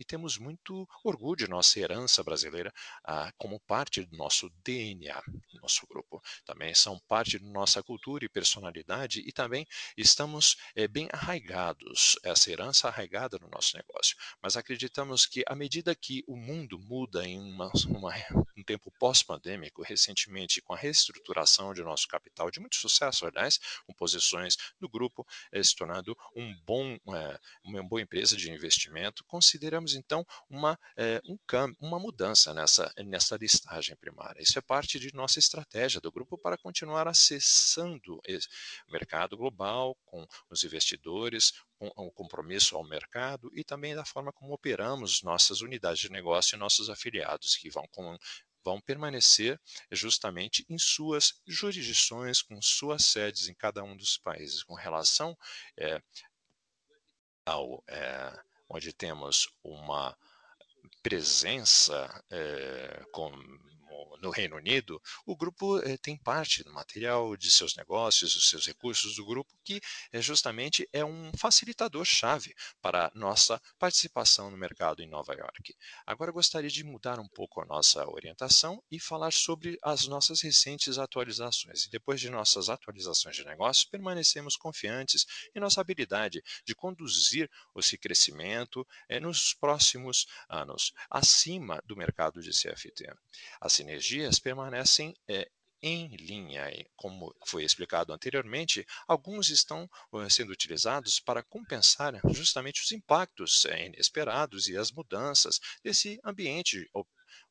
e 0.00 0.04
temos 0.04 0.38
muito 0.38 0.88
orgulho 1.04 1.36
de 1.36 1.48
nossa 1.48 1.78
herança 1.78 2.24
brasileira 2.24 2.72
ah, 3.04 3.30
como 3.36 3.60
parte 3.60 4.02
do 4.02 4.16
nosso 4.16 4.50
DNA, 4.64 5.22
nosso 5.60 5.86
grupo. 5.86 6.22
Também 6.44 6.74
são 6.74 6.98
parte 7.00 7.38
da 7.38 7.46
nossa 7.46 7.82
cultura 7.82 8.24
e 8.24 8.28
personalidade 8.28 9.20
e 9.20 9.30
também 9.30 9.66
estamos 9.96 10.56
é, 10.74 10.88
bem 10.88 11.06
arraigados, 11.12 12.18
essa 12.24 12.50
herança 12.50 12.88
arraigada 12.88 13.38
no 13.38 13.48
nosso 13.48 13.76
negócio. 13.76 14.16
Mas 14.42 14.56
acreditamos 14.56 15.26
que 15.26 15.44
à 15.46 15.54
medida 15.54 15.94
que 15.94 16.24
o 16.26 16.36
mundo 16.36 16.78
muda 16.78 17.26
em 17.26 17.38
uma, 17.38 17.70
uma, 17.88 18.14
um 18.56 18.62
tempo 18.62 18.90
pós-pandêmico, 18.98 19.82
recentemente 19.82 20.62
com 20.62 20.72
a 20.72 20.78
reestruturação 20.78 21.74
de 21.74 21.82
nosso 21.82 22.08
capital, 22.08 22.50
de 22.50 22.58
muito 22.58 22.76
sucesso, 22.76 23.26
aliás, 23.26 23.58
com 23.86 23.92
posições 23.92 24.56
do 24.80 24.88
grupo 24.88 25.26
é, 25.52 25.62
se 25.62 25.76
tornando 25.76 26.16
um 26.34 26.54
bom, 26.64 26.98
é, 27.14 27.38
uma 27.64 27.82
boa 27.82 28.00
empresa 28.00 28.34
de 28.34 28.50
investimento, 28.50 29.24
consideramos 29.24 29.89
teremos 29.90 29.94
então 29.94 30.24
uma, 30.48 30.78
é, 30.96 31.20
um 31.24 31.38
uma 31.80 31.98
mudança 31.98 32.54
nessa, 32.54 32.92
nessa 33.04 33.36
listagem 33.36 33.96
primária. 33.96 34.42
Isso 34.42 34.58
é 34.58 34.62
parte 34.62 34.98
de 34.98 35.12
nossa 35.14 35.38
estratégia 35.38 36.00
do 36.00 36.12
grupo 36.12 36.38
para 36.38 36.58
continuar 36.58 37.08
acessando 37.08 38.16
o 38.16 38.92
mercado 38.92 39.36
global 39.36 39.96
com 40.04 40.26
os 40.48 40.64
investidores, 40.64 41.52
com 41.78 41.88
o 41.96 42.10
compromisso 42.12 42.76
ao 42.76 42.86
mercado 42.86 43.50
e 43.54 43.64
também 43.64 43.94
da 43.94 44.04
forma 44.04 44.32
como 44.32 44.52
operamos 44.52 45.22
nossas 45.22 45.60
unidades 45.60 46.00
de 46.00 46.10
negócio 46.10 46.56
e 46.56 46.58
nossos 46.58 46.90
afiliados, 46.90 47.56
que 47.56 47.70
vão 47.70 47.86
com, 47.90 48.16
vão 48.64 48.80
permanecer 48.80 49.58
justamente 49.90 50.64
em 50.68 50.78
suas 50.78 51.40
jurisdições, 51.46 52.42
com 52.42 52.60
suas 52.60 53.06
sedes 53.06 53.48
em 53.48 53.54
cada 53.54 53.82
um 53.82 53.96
dos 53.96 54.18
países. 54.18 54.62
Com 54.62 54.74
relação 54.74 55.36
é, 55.76 56.00
ao, 57.46 57.82
é, 57.88 58.49
onde 58.70 58.92
temos 58.92 59.48
uma 59.64 60.16
presença 61.02 62.22
é, 62.30 63.04
com 63.12 63.32
no 64.20 64.30
Reino 64.30 64.56
Unido, 64.56 65.00
o 65.24 65.36
grupo 65.36 65.78
eh, 65.78 65.96
tem 65.96 66.16
parte 66.16 66.62
do 66.62 66.72
material 66.72 67.36
de 67.36 67.50
seus 67.50 67.74
negócios, 67.76 68.34
dos 68.34 68.48
seus 68.48 68.66
recursos 68.66 69.16
do 69.16 69.24
grupo, 69.24 69.50
que 69.64 69.80
eh, 70.12 70.20
justamente 70.20 70.88
é 70.92 71.04
um 71.04 71.30
facilitador-chave 71.36 72.54
para 72.80 73.10
nossa 73.14 73.60
participação 73.78 74.50
no 74.50 74.56
mercado 74.56 75.02
em 75.02 75.08
Nova 75.08 75.34
York. 75.34 75.74
Agora 76.06 76.32
gostaria 76.32 76.70
de 76.70 76.84
mudar 76.84 77.18
um 77.18 77.28
pouco 77.28 77.60
a 77.60 77.66
nossa 77.66 78.06
orientação 78.08 78.82
e 78.90 78.98
falar 78.98 79.32
sobre 79.32 79.78
as 79.82 80.06
nossas 80.06 80.40
recentes 80.40 80.98
atualizações. 80.98 81.84
E 81.84 81.90
depois 81.90 82.20
de 82.20 82.30
nossas 82.30 82.68
atualizações 82.68 83.36
de 83.36 83.44
negócios, 83.44 83.84
permanecemos 83.84 84.56
confiantes 84.56 85.26
em 85.54 85.60
nossa 85.60 85.80
habilidade 85.80 86.42
de 86.64 86.74
conduzir 86.74 87.50
esse 87.76 87.96
crescimento 87.96 88.86
eh, 89.08 89.20
nos 89.20 89.54
próximos 89.54 90.26
anos, 90.48 90.92
acima 91.10 91.82
do 91.84 91.96
mercado 91.96 92.40
de 92.40 92.50
CFT. 92.50 93.12
As 93.60 93.72
sinergias 93.90 94.38
permanecem 94.38 95.14
é, 95.28 95.48
em 95.82 96.08
linha. 96.08 96.70
Como 96.96 97.34
foi 97.46 97.64
explicado 97.64 98.12
anteriormente, 98.12 98.86
alguns 99.08 99.48
estão 99.50 99.88
sendo 100.28 100.52
utilizados 100.52 101.18
para 101.18 101.42
compensar 101.42 102.20
justamente 102.30 102.82
os 102.82 102.92
impactos 102.92 103.64
é, 103.64 103.86
inesperados 103.86 104.68
e 104.68 104.76
as 104.76 104.92
mudanças 104.92 105.58
desse 105.82 106.20
ambiente 106.24 106.88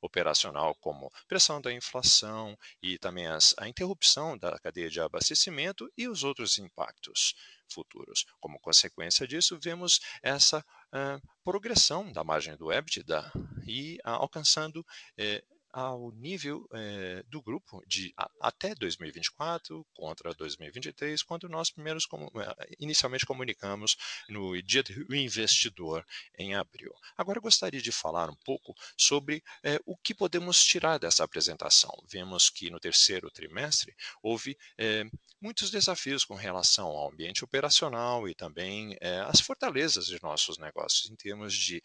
operacional, 0.02 0.76
como 0.76 1.12
pressão 1.28 1.60
da 1.60 1.74
inflação 1.74 2.58
e 2.82 2.98
também 2.98 3.28
as, 3.28 3.54
a 3.58 3.68
interrupção 3.68 4.38
da 4.38 4.58
cadeia 4.60 4.90
de 4.90 5.02
abastecimento 5.02 5.92
e 5.98 6.08
os 6.08 6.24
outros 6.24 6.58
impactos 6.58 7.36
futuros. 7.70 8.26
Como 8.40 8.60
consequência 8.60 9.28
disso, 9.28 9.60
vemos 9.62 10.00
essa 10.24 10.60
uh, 10.60 11.22
progressão 11.44 12.12
da 12.12 12.24
margem 12.24 12.56
do 12.56 12.72
EBITDA 12.72 13.32
e 13.68 13.98
uh, 14.06 14.10
alcançando 14.12 14.80
uh, 14.80 15.59
ao 15.72 16.12
nível 16.14 16.68
é, 16.74 17.24
do 17.28 17.42
grupo 17.42 17.84
de 17.88 18.14
a, 18.18 18.30
até 18.42 18.74
2024 18.74 19.86
contra 19.94 20.34
2023, 20.34 21.22
quando 21.24 21.48
nós 21.48 21.70
primeiros 21.70 22.06
como, 22.06 22.32
eh, 22.40 22.76
inicialmente 22.80 23.26
comunicamos 23.26 23.96
no 24.28 24.62
dia 24.62 24.84
do 24.84 25.16
investidor 25.16 26.06
em 26.38 26.56
abril. 26.56 26.92
Agora 27.18 27.40
gostaria 27.40 27.82
de 27.82 27.92
falar 27.92 28.30
um 28.30 28.36
pouco 28.44 28.74
sobre 28.98 29.44
é, 29.64 29.80
o 29.86 29.96
que 29.98 30.14
podemos 30.14 30.64
tirar 30.64 30.98
dessa 30.98 31.24
apresentação. 31.24 31.92
Vemos 32.10 32.50
que 32.50 32.70
no 32.70 32.80
terceiro 32.80 33.30
trimestre 33.30 33.96
houve 34.24 34.58
é, 34.78 35.06
muitos 35.42 35.70
desafios 35.70 36.26
com 36.26 36.36
relação 36.36 36.88
ao 36.88 37.12
ambiente 37.12 37.44
operacional 37.44 38.28
e 38.28 38.36
também 38.36 38.98
as 39.28 39.40
fortalezas 39.40 40.06
de 40.06 40.22
nossos 40.22 40.58
negócios 40.58 41.10
em 41.10 41.16
termos 41.16 41.54
de 41.54 41.82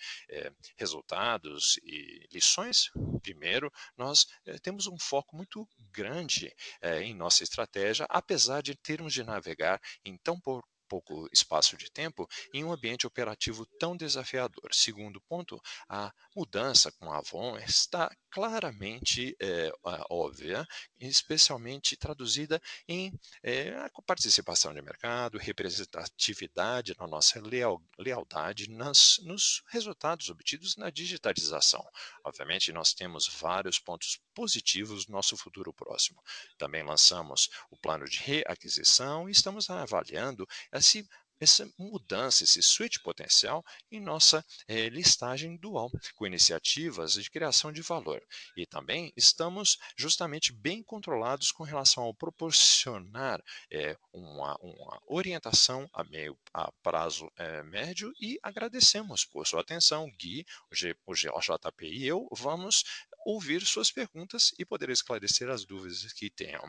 resultados 0.77 1.79
e 1.85 2.27
lições. 2.33 2.91
Primeiro, 3.23 3.73
nós 3.97 4.27
é, 4.47 4.59
temos 4.59 4.87
um 4.87 4.99
foco 4.99 5.37
muito 5.37 5.69
grande 5.91 6.55
é, 6.81 7.03
em 7.03 7.15
nossa 7.15 7.43
estratégia, 7.43 8.07
apesar 8.09 8.63
de 8.63 8.75
termos 8.75 9.13
de 9.13 9.23
navegar 9.23 9.81
em 10.05 10.17
tão 10.19 10.39
pouco 10.41 11.29
espaço 11.33 11.77
de 11.77 11.91
tempo 11.91 12.29
em 12.53 12.63
um 12.63 12.73
ambiente 12.73 13.07
operativo 13.07 13.67
tão 13.79 13.97
desafiador. 13.97 14.73
Segundo 14.73 15.21
ponto, 15.23 15.61
a 15.89 16.13
mudança 16.37 16.93
com 16.93 17.11
a 17.11 17.19
Avon 17.19 17.57
está 17.59 18.15
claramente 18.35 19.37
é, 19.41 19.71
óbvia, 20.11 20.67
especialmente 20.99 21.97
traduzida 21.97 22.61
em 22.89 23.17
é, 23.45 23.89
participação 24.05 24.75
de 24.75 24.83
mercado, 24.83 25.39
representatividade 25.39 26.97
na 26.99 27.07
nossa 27.07 27.41
leal, 27.41 27.81
lealdade 27.97 28.69
nas, 28.69 29.21
nos 29.23 29.63
resultados 29.69 30.31
obtidos 30.31 30.77
na 30.77 30.91
digitalização. 30.91 31.89
Obviamente, 32.25 32.73
nós 32.73 32.93
temos 32.93 33.29
vários 33.29 33.79
pontos 33.79 34.19
positivos 34.35 35.07
no 35.07 35.13
nosso 35.13 35.37
futuro 35.37 35.73
próximo. 35.73 36.21
Também 36.59 36.83
lançamos 36.83 37.49
o 37.71 37.77
plano 37.77 38.05
de 38.05 38.19
reaquisição 38.19 39.29
e 39.29 39.33
estamos 39.33 39.71
avaliando 39.71 40.45
esse 40.73 41.09
essa 41.45 41.71
mudança, 41.79 42.43
esse 42.43 42.63
switch 42.63 42.99
potencial 43.03 43.65
em 43.91 44.01
nossa 44.01 44.45
é, 44.67 44.89
listagem 44.89 45.57
dual, 45.57 45.91
com 46.17 46.27
iniciativas 46.27 47.15
de 47.15 47.31
criação 47.31 47.71
de 47.71 47.83
valor. 47.83 48.23
E 48.57 48.67
também 48.67 49.13
estamos 49.17 49.79
justamente 49.97 50.53
bem 50.53 50.83
controlados 50.83 51.53
com 51.53 51.63
relação 51.63 52.03
ao 52.03 52.15
proporcionar 52.15 53.43
é, 53.71 53.97
uma, 54.13 54.57
uma, 54.61 55.01
orientação 55.07 55.89
a 55.93 56.03
meio 56.03 56.37
a 56.53 56.73
prazo 56.83 57.31
é, 57.37 57.63
médio 57.63 58.13
e 58.21 58.39
agradecemos 58.43 59.25
por 59.25 59.47
sua 59.47 59.61
atenção. 59.61 60.11
Gui, 60.19 60.47
o, 60.71 60.75
G, 60.75 60.97
o 61.07 61.15
JP 61.15 61.87
e 61.87 62.07
eu 62.07 62.27
vamos 62.33 62.85
ouvir 63.25 63.65
suas 63.65 63.91
perguntas 63.91 64.53
e 64.59 64.65
poder 64.65 64.91
esclarecer 64.91 65.49
as 65.49 65.65
dúvidas 65.65 66.13
que 66.13 66.31
tenham. 66.31 66.63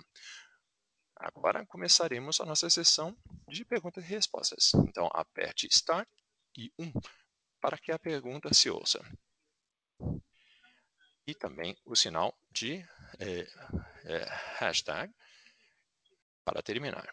Agora 1.16 1.66
começaremos 1.66 2.42
a 2.42 2.46
nossa 2.46 2.70
sessão 2.70 3.16
de 3.48 3.64
perguntas 3.64 4.04
e 4.04 4.08
respostas. 4.08 4.74
Então, 4.88 5.10
aperte 5.14 5.68
Start 5.68 6.08
e 6.58 6.72
1 6.78 6.92
para 7.62 7.78
que 7.78 7.92
a 7.92 8.00
pergunta 8.00 8.54
se 8.54 8.70
ouça. 8.70 9.00
E 11.28 11.34
também 11.34 11.76
o 11.86 11.96
sinal 11.96 12.38
de 12.52 12.86
é, 13.20 13.48
é, 14.04 14.26
hashtag 14.60 15.12
para 16.44 16.62
terminar. 16.62 17.10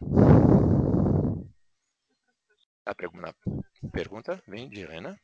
A 2.85 2.95
pergunta, 2.95 3.35
pergunta 3.93 4.43
vem 4.47 4.69
de 4.69 4.81
Helena. 4.81 5.19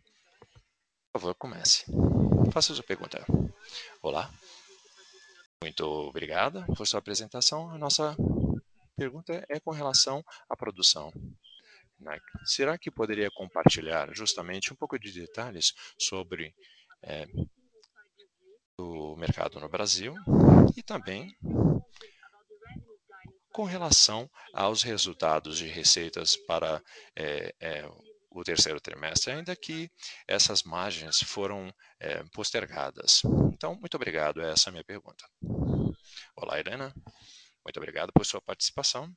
Por 1.12 1.20
favor, 1.20 1.34
comece. 1.34 1.84
Faça 2.52 2.72
sua 2.72 2.84
pergunta. 2.84 3.22
Olá. 4.00 4.32
Muito 5.62 5.84
obrigada 5.84 6.64
por 6.74 6.86
sua 6.86 7.00
apresentação. 7.00 7.68
A 7.70 7.76
nossa 7.76 8.16
pergunta 8.98 9.44
é 9.48 9.60
com 9.60 9.70
relação 9.70 10.24
à 10.48 10.56
produção. 10.56 11.12
Né? 12.00 12.18
Será 12.44 12.76
que 12.76 12.90
poderia 12.90 13.30
compartilhar 13.30 14.12
justamente 14.12 14.72
um 14.72 14.76
pouco 14.76 14.98
de 14.98 15.12
detalhes 15.12 15.72
sobre 15.98 16.52
é, 17.02 17.26
o 18.76 19.16
mercado 19.16 19.60
no 19.60 19.68
Brasil 19.68 20.14
e 20.76 20.82
também 20.82 21.36
com 23.52 23.64
relação 23.64 24.30
aos 24.52 24.82
resultados 24.82 25.58
de 25.58 25.66
receitas 25.66 26.36
para 26.36 26.82
é, 27.16 27.54
é, 27.60 27.88
o 28.30 28.44
terceiro 28.44 28.80
trimestre, 28.80 29.32
ainda 29.32 29.56
que 29.56 29.90
essas 30.28 30.62
margens 30.62 31.18
foram 31.24 31.72
é, 31.98 32.22
postergadas. 32.32 33.22
Então, 33.52 33.74
muito 33.74 33.96
obrigado. 33.96 34.40
Essa 34.40 34.68
é 34.68 34.70
a 34.70 34.72
minha 34.72 34.84
pergunta. 34.84 35.24
Olá, 36.36 36.60
Helena. 36.60 36.94
Muito 37.68 37.76
obrigado 37.76 38.10
por 38.14 38.24
sua 38.24 38.40
participação. 38.40 39.14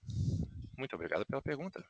Muito 0.77 0.93
obrigado 0.93 1.25
pela 1.25 1.41
pergunta. 1.41 1.81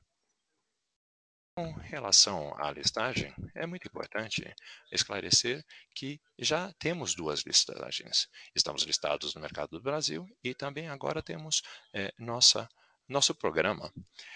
Com 1.58 1.72
relação 1.72 2.54
à 2.56 2.70
listagem, 2.72 3.34
é 3.56 3.66
muito 3.66 3.88
importante 3.88 4.44
esclarecer 4.92 5.66
que 5.96 6.22
já 6.38 6.72
temos 6.78 7.16
duas 7.16 7.42
listagens. 7.42 8.28
Estamos 8.56 8.84
listados 8.84 9.34
no 9.34 9.42
mercado 9.42 9.72
do 9.72 9.82
Brasil 9.82 10.24
e 10.44 10.54
também 10.54 10.88
agora 10.88 11.24
temos 11.24 11.64
é, 11.96 12.14
nossa, 12.20 12.70
nosso 13.10 13.34
programa 13.34 13.92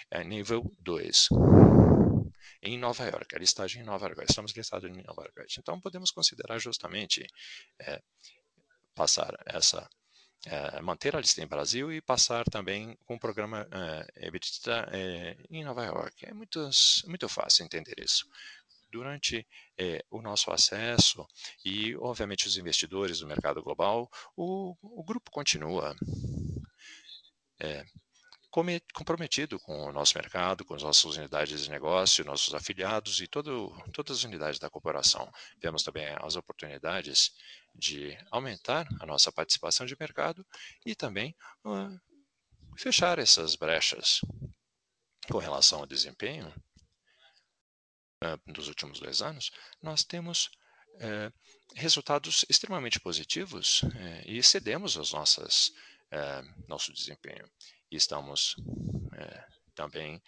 é, 0.10 0.24
nível 0.24 0.64
2 0.80 1.28
em 2.64 2.76
Nova 2.80 3.06
York, 3.06 3.36
a 3.36 3.40
listagem 3.40 3.84
em 3.84 3.86
Nova 3.86 4.08
York. 4.08 4.26
Estamos 4.28 4.52
listados 4.56 4.90
em 4.90 5.04
Nova 5.04 5.22
York. 5.22 5.60
Então 5.60 5.80
podemos 5.80 6.10
considerar 6.10 6.58
justamente 6.58 7.24
é, 7.80 8.02
passar 8.96 9.32
essa 9.46 9.88
é, 10.46 10.82
manter 10.82 11.16
a 11.16 11.20
lista 11.20 11.42
em 11.42 11.48
Brasil 11.48 11.92
e 11.92 12.02
passar 12.02 12.46
também 12.46 12.98
com 13.06 13.16
o 13.16 13.20
programa 13.20 13.68
é, 13.72 14.28
é, 14.92 15.38
em 15.50 15.64
Nova 15.64 15.84
York. 15.84 16.26
É 16.26 16.34
muito, 16.34 16.70
muito 17.08 17.28
fácil 17.28 17.66
entender 17.66 17.96
isso. 18.00 18.28
Durante 18.92 19.46
o 20.10 20.22
nosso 20.22 20.52
acesso 20.52 21.28
e, 21.66 21.98
obviamente, 21.98 22.48
os 22.48 22.56
investidores 22.56 23.20
do 23.20 23.28
mercado 23.28 23.62
global, 23.62 24.10
o, 24.38 24.74
o 24.82 25.04
grupo 25.04 25.30
continua 25.32 25.94
comprometido 28.94 29.60
com 29.60 29.88
o 29.88 29.92
nosso 29.92 30.18
mercado, 30.18 30.64
com 30.64 30.76
as 30.76 30.84
nossas 30.84 31.18
unidades 31.18 31.64
de 31.64 31.70
negócio, 31.70 32.24
nossos 32.24 32.54
afiliados 32.54 33.20
e 33.20 33.28
todo, 33.28 33.70
todas 33.92 34.20
as 34.20 34.24
unidades 34.24 34.60
da 34.60 34.70
corporação. 34.70 35.30
Vemos 35.62 35.84
também 35.84 36.08
as 36.22 36.38
oportunidades 36.38 37.34
de 37.74 38.18
aumentar 38.32 38.88
a 39.02 39.06
nossa 39.06 39.30
participação 39.30 39.86
de 39.86 39.98
mercado 40.00 40.46
e 40.86 40.96
também 40.96 41.36
uh, 41.66 42.00
fechar 42.78 43.20
essas 43.20 43.56
brechas 43.56 44.22
com 45.30 45.38
relação 45.38 45.80
ao 45.80 45.86
desempenho 45.86 46.48
uh, 48.24 48.54
dos 48.54 48.70
últimos 48.70 49.02
dois 49.02 49.22
anos. 49.22 49.52
Nós 49.82 50.06
temos 50.06 50.50
uh, 50.94 51.34
resultados 51.76 52.46
extremamente 52.50 53.02
positivos 53.02 53.82
e 54.26 54.38
excedemos 54.38 54.98
as 54.98 55.12
nossas 55.12 55.74
nosso 56.70 56.94
desempenho 56.94 57.46
estamos 57.96 58.56
também 59.74 60.22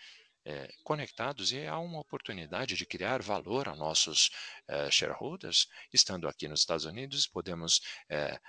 é, 0.47 0.69
conectados 0.81 1.51
e 1.51 1.67
há 1.67 1.77
uma 1.77 1.99
oportunidade 1.99 2.75
de 2.75 2.85
criar 2.85 3.21
valor 3.21 3.67
a 3.67 3.75
nossos 3.75 4.29
é, 4.65 4.89
shareholders. 4.89 5.67
Estando 5.91 6.25
aqui 6.25 6.47
nos 6.47 6.61
Estados 6.61 6.85
Unidos, 6.85 7.27
podemos 7.27 7.81
é, 8.09 8.39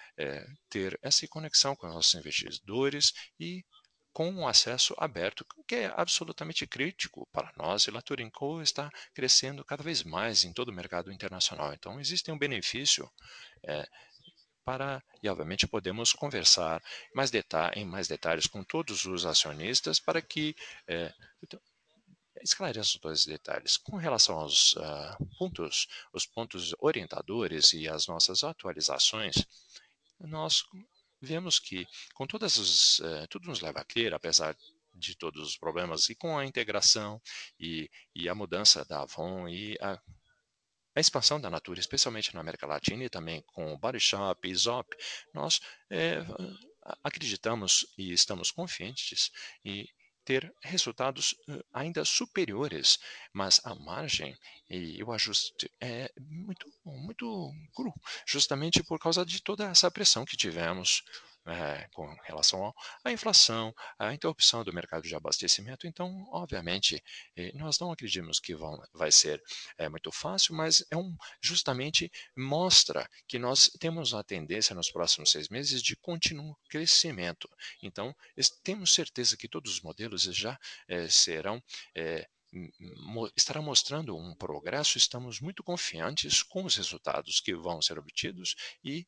ter 0.70 0.96
essa 1.02 1.26
conexão 1.26 1.74
com 1.74 1.88
os 1.88 1.94
nossos 1.94 2.14
investidores 2.14 3.12
e 3.38 3.64
com 4.12 4.30
um 4.30 4.46
acesso 4.46 4.94
aberto, 4.96 5.44
que 5.66 5.74
é 5.74 5.92
absolutamente 5.96 6.66
crítico 6.66 7.26
para 7.32 7.52
nós. 7.56 7.84
E 7.84 7.90
Laturin 7.90 8.30
Co. 8.30 8.62
está 8.62 8.90
crescendo 9.12 9.64
cada 9.64 9.82
vez 9.82 10.02
mais 10.04 10.44
em 10.44 10.52
todo 10.52 10.68
o 10.68 10.72
mercado 10.72 11.12
internacional. 11.12 11.72
Então, 11.72 12.00
existe 12.00 12.30
um 12.30 12.38
benefício 12.38 13.10
para, 14.68 15.02
e 15.22 15.28
obviamente 15.30 15.66
podemos 15.66 16.12
conversar 16.12 16.82
mais 17.14 17.30
em 17.74 17.86
mais 17.86 18.06
detalhes 18.06 18.46
com 18.46 18.62
todos 18.62 19.06
os 19.06 19.24
acionistas 19.24 19.98
para 19.98 20.20
que 20.20 20.54
é, 20.86 21.10
esclareça 22.42 22.98
todos 23.00 23.20
os 23.20 23.26
detalhes. 23.26 23.78
Com 23.78 23.96
relação 23.96 24.38
aos 24.38 24.74
uh, 24.74 25.26
pontos, 25.38 25.88
os 26.12 26.26
pontos 26.26 26.74
orientadores 26.80 27.72
e 27.72 27.88
as 27.88 28.06
nossas 28.06 28.44
atualizações, 28.44 29.36
nós 30.20 30.62
vemos 31.18 31.58
que 31.58 31.86
com 32.12 32.26
todas 32.26 32.58
as, 32.58 32.98
uh, 32.98 33.26
tudo 33.30 33.48
nos 33.48 33.62
leva 33.62 33.80
a 33.80 33.84
crer, 33.84 34.12
apesar 34.12 34.54
de 34.92 35.16
todos 35.16 35.48
os 35.48 35.56
problemas, 35.56 36.10
e 36.10 36.14
com 36.14 36.36
a 36.36 36.44
integração 36.44 37.22
e, 37.58 37.90
e 38.14 38.28
a 38.28 38.34
mudança 38.34 38.84
da 38.84 39.00
Avon 39.00 39.48
e 39.48 39.78
a 39.80 39.98
a 40.98 41.00
expansão 41.00 41.40
da 41.40 41.48
Natura, 41.48 41.78
especialmente 41.78 42.34
na 42.34 42.40
América 42.40 42.66
Latina 42.66 43.04
e 43.04 43.08
também 43.08 43.40
com 43.46 43.72
o 43.72 43.78
Body 43.78 44.00
Shop 44.00 44.54
Zop, 44.54 44.96
nós 45.32 45.60
é, 45.88 46.18
acreditamos 47.04 47.86
e 47.96 48.12
estamos 48.12 48.50
confiantes 48.50 49.30
e 49.64 49.88
ter 50.24 50.52
resultados 50.60 51.36
ainda 51.72 52.04
superiores, 52.04 52.98
mas 53.32 53.60
a 53.64 53.74
margem 53.76 54.36
e 54.68 55.02
o 55.02 55.12
ajuste 55.12 55.70
é 55.80 56.12
muito, 56.20 56.68
muito 56.84 57.52
cru, 57.74 57.94
justamente 58.26 58.82
por 58.82 58.98
causa 58.98 59.24
de 59.24 59.40
toda 59.40 59.66
essa 59.70 59.90
pressão 59.90 60.24
que 60.24 60.36
tivemos 60.36 61.02
é, 61.48 61.88
com 61.92 62.06
relação 62.24 62.72
à 63.04 63.10
inflação, 63.10 63.74
à 63.98 64.12
interrupção 64.12 64.62
do 64.62 64.72
mercado 64.72 65.02
de 65.02 65.14
abastecimento. 65.14 65.86
Então, 65.86 66.26
obviamente, 66.30 67.02
eh, 67.36 67.52
nós 67.54 67.78
não 67.78 67.90
acreditamos 67.90 68.38
que 68.38 68.54
vão, 68.54 68.78
vai 68.92 69.10
ser 69.10 69.42
é, 69.76 69.88
muito 69.88 70.12
fácil, 70.12 70.54
mas 70.54 70.84
é 70.90 70.96
um 70.96 71.16
justamente 71.40 72.10
mostra 72.36 73.08
que 73.26 73.38
nós 73.38 73.70
temos 73.78 74.14
a 74.14 74.22
tendência 74.22 74.74
nos 74.74 74.90
próximos 74.90 75.30
seis 75.30 75.48
meses 75.48 75.82
de 75.82 75.96
contínuo 75.96 76.56
crescimento. 76.68 77.48
Então, 77.82 78.14
temos 78.62 78.92
certeza 78.92 79.36
que 79.36 79.48
todos 79.48 79.72
os 79.72 79.80
modelos 79.80 80.22
já 80.22 80.58
é, 80.86 81.08
serão 81.08 81.62
estará 83.36 83.60
mostrando 83.60 84.16
um 84.16 84.34
progresso. 84.34 84.96
Estamos 84.96 85.40
muito 85.40 85.62
confiantes 85.62 86.42
com 86.42 86.64
os 86.64 86.76
resultados 86.76 87.40
que 87.40 87.54
vão 87.54 87.82
ser 87.82 87.98
obtidos 87.98 88.54
e 88.82 89.06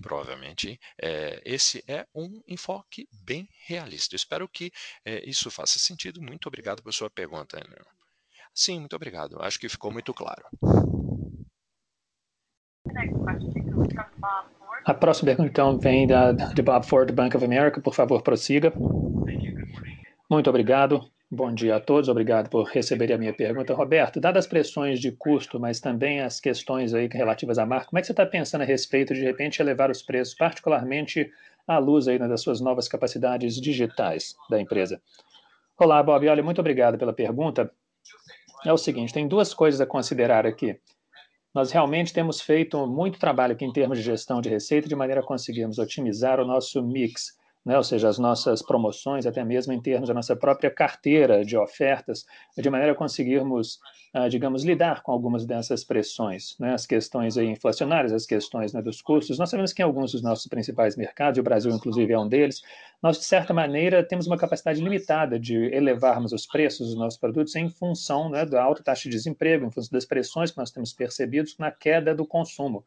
provavelmente 0.00 0.78
é, 1.00 1.40
esse 1.44 1.82
é 1.86 2.06
um 2.14 2.42
enfoque 2.46 3.08
bem 3.24 3.48
realista. 3.66 4.14
Eu 4.14 4.16
espero 4.16 4.48
que 4.48 4.70
é, 5.04 5.28
isso 5.28 5.50
faça 5.50 5.78
sentido. 5.78 6.22
Muito 6.22 6.46
obrigado 6.46 6.82
por 6.82 6.92
sua 6.92 7.10
pergunta. 7.10 7.60
Sim, 8.54 8.80
muito 8.80 8.96
obrigado. 8.96 9.40
Acho 9.40 9.58
que 9.58 9.68
ficou 9.68 9.92
muito 9.92 10.12
claro. 10.12 10.44
A 14.84 14.94
próxima 14.94 15.26
pergunta, 15.26 15.50
então, 15.50 15.78
vem 15.78 16.06
da, 16.06 16.32
de 16.32 16.62
Bob 16.62 16.86
Ford, 16.86 17.12
Bank 17.12 17.36
of 17.36 17.44
America. 17.44 17.80
Por 17.80 17.94
favor, 17.94 18.22
prossiga. 18.22 18.72
Muito 20.28 20.48
obrigado. 20.48 21.10
Bom 21.32 21.54
dia 21.54 21.76
a 21.76 21.80
todos, 21.80 22.08
obrigado 22.08 22.50
por 22.50 22.64
receber 22.64 23.12
a 23.12 23.16
minha 23.16 23.32
pergunta. 23.32 23.72
Roberto, 23.72 24.18
dadas 24.18 24.46
as 24.46 24.50
pressões 24.50 24.98
de 24.98 25.12
custo, 25.12 25.60
mas 25.60 25.78
também 25.78 26.20
as 26.20 26.40
questões 26.40 26.92
aí 26.92 27.06
relativas 27.06 27.56
à 27.56 27.64
marca, 27.64 27.86
como 27.86 28.00
é 28.00 28.00
que 28.00 28.08
você 28.08 28.12
está 28.12 28.26
pensando 28.26 28.62
a 28.62 28.64
respeito 28.64 29.14
de, 29.14 29.20
de 29.20 29.26
repente, 29.26 29.62
elevar 29.62 29.92
os 29.92 30.02
preços, 30.02 30.34
particularmente 30.34 31.30
à 31.68 31.78
luz 31.78 32.08
aí 32.08 32.18
né, 32.18 32.26
das 32.26 32.40
suas 32.40 32.60
novas 32.60 32.88
capacidades 32.88 33.60
digitais 33.60 34.34
da 34.50 34.60
empresa? 34.60 35.00
Olá, 35.78 36.02
Bob, 36.02 36.26
olha, 36.26 36.42
muito 36.42 36.60
obrigado 36.60 36.98
pela 36.98 37.12
pergunta. 37.12 37.72
É 38.66 38.72
o 38.72 38.76
seguinte, 38.76 39.12
tem 39.12 39.28
duas 39.28 39.54
coisas 39.54 39.80
a 39.80 39.86
considerar 39.86 40.44
aqui. 40.44 40.80
Nós 41.54 41.70
realmente 41.70 42.12
temos 42.12 42.40
feito 42.40 42.84
muito 42.88 43.20
trabalho 43.20 43.52
aqui 43.52 43.64
em 43.64 43.72
termos 43.72 43.98
de 43.98 44.04
gestão 44.04 44.40
de 44.40 44.48
receita, 44.48 44.88
de 44.88 44.96
maneira 44.96 45.20
a 45.20 45.24
conseguirmos 45.24 45.78
otimizar 45.78 46.40
o 46.40 46.44
nosso 46.44 46.82
mix 46.82 47.38
né, 47.64 47.76
ou 47.76 47.84
seja, 47.84 48.08
as 48.08 48.18
nossas 48.18 48.62
promoções, 48.62 49.26
até 49.26 49.44
mesmo 49.44 49.72
em 49.72 49.80
termos 49.80 50.08
da 50.08 50.14
nossa 50.14 50.34
própria 50.34 50.70
carteira 50.70 51.44
de 51.44 51.56
ofertas, 51.56 52.24
de 52.56 52.70
maneira 52.70 52.92
a 52.92 52.96
conseguirmos, 52.96 53.78
ah, 54.14 54.28
digamos, 54.28 54.64
lidar 54.64 55.02
com 55.02 55.12
algumas 55.12 55.44
dessas 55.44 55.84
pressões, 55.84 56.56
né, 56.58 56.72
as 56.72 56.86
questões 56.86 57.36
inflacionárias, 57.36 58.12
as 58.12 58.24
questões 58.24 58.72
né, 58.72 58.80
dos 58.80 59.02
custos. 59.02 59.38
Nós 59.38 59.50
sabemos 59.50 59.72
que 59.72 59.82
em 59.82 59.84
alguns 59.84 60.12
dos 60.12 60.22
nossos 60.22 60.46
principais 60.46 60.96
mercados, 60.96 61.36
e 61.36 61.40
o 61.40 61.44
Brasil 61.44 61.70
inclusive 61.70 62.12
é 62.12 62.18
um 62.18 62.28
deles, 62.28 62.62
nós, 63.02 63.18
de 63.18 63.24
certa 63.24 63.52
maneira, 63.52 64.02
temos 64.02 64.26
uma 64.26 64.38
capacidade 64.38 64.80
limitada 64.80 65.38
de 65.38 65.56
elevarmos 65.74 66.32
os 66.32 66.46
preços 66.46 66.88
dos 66.88 66.96
nossos 66.96 67.18
produtos 67.18 67.54
em 67.56 67.68
função 67.68 68.30
né, 68.30 68.44
da 68.44 68.62
alta 68.62 68.82
taxa 68.82 69.04
de 69.04 69.10
desemprego, 69.16 69.66
em 69.66 69.70
função 69.70 69.90
das 69.92 70.04
pressões 70.04 70.50
que 70.50 70.58
nós 70.58 70.70
temos 70.70 70.92
percebido 70.92 71.50
na 71.58 71.70
queda 71.70 72.14
do 72.14 72.26
consumo. 72.26 72.84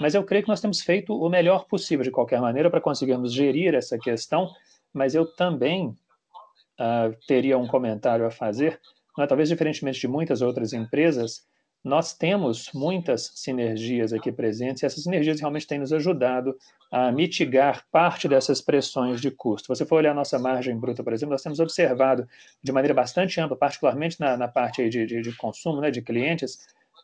Mas 0.00 0.14
eu 0.14 0.24
creio 0.24 0.44
que 0.44 0.48
nós 0.48 0.60
temos 0.60 0.80
feito 0.80 1.14
o 1.14 1.28
melhor 1.28 1.66
possível, 1.66 2.04
de 2.04 2.10
qualquer 2.10 2.40
maneira, 2.40 2.70
para 2.70 2.80
conseguirmos 2.80 3.32
gerir 3.32 3.74
essa 3.74 3.98
questão. 3.98 4.50
Mas 4.92 5.14
eu 5.14 5.26
também 5.26 5.88
uh, 5.88 7.16
teria 7.26 7.58
um 7.58 7.66
comentário 7.66 8.26
a 8.26 8.30
fazer. 8.30 8.80
Né? 9.16 9.26
Talvez, 9.26 9.48
diferentemente 9.48 10.00
de 10.00 10.08
muitas 10.08 10.42
outras 10.42 10.72
empresas, 10.72 11.46
nós 11.86 12.12
temos 12.12 12.70
muitas 12.74 13.30
sinergias 13.36 14.12
aqui 14.12 14.32
presentes 14.32 14.82
e 14.82 14.86
essas 14.86 15.04
sinergias 15.04 15.38
realmente 15.38 15.68
têm 15.68 15.78
nos 15.78 15.92
ajudado 15.92 16.56
a 16.90 17.12
mitigar 17.12 17.86
parte 17.92 18.26
dessas 18.26 18.60
pressões 18.60 19.20
de 19.20 19.30
custo. 19.30 19.68
Você 19.68 19.86
for 19.86 19.96
olhar 19.96 20.10
a 20.10 20.14
nossa 20.14 20.36
margem 20.36 20.76
bruta, 20.76 21.04
por 21.04 21.12
exemplo, 21.12 21.32
nós 21.32 21.42
temos 21.42 21.60
observado 21.60 22.26
de 22.60 22.72
maneira 22.72 22.92
bastante 22.92 23.40
ampla, 23.40 23.56
particularmente 23.56 24.18
na, 24.18 24.36
na 24.36 24.48
parte 24.48 24.88
de, 24.88 25.06
de, 25.06 25.22
de 25.22 25.36
consumo, 25.36 25.80
né, 25.80 25.90
de 25.90 26.02
clientes, 26.02 26.58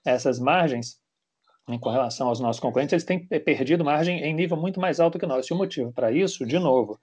essas 0.04 0.40
margens 0.40 1.00
com 1.80 1.90
relação 1.90 2.28
aos 2.28 2.40
nossos 2.40 2.60
concorrentes, 2.60 2.92
eles 2.92 3.04
têm 3.04 3.20
perdido 3.20 3.84
margem 3.84 4.20
em 4.20 4.34
nível 4.34 4.56
muito 4.56 4.80
mais 4.80 4.98
alto 5.00 5.18
que 5.18 5.26
nós. 5.26 5.46
E 5.46 5.52
o 5.52 5.56
motivo 5.56 5.92
para 5.92 6.10
isso, 6.10 6.44
de 6.44 6.58
novo, 6.58 6.98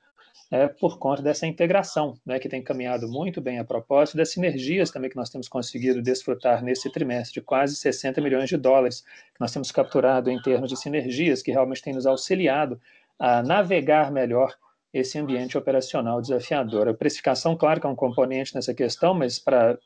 é 0.52 0.68
por 0.68 0.98
conta 0.98 1.22
dessa 1.22 1.46
integração, 1.46 2.18
né, 2.26 2.40
que 2.40 2.50
tem 2.50 2.62
caminhado 2.62 3.08
muito 3.08 3.40
bem 3.40 3.60
a 3.60 3.64
propósito, 3.64 4.18
das 4.18 4.32
sinergias 4.32 4.90
também 4.90 5.10
que 5.10 5.16
nós 5.16 5.30
temos 5.30 5.48
conseguido 5.48 6.02
desfrutar 6.02 6.64
nesse 6.64 6.92
trimestre, 6.92 7.40
quase 7.40 7.76
60 7.76 8.20
milhões 8.20 8.50
de 8.50 8.58
dólares 8.58 9.02
que 9.02 9.40
nós 9.40 9.52
temos 9.52 9.72
capturado 9.72 10.30
em 10.30 10.42
termos 10.42 10.70
de 10.70 10.76
sinergias, 10.76 11.42
que 11.44 11.52
realmente 11.52 11.84
tem 11.84 11.94
nos 11.94 12.08
auxiliado 12.08 12.82
a 13.20 13.44
navegar 13.44 14.12
melhor 14.12 14.56
esse 14.94 15.20
ambiente 15.20 15.58
operacional 15.58 16.20
desafiador. 16.20 16.88
A 16.88 16.94
precificação, 16.94 17.56
claro 17.56 17.80
que 17.80 17.86
é 17.86 17.90
um 17.90 17.96
componente 17.96 18.56
nessa 18.56 18.74
questão, 18.74 19.14
mas 19.14 19.38
para 19.38 19.78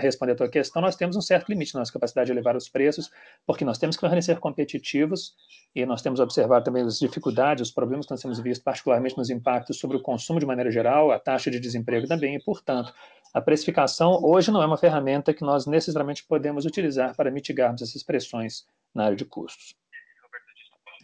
responder 0.00 0.32
a 0.32 0.36
tua 0.36 0.48
questão, 0.48 0.82
nós 0.82 0.96
temos 0.96 1.16
um 1.16 1.20
certo 1.20 1.48
limite 1.48 1.74
na 1.74 1.80
nossa 1.80 1.92
capacidade 1.92 2.26
de 2.26 2.32
elevar 2.32 2.56
os 2.56 2.68
preços, 2.68 3.10
porque 3.46 3.64
nós 3.64 3.78
temos 3.78 3.96
que 3.96 4.00
permanecer 4.00 4.38
competitivos 4.38 5.34
e 5.74 5.86
nós 5.86 6.02
temos 6.02 6.20
observado 6.20 6.64
também 6.64 6.82
as 6.82 6.98
dificuldades, 6.98 7.68
os 7.68 7.74
problemas 7.74 8.06
que 8.06 8.12
nós 8.12 8.20
temos 8.20 8.38
visto, 8.38 8.62
particularmente 8.62 9.16
nos 9.16 9.30
impactos 9.30 9.78
sobre 9.78 9.96
o 9.96 10.02
consumo 10.02 10.38
de 10.38 10.46
maneira 10.46 10.70
geral, 10.70 11.10
a 11.10 11.18
taxa 11.18 11.50
de 11.50 11.58
desemprego 11.58 12.06
também, 12.06 12.36
e, 12.36 12.42
portanto, 12.42 12.92
a 13.32 13.40
precificação 13.40 14.20
hoje 14.22 14.50
não 14.52 14.62
é 14.62 14.66
uma 14.66 14.76
ferramenta 14.76 15.34
que 15.34 15.42
nós 15.42 15.66
necessariamente 15.66 16.24
podemos 16.24 16.66
utilizar 16.66 17.16
para 17.16 17.30
mitigarmos 17.30 17.82
essas 17.82 18.02
pressões 18.02 18.64
na 18.94 19.06
área 19.06 19.16
de 19.16 19.24
custos. 19.24 19.74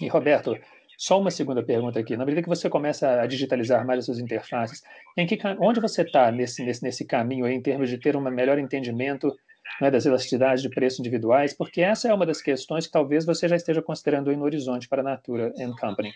E, 0.01 0.07
Roberto, 0.07 0.57
só 1.01 1.19
uma 1.19 1.31
segunda 1.31 1.63
pergunta 1.63 1.99
aqui. 1.99 2.15
Na 2.15 2.27
medida 2.27 2.43
que 2.43 2.49
você 2.49 2.69
começa 2.69 3.23
a 3.23 3.27
digitalizar 3.27 3.87
mais 3.87 4.01
as 4.01 4.05
suas 4.05 4.19
interfaces, 4.19 4.83
em 5.17 5.27
que, 5.27 5.39
onde 5.59 5.81
você 5.81 6.03
está 6.03 6.31
nesse, 6.31 6.63
nesse, 6.63 6.83
nesse 6.83 7.07
caminho 7.07 7.47
aí, 7.47 7.55
em 7.55 7.63
termos 7.63 7.89
de 7.89 7.97
ter 7.97 8.15
um 8.17 8.21
melhor 8.21 8.59
entendimento 8.59 9.35
né, 9.81 9.91
das 9.91 10.05
elasticidades 10.05 10.63
de 10.63 10.69
preço 10.69 11.01
individuais? 11.01 11.55
Porque 11.55 11.81
essa 11.81 12.07
é 12.07 12.13
uma 12.13 12.27
das 12.27 12.43
questões 12.43 12.87
que 12.87 12.93
talvez 12.93 13.25
você 13.25 13.49
já 13.49 13.57
esteja 13.57 13.81
considerando 13.81 14.29
aí 14.29 14.37
no 14.37 14.45
horizonte 14.45 14.87
para 14.87 15.01
a 15.01 15.05
Natura 15.05 15.51
Company. 15.81 16.13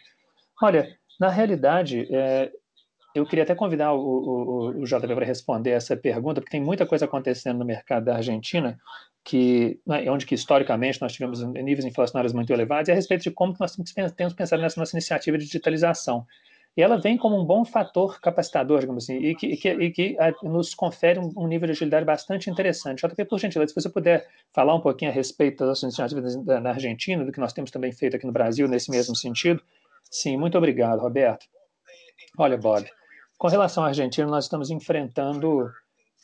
Olha, 0.62 0.95
na 1.18 1.30
realidade, 1.30 2.07
é, 2.14 2.53
eu 3.15 3.25
queria 3.25 3.45
até 3.45 3.55
convidar 3.55 3.93
o, 3.93 3.99
o, 4.01 4.67
o 4.81 4.85
JB 4.85 5.15
para 5.15 5.25
responder 5.25 5.71
essa 5.71 5.97
pergunta, 5.97 6.41
porque 6.41 6.51
tem 6.51 6.61
muita 6.61 6.85
coisa 6.85 7.05
acontecendo 7.05 7.59
no 7.59 7.65
mercado 7.65 8.05
da 8.05 8.17
Argentina, 8.17 8.79
que, 9.23 9.81
né, 9.87 10.11
onde 10.11 10.27
que 10.27 10.35
historicamente 10.35 11.01
nós 11.01 11.12
tivemos 11.12 11.43
níveis 11.43 11.85
inflacionários 11.85 12.33
muito 12.33 12.53
elevados, 12.53 12.89
e 12.89 12.93
a 12.93 12.95
respeito 12.95 13.23
de 13.23 13.31
como 13.31 13.55
nós 13.59 13.77
temos 14.17 14.35
pensado 14.35 14.61
nessa 14.61 14.81
nossa 14.81 14.97
iniciativa 14.97 15.39
de 15.39 15.45
digitalização. 15.45 16.27
E 16.77 16.83
ela 16.83 17.01
vem 17.01 17.17
como 17.17 17.41
um 17.41 17.45
bom 17.45 17.65
fator 17.65 18.21
capacitador, 18.21 18.81
digamos 18.81 19.05
assim, 19.05 19.17
e 19.19 19.35
que, 19.37 19.47
e 19.47 19.57
que, 19.57 19.69
e 19.71 19.91
que 19.93 20.17
a, 20.19 20.33
nos 20.43 20.75
confere 20.75 21.21
um, 21.21 21.33
um, 21.37 21.47
nível 21.47 21.67
de 21.67 21.73
agilidade 21.73 22.05
bastante 22.05 22.51
interessante. 22.51 23.07
JP, 23.07 23.25
por 23.27 23.39
gentileza, 23.39 23.73
se 23.73 23.81
você 23.81 23.89
puder 23.89 24.27
falar 24.53 24.75
um 24.75 24.81
pouquinho 24.81 25.12
a 25.12 25.15
respeito 25.15 25.59
das 25.59 25.69
nossas 25.69 25.83
iniciativas 25.85 26.35
na 26.45 26.71
Argentina, 26.71 27.25
do 27.25 27.31
que 27.31 27.39
nós 27.39 27.53
temos 27.53 27.71
também 27.71 27.93
feito 27.93 28.17
aqui 28.17 28.27
no 28.27 28.33
Brasil 28.33 28.67
nesse 28.67 28.91
mesmo 28.91 29.15
sentido. 29.15 29.62
Sim, 30.11 30.37
muito 30.37 30.59
obrigado, 30.59 30.99
Roberto. 30.99 31.47
Olha, 32.37 32.57
Bob, 32.57 32.85
com 33.39 33.49
relação 33.49 33.85
à 33.85 33.89
Argentina, 33.89 34.26
nós 34.26 34.45
estamos 34.45 34.70
enfrentando 34.70 35.70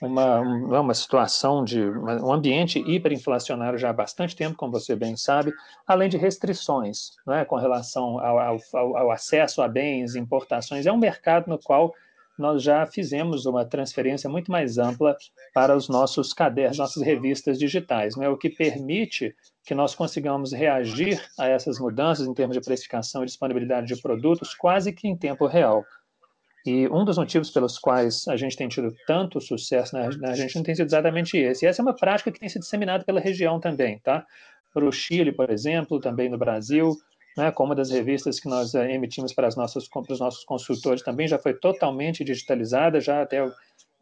uma, 0.02 0.40
uma 0.40 0.94
situação 0.94 1.62
de 1.62 1.82
um 1.82 2.32
ambiente 2.32 2.78
hiperinflacionário 2.78 3.78
já 3.78 3.90
há 3.90 3.92
bastante 3.92 4.34
tempo, 4.34 4.56
como 4.56 4.72
você 4.72 4.96
bem 4.96 5.16
sabe, 5.16 5.52
além 5.86 6.08
de 6.08 6.16
restrições 6.16 7.10
é, 7.28 7.44
com 7.44 7.56
relação 7.56 8.18
ao, 8.18 8.38
ao, 8.38 8.58
ao, 8.96 9.10
acesso 9.10 9.60
a 9.60 9.68
bens, 9.68 10.14
importações. 10.14 10.86
É 10.86 10.92
um 10.92 10.98
mercado 10.98 11.48
no 11.48 11.58
qual 11.58 11.92
nós 12.38 12.62
já 12.62 12.86
fizemos 12.86 13.44
uma 13.44 13.66
transferência 13.66 14.30
muito 14.30 14.50
mais 14.50 14.78
ampla 14.78 15.14
para 15.52 15.76
os 15.76 15.90
nossos 15.90 16.32
cadernos, 16.32 16.78
nossas 16.78 17.02
revistas 17.02 17.58
digitais, 17.58 18.16
é 18.16 18.28
o 18.30 18.38
que 18.38 18.48
permite 18.48 19.36
que 19.62 19.74
nós 19.74 19.94
consigamos 19.94 20.52
reagir 20.52 21.22
a 21.38 21.46
essas 21.46 21.78
mudanças 21.78 22.26
em 22.26 22.32
termos 22.32 22.56
de 22.56 22.64
precificação 22.64 23.22
e 23.22 23.26
disponibilidade 23.26 23.94
de 23.94 24.00
produtos 24.00 24.54
quase 24.54 24.90
que 24.90 25.06
em 25.06 25.14
tempo 25.14 25.46
real. 25.46 25.84
E 26.66 26.86
um 26.88 27.04
dos 27.04 27.16
motivos 27.16 27.50
pelos 27.50 27.78
quais 27.78 28.28
a 28.28 28.36
gente 28.36 28.56
tem 28.56 28.68
tido 28.68 28.94
tanto 29.06 29.40
sucesso 29.40 29.94
na, 29.96 30.08
na 30.18 30.28
Argentina 30.30 30.64
tem 30.64 30.74
sido 30.74 30.86
exatamente 30.86 31.38
esse. 31.38 31.64
E 31.64 31.68
essa 31.68 31.80
é 31.80 31.84
uma 31.84 31.96
prática 31.96 32.30
que 32.30 32.38
tem 32.38 32.48
sido 32.48 32.62
disseminada 32.62 33.04
pela 33.04 33.20
região 33.20 33.58
também, 33.58 33.98
tá? 33.98 34.26
Para 34.72 34.84
o 34.84 34.92
Chile, 34.92 35.32
por 35.32 35.50
exemplo, 35.50 35.98
também 35.98 36.28
no 36.28 36.36
Brasil, 36.36 36.94
né, 37.36 37.50
como 37.50 37.74
das 37.74 37.90
revistas 37.90 38.38
que 38.38 38.48
nós 38.48 38.74
uh, 38.74 38.82
emitimos 38.82 39.32
para, 39.32 39.46
as 39.46 39.56
nossas, 39.56 39.88
para 39.88 40.12
os 40.12 40.20
nossos 40.20 40.44
consultores 40.44 41.02
também 41.02 41.26
já 41.26 41.38
foi 41.38 41.54
totalmente 41.54 42.22
digitalizada, 42.22 43.00
já 43.00 43.22
até, 43.22 43.50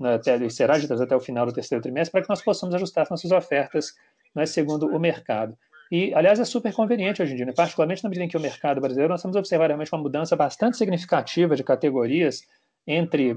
até 0.03 0.49
será 0.49 0.75
digitalizada 0.75 1.05
até 1.07 1.17
o 1.17 1.21
final 1.21 1.47
do 1.47 1.53
terceiro 1.53 1.83
trimestre, 1.83 2.11
para 2.11 2.23
que 2.23 2.29
nós 2.29 2.43
possamos 2.43 2.75
ajustar 2.75 3.03
as 3.03 3.11
nossas 3.11 3.31
ofertas 3.31 3.95
né, 4.35 4.47
segundo 4.47 4.87
o 4.87 4.99
mercado. 4.99 5.57
E, 5.91 6.15
aliás, 6.15 6.39
é 6.39 6.45
super 6.45 6.73
conveniente 6.73 7.23
hoje 7.23 7.33
em 7.33 7.37
dia, 7.37 7.47
né? 7.47 7.53
particularmente 7.53 8.03
na 8.03 8.11
medida 8.11 8.25
em 8.25 8.29
que 8.29 8.37
o 8.37 8.41
mercado 8.41 8.81
brasileiro, 8.81 9.11
nós 9.11 9.21
estamos 9.21 9.37
observando 9.37 9.69
realmente 9.69 9.93
uma 9.93 10.03
mudança 10.03 10.37
bastante 10.37 10.77
significativa 10.77 11.57
de 11.57 11.65
categorias 11.65 12.43
entre 12.87 13.37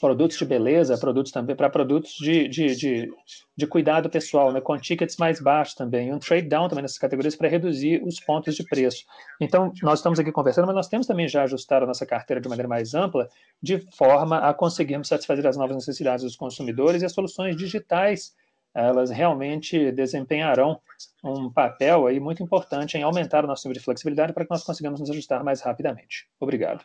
produtos 0.00 0.36
de 0.36 0.44
beleza, 0.44 0.98
produtos 0.98 1.32
também 1.32 1.54
para 1.54 1.70
produtos 1.70 2.14
de, 2.14 2.48
de, 2.48 2.74
de, 2.74 3.12
de, 3.56 3.66
cuidado 3.66 4.10
pessoal, 4.10 4.52
né, 4.52 4.60
com 4.60 4.76
tickets 4.76 5.16
mais 5.16 5.40
baixos 5.40 5.74
também, 5.74 6.12
um 6.12 6.18
trade 6.18 6.48
down 6.48 6.68
também 6.68 6.82
nessas 6.82 6.98
categorias 6.98 7.36
para 7.36 7.48
reduzir 7.48 8.02
os 8.04 8.18
pontos 8.20 8.54
de 8.54 8.64
preço. 8.64 9.04
Então, 9.40 9.72
nós 9.82 10.00
estamos 10.00 10.18
aqui 10.18 10.32
conversando, 10.32 10.66
mas 10.66 10.74
nós 10.74 10.88
temos 10.88 11.06
também 11.06 11.28
já 11.28 11.44
ajustado 11.44 11.84
a 11.84 11.88
nossa 11.88 12.04
carteira 12.04 12.40
de 12.40 12.48
maneira 12.48 12.68
mais 12.68 12.94
ampla, 12.94 13.28
de 13.62 13.78
forma 13.96 14.38
a 14.38 14.52
conseguirmos 14.52 15.08
satisfazer 15.08 15.46
as 15.46 15.56
novas 15.56 15.76
necessidades 15.76 16.24
dos 16.24 16.36
consumidores 16.36 17.02
e 17.02 17.04
as 17.04 17.12
soluções 17.12 17.56
digitais 17.56 18.34
elas 18.74 19.10
realmente 19.10 19.92
desempenharão 19.92 20.80
um 21.22 21.50
papel 21.50 22.06
aí 22.06 22.18
muito 22.18 22.42
importante 22.42 22.98
em 22.98 23.02
aumentar 23.02 23.44
o 23.44 23.46
nosso 23.46 23.68
nível 23.68 23.78
de 23.78 23.84
flexibilidade 23.84 24.32
para 24.32 24.44
que 24.44 24.50
nós 24.50 24.64
consigamos 24.64 25.00
nos 25.00 25.10
ajustar 25.10 25.44
mais 25.44 25.60
rapidamente. 25.60 26.28
Obrigado. 26.40 26.84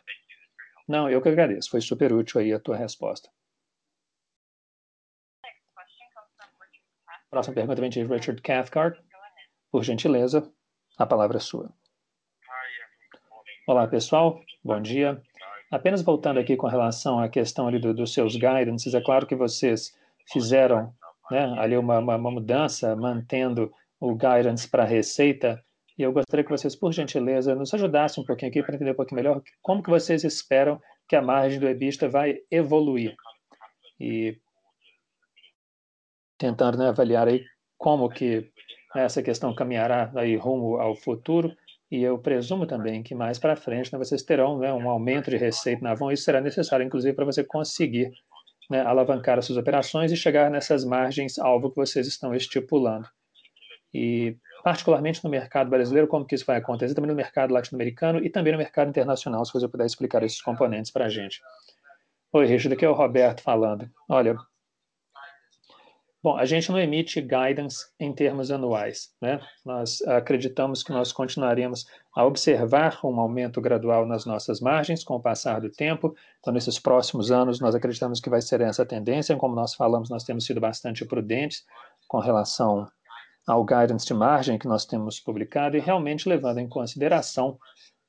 Não, 0.86 1.10
eu 1.10 1.20
que 1.20 1.28
agradeço. 1.28 1.70
Foi 1.70 1.80
super 1.80 2.12
útil 2.12 2.40
aí 2.40 2.52
a 2.52 2.60
tua 2.60 2.76
resposta. 2.76 3.28
Próxima 7.28 7.54
pergunta 7.54 7.80
vem 7.80 7.90
de 7.90 8.02
Richard 8.04 8.40
Cathcart. 8.40 8.98
Por 9.70 9.84
gentileza, 9.84 10.52
a 10.98 11.06
palavra 11.06 11.36
é 11.36 11.40
sua. 11.40 11.72
Olá, 13.66 13.86
pessoal. 13.86 14.40
Bom 14.64 14.80
dia. 14.80 15.22
Apenas 15.70 16.02
voltando 16.02 16.40
aqui 16.40 16.56
com 16.56 16.66
relação 16.66 17.20
à 17.20 17.28
questão 17.28 17.68
ali 17.68 17.78
do, 17.78 17.94
dos 17.94 18.12
seus 18.12 18.34
guidances, 18.34 18.94
é 18.94 19.00
claro 19.00 19.26
que 19.26 19.36
vocês 19.36 19.96
fizeram 20.32 20.92
né, 21.30 21.54
ali 21.58 21.76
uma, 21.76 21.98
uma, 21.98 22.16
uma 22.16 22.30
mudança, 22.30 22.94
mantendo 22.96 23.72
o 23.98 24.14
guidance 24.14 24.68
para 24.68 24.82
a 24.82 24.86
receita, 24.86 25.62
e 25.98 26.02
eu 26.02 26.12
gostaria 26.12 26.42
que 26.42 26.50
vocês, 26.50 26.74
por 26.74 26.92
gentileza, 26.92 27.54
nos 27.54 27.74
ajudassem 27.74 28.22
um 28.22 28.26
pouquinho 28.26 28.50
aqui 28.50 28.62
para 28.62 28.74
entender 28.74 28.92
um 28.92 28.96
pouquinho 28.96 29.16
melhor 29.16 29.42
como 29.60 29.82
que 29.82 29.90
vocês 29.90 30.24
esperam 30.24 30.80
que 31.06 31.14
a 31.14 31.20
margem 31.20 31.60
do 31.60 31.68
EBITDA 31.68 32.08
vai 32.08 32.38
evoluir. 32.50 33.14
E 34.00 34.38
tentando 36.38 36.78
né, 36.78 36.88
avaliar 36.88 37.28
aí 37.28 37.44
como 37.76 38.08
que 38.08 38.50
essa 38.96 39.22
questão 39.22 39.54
caminhará 39.54 40.10
aí 40.14 40.36
rumo 40.36 40.76
ao 40.80 40.96
futuro, 40.96 41.54
e 41.90 42.02
eu 42.02 42.18
presumo 42.18 42.66
também 42.66 43.02
que 43.02 43.14
mais 43.14 43.38
para 43.38 43.54
frente 43.54 43.92
né, 43.92 43.98
vocês 43.98 44.22
terão 44.22 44.58
né, 44.58 44.72
um 44.72 44.88
aumento 44.88 45.28
de 45.28 45.36
receita 45.36 45.82
na 45.82 45.90
Avon, 45.90 46.10
isso 46.10 46.24
será 46.24 46.40
necessário, 46.40 46.86
inclusive, 46.86 47.14
para 47.14 47.26
você 47.26 47.44
conseguir 47.44 48.10
né, 48.70 48.80
alavancar 48.82 49.38
as 49.38 49.44
suas 49.44 49.58
operações 49.58 50.12
e 50.12 50.16
chegar 50.16 50.50
nessas 50.50 50.84
margens 50.84 51.38
alvo 51.38 51.70
que 51.70 51.76
vocês 51.76 52.06
estão 52.06 52.34
estipulando. 52.34 53.08
E 53.92 54.36
particularmente 54.62 55.22
no 55.24 55.28
mercado 55.28 55.68
brasileiro, 55.68 56.06
como 56.06 56.24
que 56.24 56.36
isso 56.36 56.46
vai 56.46 56.58
acontecer, 56.58 56.94
também 56.94 57.10
no 57.10 57.16
mercado 57.16 57.52
latino-americano 57.52 58.24
e 58.24 58.30
também 58.30 58.52
no 58.52 58.58
mercado 58.58 58.88
internacional, 58.88 59.44
se 59.44 59.52
você 59.52 59.66
puder 59.66 59.86
explicar 59.86 60.22
esses 60.22 60.40
componentes 60.40 60.92
para 60.92 61.06
a 61.06 61.08
gente. 61.08 61.40
Oi, 62.32 62.46
Richard, 62.46 62.74
aqui 62.74 62.84
é 62.84 62.88
o 62.88 62.94
Roberto 62.94 63.42
falando. 63.42 63.90
Olha, 64.08 64.36
Bom, 66.22 66.36
a 66.36 66.44
gente 66.44 66.70
não 66.70 66.78
emite 66.78 67.18
guidance 67.22 67.86
em 67.98 68.12
termos 68.12 68.50
anuais, 68.50 69.08
né? 69.22 69.40
Nós 69.64 70.02
acreditamos 70.02 70.82
que 70.82 70.92
nós 70.92 71.12
continuaremos 71.12 71.86
a 72.14 72.26
observar 72.26 73.00
um 73.02 73.18
aumento 73.18 73.58
gradual 73.58 74.04
nas 74.04 74.26
nossas 74.26 74.60
margens 74.60 75.02
com 75.02 75.14
o 75.14 75.22
passar 75.22 75.62
do 75.62 75.70
tempo. 75.70 76.14
Então, 76.38 76.52
nesses 76.52 76.78
próximos 76.78 77.30
anos, 77.30 77.58
nós 77.58 77.74
acreditamos 77.74 78.20
que 78.20 78.28
vai 78.28 78.42
ser 78.42 78.60
essa 78.60 78.84
tendência. 78.84 79.34
Como 79.34 79.54
nós 79.54 79.74
falamos, 79.74 80.10
nós 80.10 80.22
temos 80.22 80.44
sido 80.44 80.60
bastante 80.60 81.06
prudentes 81.06 81.64
com 82.06 82.18
relação 82.18 82.86
ao 83.46 83.64
guidance 83.64 84.06
de 84.06 84.12
margem 84.12 84.58
que 84.58 84.68
nós 84.68 84.84
temos 84.84 85.18
publicado 85.18 85.78
e 85.78 85.80
realmente 85.80 86.28
levando 86.28 86.58
em 86.58 86.68
consideração 86.68 87.58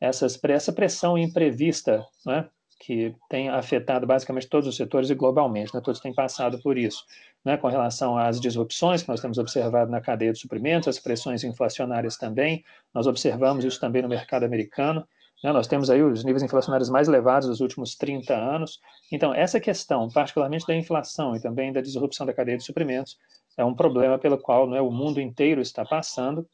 essa 0.01 0.27
pressão 0.73 1.17
imprevista, 1.17 2.05
né? 2.25 2.49
Que 2.83 3.15
tem 3.29 3.49
afetado 3.49 4.07
basicamente 4.07 4.47
todos 4.47 4.67
os 4.67 4.75
setores 4.75 5.09
e 5.09 5.15
globalmente, 5.15 5.73
né? 5.73 5.81
todos 5.81 6.01
têm 6.01 6.13
passado 6.13 6.59
por 6.61 6.77
isso 6.77 7.05
né, 7.43 7.57
com 7.57 7.67
relação 7.67 8.17
às 8.17 8.39
disrupções 8.39 9.01
que 9.01 9.09
nós 9.09 9.19
temos 9.19 9.37
observado 9.37 9.91
na 9.91 9.99
cadeia 9.99 10.31
de 10.31 10.39
suprimentos, 10.39 10.87
as 10.87 10.99
pressões 10.99 11.43
inflacionárias 11.43 12.17
também. 12.17 12.63
Nós 12.93 13.07
observamos 13.07 13.65
isso 13.65 13.79
também 13.79 14.01
no 14.01 14.07
mercado 14.07 14.43
americano. 14.43 15.07
Né, 15.43 15.51
nós 15.51 15.67
temos 15.67 15.89
aí 15.89 16.03
os 16.03 16.23
níveis 16.23 16.43
inflacionários 16.43 16.89
mais 16.89 17.07
elevados 17.07 17.47
dos 17.47 17.59
últimos 17.59 17.95
30 17.95 18.33
anos. 18.35 18.79
Então, 19.11 19.33
essa 19.33 19.59
questão, 19.59 20.07
particularmente 20.09 20.67
da 20.67 20.75
inflação 20.75 21.35
e 21.35 21.41
também 21.41 21.73
da 21.73 21.81
disrupção 21.81 22.25
da 22.25 22.33
cadeia 22.33 22.57
de 22.57 22.63
suprimentos, 22.63 23.17
é 23.57 23.65
um 23.65 23.73
problema 23.73 24.19
pelo 24.19 24.37
qual 24.37 24.69
né, 24.69 24.79
o 24.79 24.91
mundo 24.91 25.19
inteiro 25.19 25.61
está 25.61 25.83
passando, 25.83 26.47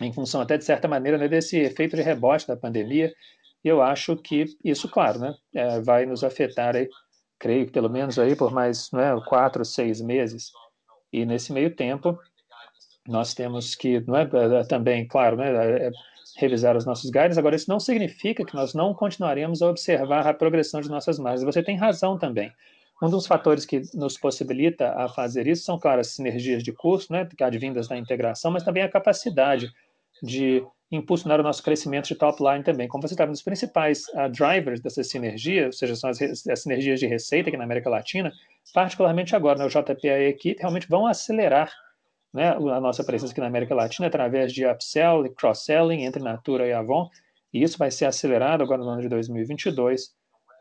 em 0.00 0.12
função 0.12 0.40
até 0.40 0.56
de 0.56 0.64
certa 0.64 0.88
maneira 0.88 1.18
né, 1.18 1.28
desse 1.28 1.58
efeito 1.58 1.94
de 1.94 2.02
rebote 2.02 2.48
da 2.48 2.56
pandemia. 2.56 3.12
E 3.64 3.68
eu 3.68 3.82
acho 3.82 4.16
que 4.16 4.46
isso, 4.64 4.88
claro, 4.88 5.18
né, 5.18 5.34
é, 5.54 5.80
vai 5.80 6.06
nos 6.06 6.24
afetar 6.24 6.76
aí 6.76 6.88
creio 7.40 7.66
que 7.66 7.72
pelo 7.72 7.88
menos 7.88 8.18
aí 8.18 8.36
por 8.36 8.52
mais 8.52 8.92
né, 8.92 9.10
quatro, 9.26 9.64
seis 9.64 10.00
meses. 10.00 10.52
E 11.10 11.24
nesse 11.24 11.52
meio 11.52 11.74
tempo, 11.74 12.16
nós 13.08 13.34
temos 13.34 13.74
que 13.74 13.98
não 14.00 14.16
é, 14.16 14.28
é 14.60 14.64
também, 14.64 15.08
claro, 15.08 15.36
né, 15.36 15.50
é, 15.50 15.86
é, 15.86 15.90
revisar 16.36 16.76
os 16.76 16.84
nossos 16.84 17.10
guides. 17.10 17.38
Agora, 17.38 17.56
isso 17.56 17.68
não 17.68 17.80
significa 17.80 18.44
que 18.44 18.54
nós 18.54 18.74
não 18.74 18.94
continuaremos 18.94 19.62
a 19.62 19.70
observar 19.70 20.26
a 20.26 20.34
progressão 20.34 20.80
de 20.80 20.90
nossas 20.90 21.18
margens. 21.18 21.42
Você 21.42 21.62
tem 21.62 21.76
razão 21.76 22.18
também. 22.18 22.52
Um 23.02 23.08
dos 23.08 23.26
fatores 23.26 23.64
que 23.64 23.80
nos 23.94 24.18
possibilita 24.18 24.92
a 24.92 25.08
fazer 25.08 25.46
isso 25.46 25.64
são, 25.64 25.78
claro, 25.78 26.02
as 26.02 26.08
sinergias 26.08 26.62
de 26.62 26.70
custo, 26.70 27.10
né, 27.10 27.26
advindas 27.40 27.88
da 27.88 27.96
integração, 27.96 28.50
mas 28.50 28.62
também 28.62 28.82
a 28.82 28.90
capacidade 28.90 29.72
de 30.22 30.64
impulsionar 30.90 31.38
o 31.38 31.42
nosso 31.42 31.62
crescimento 31.62 32.08
de 32.08 32.14
top 32.16 32.42
line 32.42 32.64
também. 32.64 32.88
Como 32.88 33.06
você 33.06 33.14
estava 33.14 33.30
nos 33.30 33.42
principais 33.42 34.08
uh, 34.08 34.28
drivers 34.28 34.80
dessa 34.80 35.04
sinergia, 35.04 35.66
ou 35.66 35.72
seja, 35.72 35.94
são 35.94 36.10
as, 36.10 36.20
as, 36.20 36.62
sinergias 36.62 36.98
de 36.98 37.06
receita 37.06 37.48
aqui 37.48 37.56
na 37.56 37.64
América 37.64 37.88
Latina, 37.88 38.32
particularmente 38.74 39.36
agora, 39.36 39.58
né, 39.58 39.64
o 39.64 39.68
JPA 39.68 40.18
e 40.18 40.56
realmente 40.58 40.88
vão 40.88 41.06
acelerar 41.06 41.70
né, 42.34 42.50
a 42.50 42.80
nossa 42.80 43.04
presença 43.04 43.32
aqui 43.32 43.40
na 43.40 43.46
América 43.46 43.74
Latina 43.74 44.08
através 44.08 44.52
de 44.52 44.66
upsell 44.66 45.26
e 45.26 45.30
cross-selling 45.30 46.04
entre 46.04 46.22
Natura 46.22 46.66
e 46.66 46.72
Avon, 46.72 47.08
e 47.52 47.62
isso 47.62 47.78
vai 47.78 47.90
ser 47.90 48.06
acelerado 48.06 48.62
agora 48.62 48.82
no 48.82 48.88
ano 48.88 49.02
de 49.02 49.08
2022, 49.08 50.12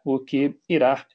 o 0.04 0.20
que 0.20 0.56
irá 0.68 1.06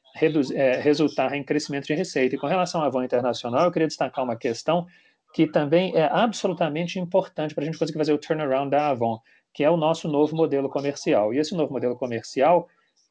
é, 0.55 0.77
resultar 0.77 1.35
em 1.35 1.43
crescimento 1.43 1.87
de 1.87 1.95
receita. 1.95 2.37
E 2.37 2.39
com 2.39 2.47
relação 2.47 2.83
à 2.83 2.87
Avon 2.87 3.03
Internacional, 3.03 3.65
eu 3.65 3.73
queria 3.73 3.89
destacar 3.89 4.25
uma 4.25 4.37
questão 4.37 4.87
que 5.35 5.49
também 5.49 5.93
é 5.97 6.05
absolutamente 6.05 7.01
importante 7.01 7.57
para 7.57 7.65
a 7.65 7.67
gente 7.67 7.77
conseguir 7.77 7.99
fazer 7.99 8.13
o 8.13 8.19
turnaround 8.19 8.71
da 8.71 8.87
Avon, 8.91 9.19
que 9.53 9.65
é 9.65 9.69
o 9.69 9.77
nosso 9.77 10.07
novo 10.07 10.37
modelo 10.37 10.69
comercial. 10.69 11.35
E 11.35 11.39
esse 11.39 11.57
novo 11.57 11.73
modelo 11.73 11.97
comercial, 11.97 12.69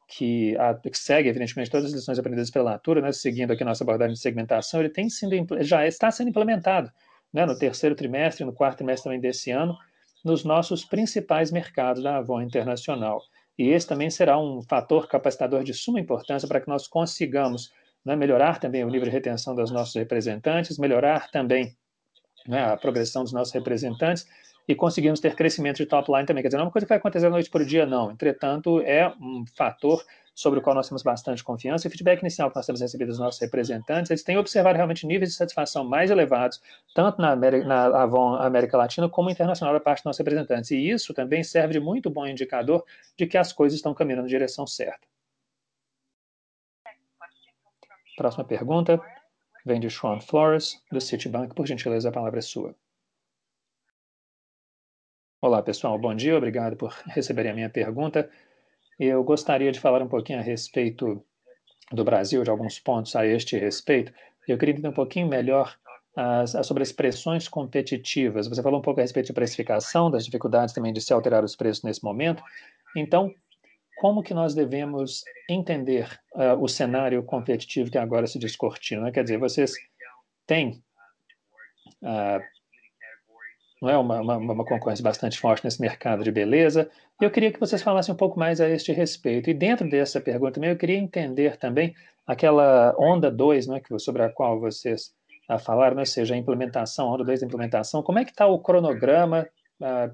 que, 0.08 0.56
a, 0.56 0.72
que, 0.72 0.96
segue, 0.96 1.28
evidentemente, 1.28 1.70
todas 1.70 1.84
as 1.84 1.92
lições 1.92 2.18
aprendidas 2.18 2.50
pela 2.50 2.70
Natura, 2.70 3.02
né, 3.02 3.12
seguindo 3.12 3.50
aqui 3.50 3.62
nossa 3.62 3.84
abordagem 3.84 4.14
de 4.14 4.20
segmentação, 4.20 4.80
ele 4.80 4.88
tem 4.88 5.10
sido, 5.10 5.34
já 5.62 5.86
está 5.86 6.10
sendo 6.10 6.30
implementado 6.30 6.90
né, 7.30 7.44
no 7.44 7.58
terceiro 7.58 7.94
trimestre, 7.94 8.42
no 8.42 8.54
quarto 8.54 8.78
trimestre 8.78 9.04
também 9.04 9.20
desse 9.20 9.50
ano, 9.50 9.76
nos 10.24 10.44
nossos 10.44 10.82
principais 10.82 11.52
mercados 11.52 12.02
da 12.02 12.16
Avon 12.16 12.40
Internacional. 12.40 13.20
E 13.58 13.68
esse 13.68 13.86
também 13.86 14.08
será 14.08 14.38
um 14.38 14.62
fator 14.62 15.06
capacitador 15.08 15.62
de 15.62 15.74
suma 15.74 16.00
importância 16.00 16.48
para 16.48 16.62
que 16.62 16.68
nós 16.68 16.88
consigamos 16.88 17.70
né, 18.02 18.16
melhorar 18.16 18.58
também 18.58 18.82
o 18.82 18.88
nível 18.88 19.04
de 19.04 19.12
retenção 19.12 19.54
dos 19.54 19.70
nossos 19.70 19.94
representantes, 19.94 20.78
melhorar 20.78 21.30
também 21.30 21.76
né, 22.46 22.72
a 22.72 22.76
progressão 22.76 23.22
dos 23.22 23.32
nossos 23.32 23.52
representantes 23.52 24.26
e 24.66 24.74
conseguimos 24.74 25.20
ter 25.20 25.34
crescimento 25.34 25.76
de 25.76 25.86
top 25.86 26.10
line 26.10 26.26
também. 26.26 26.42
Quer 26.42 26.48
dizer, 26.48 26.56
não 26.56 26.64
é 26.64 26.66
uma 26.66 26.72
coisa 26.72 26.86
que 26.86 26.88
vai 26.88 26.98
acontecer 26.98 27.24
da 27.24 27.30
noite 27.30 27.50
para 27.50 27.62
o 27.62 27.66
dia, 27.66 27.84
não. 27.84 28.10
Entretanto, 28.10 28.80
é 28.80 29.08
um 29.20 29.44
fator 29.54 30.02
sobre 30.34 30.58
o 30.58 30.62
qual 30.62 30.74
nós 30.74 30.88
temos 30.88 31.02
bastante 31.02 31.44
confiança. 31.44 31.86
E 31.86 31.88
o 31.88 31.90
feedback 31.90 32.20
inicial 32.20 32.50
que 32.50 32.56
nós 32.56 32.66
temos 32.66 32.80
recebido 32.80 33.08
dos 33.08 33.18
nossos 33.18 33.40
representantes, 33.40 34.10
eles 34.10 34.22
têm 34.22 34.36
observado 34.36 34.76
realmente 34.76 35.06
níveis 35.06 35.30
de 35.30 35.36
satisfação 35.36 35.84
mais 35.84 36.10
elevados, 36.10 36.60
tanto 36.94 37.20
na, 37.20 37.30
América, 37.30 37.66
na 37.66 38.02
Avon 38.02 38.34
América 38.34 38.76
Latina 38.76 39.08
como 39.08 39.30
internacional 39.30 39.72
da 39.72 39.80
parte 39.80 39.98
dos 39.98 40.06
nossos 40.06 40.18
representantes. 40.18 40.70
E 40.70 40.90
isso 40.90 41.14
também 41.14 41.44
serve 41.44 41.74
de 41.74 41.80
muito 41.80 42.10
bom 42.10 42.26
indicador 42.26 42.84
de 43.16 43.26
que 43.26 43.38
as 43.38 43.52
coisas 43.52 43.76
estão 43.76 43.94
caminhando 43.94 44.22
na 44.22 44.28
direção 44.28 44.66
certa. 44.66 45.06
Próxima 48.16 48.44
pergunta 48.44 49.00
vem 49.64 49.80
de 49.80 49.90
Sean 49.90 50.20
Flores, 50.20 50.80
do 50.92 51.00
Citibank. 51.00 51.54
Por 51.54 51.66
gentileza, 51.66 52.08
a 52.08 52.12
palavra 52.12 52.38
é 52.38 52.42
sua. 52.42 52.74
Olá, 55.40 55.62
pessoal. 55.62 55.98
Bom 55.98 56.14
dia. 56.14 56.36
Obrigado 56.36 56.76
por 56.76 56.90
receberem 57.06 57.52
a 57.52 57.54
minha 57.54 57.70
pergunta. 57.70 58.30
Eu 58.98 59.22
gostaria 59.24 59.72
de 59.72 59.80
falar 59.80 60.02
um 60.02 60.08
pouquinho 60.08 60.38
a 60.38 60.42
respeito 60.42 61.24
do 61.92 62.04
Brasil, 62.04 62.42
de 62.42 62.50
alguns 62.50 62.78
pontos 62.78 63.16
a 63.16 63.26
este 63.26 63.58
respeito. 63.58 64.12
Eu 64.46 64.58
queria 64.58 64.72
entender 64.72 64.88
um 64.88 64.92
pouquinho 64.92 65.26
melhor 65.26 65.76
as, 66.16 66.54
as, 66.54 66.66
sobre 66.66 66.82
as 66.82 66.92
pressões 66.92 67.48
competitivas. 67.48 68.46
Você 68.46 68.62
falou 68.62 68.78
um 68.78 68.82
pouco 68.82 69.00
a 69.00 69.02
respeito 69.02 69.26
de 69.26 69.32
precificação, 69.32 70.10
das 70.10 70.24
dificuldades 70.24 70.74
também 70.74 70.92
de 70.92 71.00
se 71.00 71.12
alterar 71.12 71.44
os 71.44 71.56
preços 71.56 71.82
nesse 71.82 72.04
momento. 72.04 72.42
Então, 72.96 73.34
como 73.96 74.22
que 74.22 74.34
nós 74.34 74.54
devemos 74.54 75.22
entender 75.48 76.08
uh, 76.34 76.60
o 76.60 76.68
cenário 76.68 77.22
competitivo 77.22 77.90
que 77.90 77.98
agora 77.98 78.26
se 78.26 78.38
descortina? 78.38 79.02
Né? 79.02 79.12
Quer 79.12 79.24
dizer, 79.24 79.38
vocês 79.38 79.72
têm 80.46 80.82
uh, 82.02 82.40
não 83.82 83.90
é 83.90 83.98
uma, 83.98 84.20
uma, 84.20 84.36
uma, 84.36 84.64
concorrência 84.64 85.02
bastante 85.02 85.38
forte 85.38 85.62
nesse 85.64 85.78
mercado 85.78 86.24
de 86.24 86.32
beleza. 86.32 86.90
Eu 87.20 87.30
queria 87.30 87.52
que 87.52 87.60
vocês 87.60 87.82
falassem 87.82 88.14
um 88.14 88.16
pouco 88.16 88.38
mais 88.38 88.58
a 88.58 88.68
este 88.68 88.92
respeito. 88.92 89.50
E 89.50 89.54
dentro 89.54 89.88
dessa 89.88 90.20
pergunta 90.20 90.52
também, 90.52 90.70
eu 90.70 90.76
queria 90.76 90.96
entender 90.96 91.58
também 91.58 91.94
aquela 92.26 92.94
onda 92.98 93.30
2, 93.30 93.66
né, 93.66 93.82
sobre 93.98 94.22
a 94.22 94.30
qual 94.30 94.58
vocês 94.58 95.12
uh, 95.50 95.58
falaram, 95.58 95.98
ou 95.98 96.06
seja, 96.06 96.34
a 96.34 96.38
implementação, 96.38 97.08
a 97.08 97.14
onda 97.14 97.24
2 97.24 97.40
da 97.40 97.46
implementação. 97.46 98.02
Como 98.02 98.18
é 98.18 98.24
que 98.24 98.30
está 98.30 98.46
o 98.46 98.58
cronograma 98.58 99.46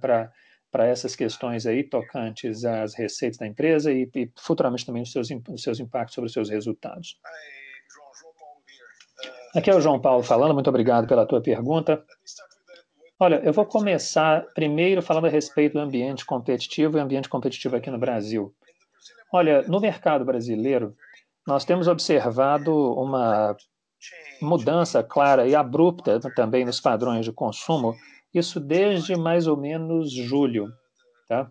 para 0.00 0.32
para 0.70 0.86
essas 0.86 1.16
questões 1.16 1.66
aí 1.66 1.82
tocantes 1.82 2.64
às 2.64 2.94
receitas 2.94 3.38
da 3.38 3.46
empresa 3.46 3.92
e, 3.92 4.08
e 4.14 4.30
futuramente 4.38 4.86
também 4.86 5.02
os 5.02 5.12
seus, 5.12 5.28
os 5.30 5.62
seus 5.62 5.80
impactos 5.80 6.14
sobre 6.14 6.26
os 6.28 6.32
seus 6.32 6.48
resultados. 6.48 7.18
Aqui 9.54 9.68
é 9.68 9.74
o 9.74 9.80
João 9.80 10.00
Paulo 10.00 10.22
falando, 10.22 10.54
muito 10.54 10.70
obrigado 10.70 11.08
pela 11.08 11.26
tua 11.26 11.40
pergunta. 11.40 12.04
Olha, 13.18 13.42
eu 13.44 13.52
vou 13.52 13.66
começar 13.66 14.46
primeiro 14.54 15.02
falando 15.02 15.26
a 15.26 15.30
respeito 15.30 15.74
do 15.74 15.80
ambiente 15.80 16.24
competitivo 16.24 16.96
e 16.96 17.00
ambiente 17.00 17.28
competitivo 17.28 17.76
aqui 17.76 17.90
no 17.90 17.98
Brasil. 17.98 18.54
Olha, 19.32 19.62
no 19.62 19.80
mercado 19.80 20.24
brasileiro, 20.24 20.96
nós 21.46 21.64
temos 21.64 21.88
observado 21.88 22.72
uma 22.94 23.56
mudança 24.40 25.02
clara 25.02 25.46
e 25.46 25.54
abrupta 25.54 26.18
também 26.34 26.64
nos 26.64 26.80
padrões 26.80 27.24
de 27.24 27.32
consumo, 27.32 27.94
isso 28.32 28.60
desde 28.60 29.16
mais 29.16 29.46
ou 29.46 29.56
menos 29.56 30.12
julho, 30.12 30.72
tá? 31.28 31.50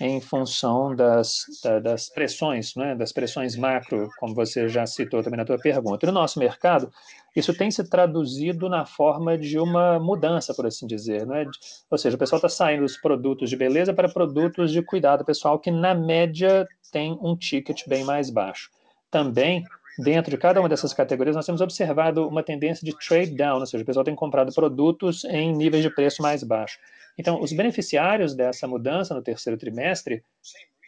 em 0.00 0.20
função 0.20 0.94
das, 0.94 1.44
das 1.82 2.08
pressões, 2.08 2.74
né, 2.76 2.94
das 2.94 3.12
pressões 3.12 3.56
macro, 3.56 4.08
como 4.18 4.34
você 4.34 4.68
já 4.68 4.86
citou 4.86 5.22
também 5.22 5.38
na 5.38 5.44
tua 5.44 5.58
pergunta. 5.58 6.06
No 6.06 6.12
nosso 6.12 6.38
mercado, 6.38 6.92
isso 7.34 7.52
tem 7.56 7.70
se 7.70 7.82
traduzido 7.88 8.68
na 8.68 8.86
forma 8.86 9.36
de 9.36 9.58
uma 9.58 9.98
mudança, 9.98 10.54
por 10.54 10.66
assim 10.66 10.86
dizer. 10.86 11.26
Né? 11.26 11.46
Ou 11.90 11.98
seja, 11.98 12.16
o 12.16 12.18
pessoal 12.18 12.38
está 12.38 12.48
saindo 12.48 12.82
dos 12.82 12.96
produtos 12.96 13.50
de 13.50 13.56
beleza 13.56 13.92
para 13.92 14.08
produtos 14.08 14.70
de 14.70 14.82
cuidado 14.82 15.24
pessoal, 15.24 15.58
que 15.58 15.70
na 15.70 15.94
média 15.94 16.66
tem 16.92 17.18
um 17.20 17.36
ticket 17.36 17.86
bem 17.88 18.04
mais 18.04 18.30
baixo. 18.30 18.70
Também, 19.10 19.64
dentro 19.98 20.30
de 20.30 20.38
cada 20.38 20.60
uma 20.60 20.68
dessas 20.68 20.94
categorias, 20.94 21.34
nós 21.34 21.44
temos 21.44 21.60
observado 21.60 22.26
uma 22.28 22.42
tendência 22.42 22.84
de 22.84 22.96
trade 22.96 23.34
down, 23.34 23.58
ou 23.58 23.66
seja, 23.66 23.82
o 23.82 23.86
pessoal 23.86 24.04
tem 24.04 24.14
comprado 24.14 24.54
produtos 24.54 25.24
em 25.24 25.52
níveis 25.52 25.82
de 25.82 25.90
preço 25.90 26.22
mais 26.22 26.44
baixo. 26.44 26.78
Então, 27.18 27.40
os 27.40 27.52
beneficiários 27.52 28.34
dessa 28.34 28.68
mudança 28.68 29.12
no 29.12 29.20
terceiro 29.22 29.58
trimestre, 29.58 30.22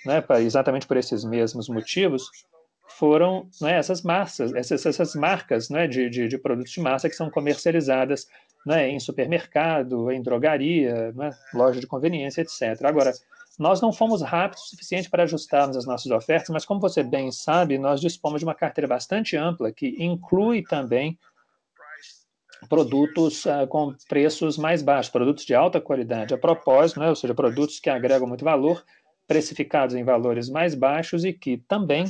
né, 0.07 0.23
exatamente 0.39 0.87
por 0.87 0.97
esses 0.97 1.25
mesmos 1.25 1.69
motivos, 1.69 2.31
foram 2.89 3.49
né, 3.61 3.77
essas 3.79 4.03
massas, 4.03 4.55
essas, 4.55 4.85
essas 4.87 5.15
marcas 5.15 5.69
né, 5.69 5.89
de, 5.89 6.09
de, 6.09 6.29
de, 6.29 6.39
produtos 6.39 6.73
de 6.73 6.81
massa 6.81 7.09
que 7.09 7.17
são 7.17 7.31
comercializadas 7.31 8.27
né, 8.65 8.89
em 8.89 9.01
supermercado, 9.01 10.11
em 10.11 10.23
drogaria, 10.23 11.13
né, 11.13 11.31
loja 11.53 11.81
de 11.81 11.87
conveniência, 11.87 12.43
etc. 12.43 12.85
Agora, 12.85 13.13
nós 13.61 13.79
não 13.79 13.93
fomos 13.93 14.23
rápidos 14.23 14.65
o 14.65 14.69
suficiente 14.71 15.11
para 15.11 15.25
ajustarmos 15.25 15.77
as 15.77 15.85
nossas 15.85 16.11
ofertas, 16.11 16.49
mas 16.49 16.65
como 16.65 16.81
você 16.81 17.03
bem 17.03 17.31
sabe, 17.31 17.77
nós 17.77 18.01
dispomos 18.01 18.41
de 18.41 18.47
uma 18.47 18.55
carteira 18.55 18.89
bastante 18.89 19.37
ampla 19.37 19.71
que 19.71 20.03
inclui 20.03 20.63
também 20.63 21.19
produtos 22.71 23.45
uh, 23.45 23.67
com 23.69 23.95
preços 24.09 24.57
mais 24.57 24.81
baixos, 24.81 25.13
produtos 25.13 25.45
de 25.45 25.55
alta 25.55 25.79
qualidade 25.79 26.33
a 26.33 26.39
propósito, 26.39 27.01
né, 27.01 27.11
ou 27.11 27.15
seja, 27.15 27.35
produtos 27.35 27.79
que 27.79 27.91
agregam 27.91 28.27
muito 28.27 28.47
valor, 28.47 28.83
precificados 29.29 29.95
em 29.95 30.05
valores 30.05 30.49
mais 30.49 30.75
baixos 30.75 31.23
e 31.23 31.33
que 31.33 31.59
também 31.69 32.07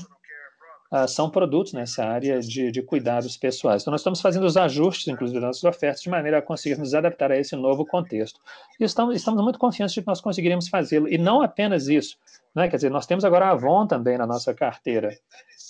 uh, 0.91 1.07
são 1.07 1.31
produtos 1.31 1.73
nessa 1.73 2.05
área 2.05 2.41
de, 2.41 2.71
de, 2.71 2.83
cuidados 2.83 3.37
pessoais. 3.37 3.83
Então, 3.83 3.93
nós 3.93 4.01
estamos 4.01 4.21
fazendo 4.21 4.45
os 4.45 4.57
ajustes, 4.57 5.09
inclusive, 5.09 5.41
das 5.41 5.49
nossas 5.49 5.65
ofertas, 5.65 6.03
de 6.03 6.11
maneira 6.11 6.39
a 6.39 6.43
conseguir 6.43 6.79
nos 6.79 6.95
adaptar 6.95 7.31
a 7.31 7.39
esse 7.39 7.55
novo 7.55 7.87
contexto. 7.87 8.41
E 8.79 8.85
estamos, 8.85 9.15
estamos 9.15 9.43
muito 9.43 9.59
confiantes 9.59 9.95
de 9.95 10.01
que 10.01 10.07
nós 10.07 10.21
conseguiremos 10.21 10.69
fazê-lo. 10.69 11.09
E 11.09 11.17
não 11.17 11.43
apenas 11.43 11.89
isso, 11.89 12.19
né? 12.55 12.69
quer 12.69 12.77
dizer, 12.77 12.91
nós 12.91 13.07
temos 13.07 13.25
agora 13.25 13.47
a 13.47 13.51
Avon 13.51 13.87
também 13.87 14.19
na 14.19 14.27
nossa 14.27 14.53
carteira. 14.53 15.17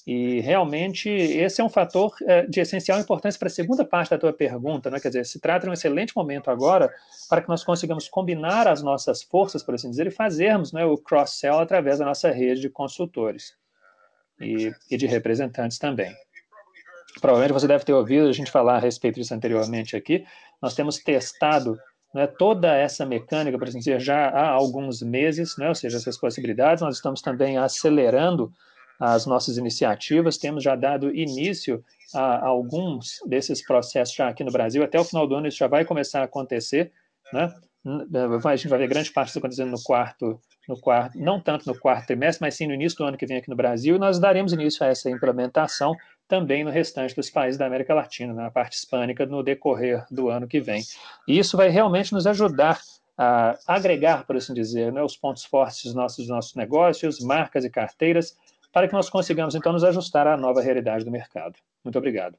E 0.07 0.41
realmente 0.41 1.11
esse 1.11 1.61
é 1.61 1.65
um 1.65 1.69
fator 1.69 2.15
é, 2.23 2.47
de 2.47 2.59
essencial 2.59 2.99
importância 2.99 3.39
para 3.39 3.49
a 3.49 3.51
segunda 3.51 3.85
parte 3.85 4.11
da 4.11 4.19
tua 4.19 4.33
pergunta, 4.33 4.91
né? 4.91 4.99
quer 4.99 5.09
dizer, 5.09 5.27
se 5.27 5.39
trata 5.39 5.67
de 5.67 5.71
um 5.71 5.75
excelente 5.75 6.17
momento 6.17 6.51
agora 6.51 6.91
para 7.29 7.43
que 7.43 7.49
nós 7.49 7.63
consigamos 7.63 8.09
combinar 8.09 8.67
as 8.67 8.83
nossas 8.83 9.23
forças, 9.23 9.63
por 9.63 9.75
assim 9.75 9.91
dizer, 9.91 10.07
e 10.07 10.11
fazermos 10.11 10.73
né, 10.73 10.85
o 10.85 10.97
cross-sell 10.97 11.59
através 11.59 11.99
da 11.99 12.07
nossa 12.07 12.31
rede 12.31 12.63
de 12.63 12.71
consultores 12.71 13.60
e, 14.41 14.73
e 14.91 14.97
de 14.97 15.07
representantes 15.07 15.79
também. 15.79 16.15
Provavelmente 17.21 17.53
você 17.53 17.67
deve 17.67 17.85
ter 17.85 17.93
ouvido 17.93 18.29
a 18.29 18.33
gente 18.33 18.51
falar 18.51 18.77
a 18.77 18.79
respeito 18.79 19.17
disso 19.17 19.35
anteriormente 19.35 19.97
aqui. 19.97 20.25
Nós 20.63 20.75
temos 20.75 20.99
testado 20.99 21.79
né, 22.15 22.27
toda 22.27 22.75
essa 22.75 23.05
mecânica, 23.05 23.59
por 23.59 23.69
assim 23.69 23.79
dizer, 23.79 24.01
já 24.01 24.29
há 24.29 24.49
alguns 24.49 25.03
meses, 25.03 25.57
né, 25.57 25.69
ou 25.69 25.75
seja, 25.75 25.97
essas 25.97 26.19
possibilidades. 26.19 26.83
Nós 26.83 26.97
estamos 26.97 27.21
também 27.21 27.59
acelerando 27.59 28.53
as 28.99 29.25
nossas 29.25 29.57
iniciativas, 29.57 30.37
temos 30.37 30.63
já 30.63 30.77
dado 30.77 31.15
início 31.15 31.83
a 32.15 32.47
alguns 32.47 33.15
desses 33.27 33.65
processos 33.65 34.15
já 34.15 34.29
aqui 34.29 34.45
no 34.45 34.53
Brasil. 34.53 34.83
Até 34.83 35.01
o 35.01 35.05
final 35.05 35.27
do 35.27 35.35
ano 35.35 35.47
isso 35.47 35.57
já 35.57 35.67
vai 35.67 35.87
começar 35.87 36.21
a 36.21 36.25
acontecer, 36.25 36.93
né? 37.33 37.51
A 37.85 38.57
gente 38.57 38.69
vai 38.69 38.79
ver 38.79 38.89
grande 38.89 39.11
parte 39.11 39.29
disso 39.29 39.39
acontecendo 39.39 39.71
no 39.71 39.83
quarto, 39.83 40.39
no 40.69 40.79
quarto, 40.79 41.19
não 41.19 41.41
tanto 41.41 41.67
no 41.67 41.79
quarto 41.79 42.07
trimestre, 42.07 42.45
mas 42.45 42.55
sim 42.55 42.67
no 42.67 42.75
início 42.75 42.99
do 42.99 43.05
ano 43.05 43.17
que 43.17 43.25
vem 43.25 43.39
aqui 43.39 43.49
no 43.49 43.57
Brasil, 43.57 43.97
e 43.97 43.99
nós 43.99 44.19
daremos 44.19 44.53
início 44.53 44.85
a 44.85 44.89
essa 44.89 45.09
implementação 45.09 45.97
também 46.29 46.63
no 46.63 46.71
restante 46.71 47.17
dos 47.17 47.31
países 47.31 47.59
da 47.59 47.67
América 47.67 47.95
Latina, 47.95 48.35
na 48.35 48.51
parte 48.51 48.75
hispânica, 48.75 49.25
no 49.25 49.43
decorrer 49.43 50.05
do 50.11 50.29
ano 50.29 50.47
que 50.47 50.61
vem. 50.61 50.83
E 51.27 51.39
isso 51.39 51.57
vai 51.57 51.71
realmente 51.71 52.13
nos 52.13 52.27
ajudar 52.27 52.79
a 53.17 53.59
agregar, 53.67 54.27
por 54.27 54.37
assim 54.37 54.55
dizer, 54.55 54.93
né, 54.93 55.03
os 55.03 55.17
pontos 55.17 55.45
fortes 55.45 55.85
dos 55.85 55.95
nossos, 55.95 56.19
dos 56.19 56.29
nossos 56.29 56.55
negócios, 56.55 57.19
marcas 57.21 57.65
e 57.65 57.71
carteiras, 57.71 58.37
para 58.73 58.87
que 58.87 58.95
nós 58.95 59.11
consigamos, 59.11 59.55
então, 59.55 59.73
nos 59.73 59.85
ajustar 59.85 60.27
à 60.27 60.37
nova 60.37 60.61
realidade 60.61 61.05
do 61.05 61.11
mercado. 61.11 61.59
Muito 61.85 61.99
obrigado. 61.99 62.39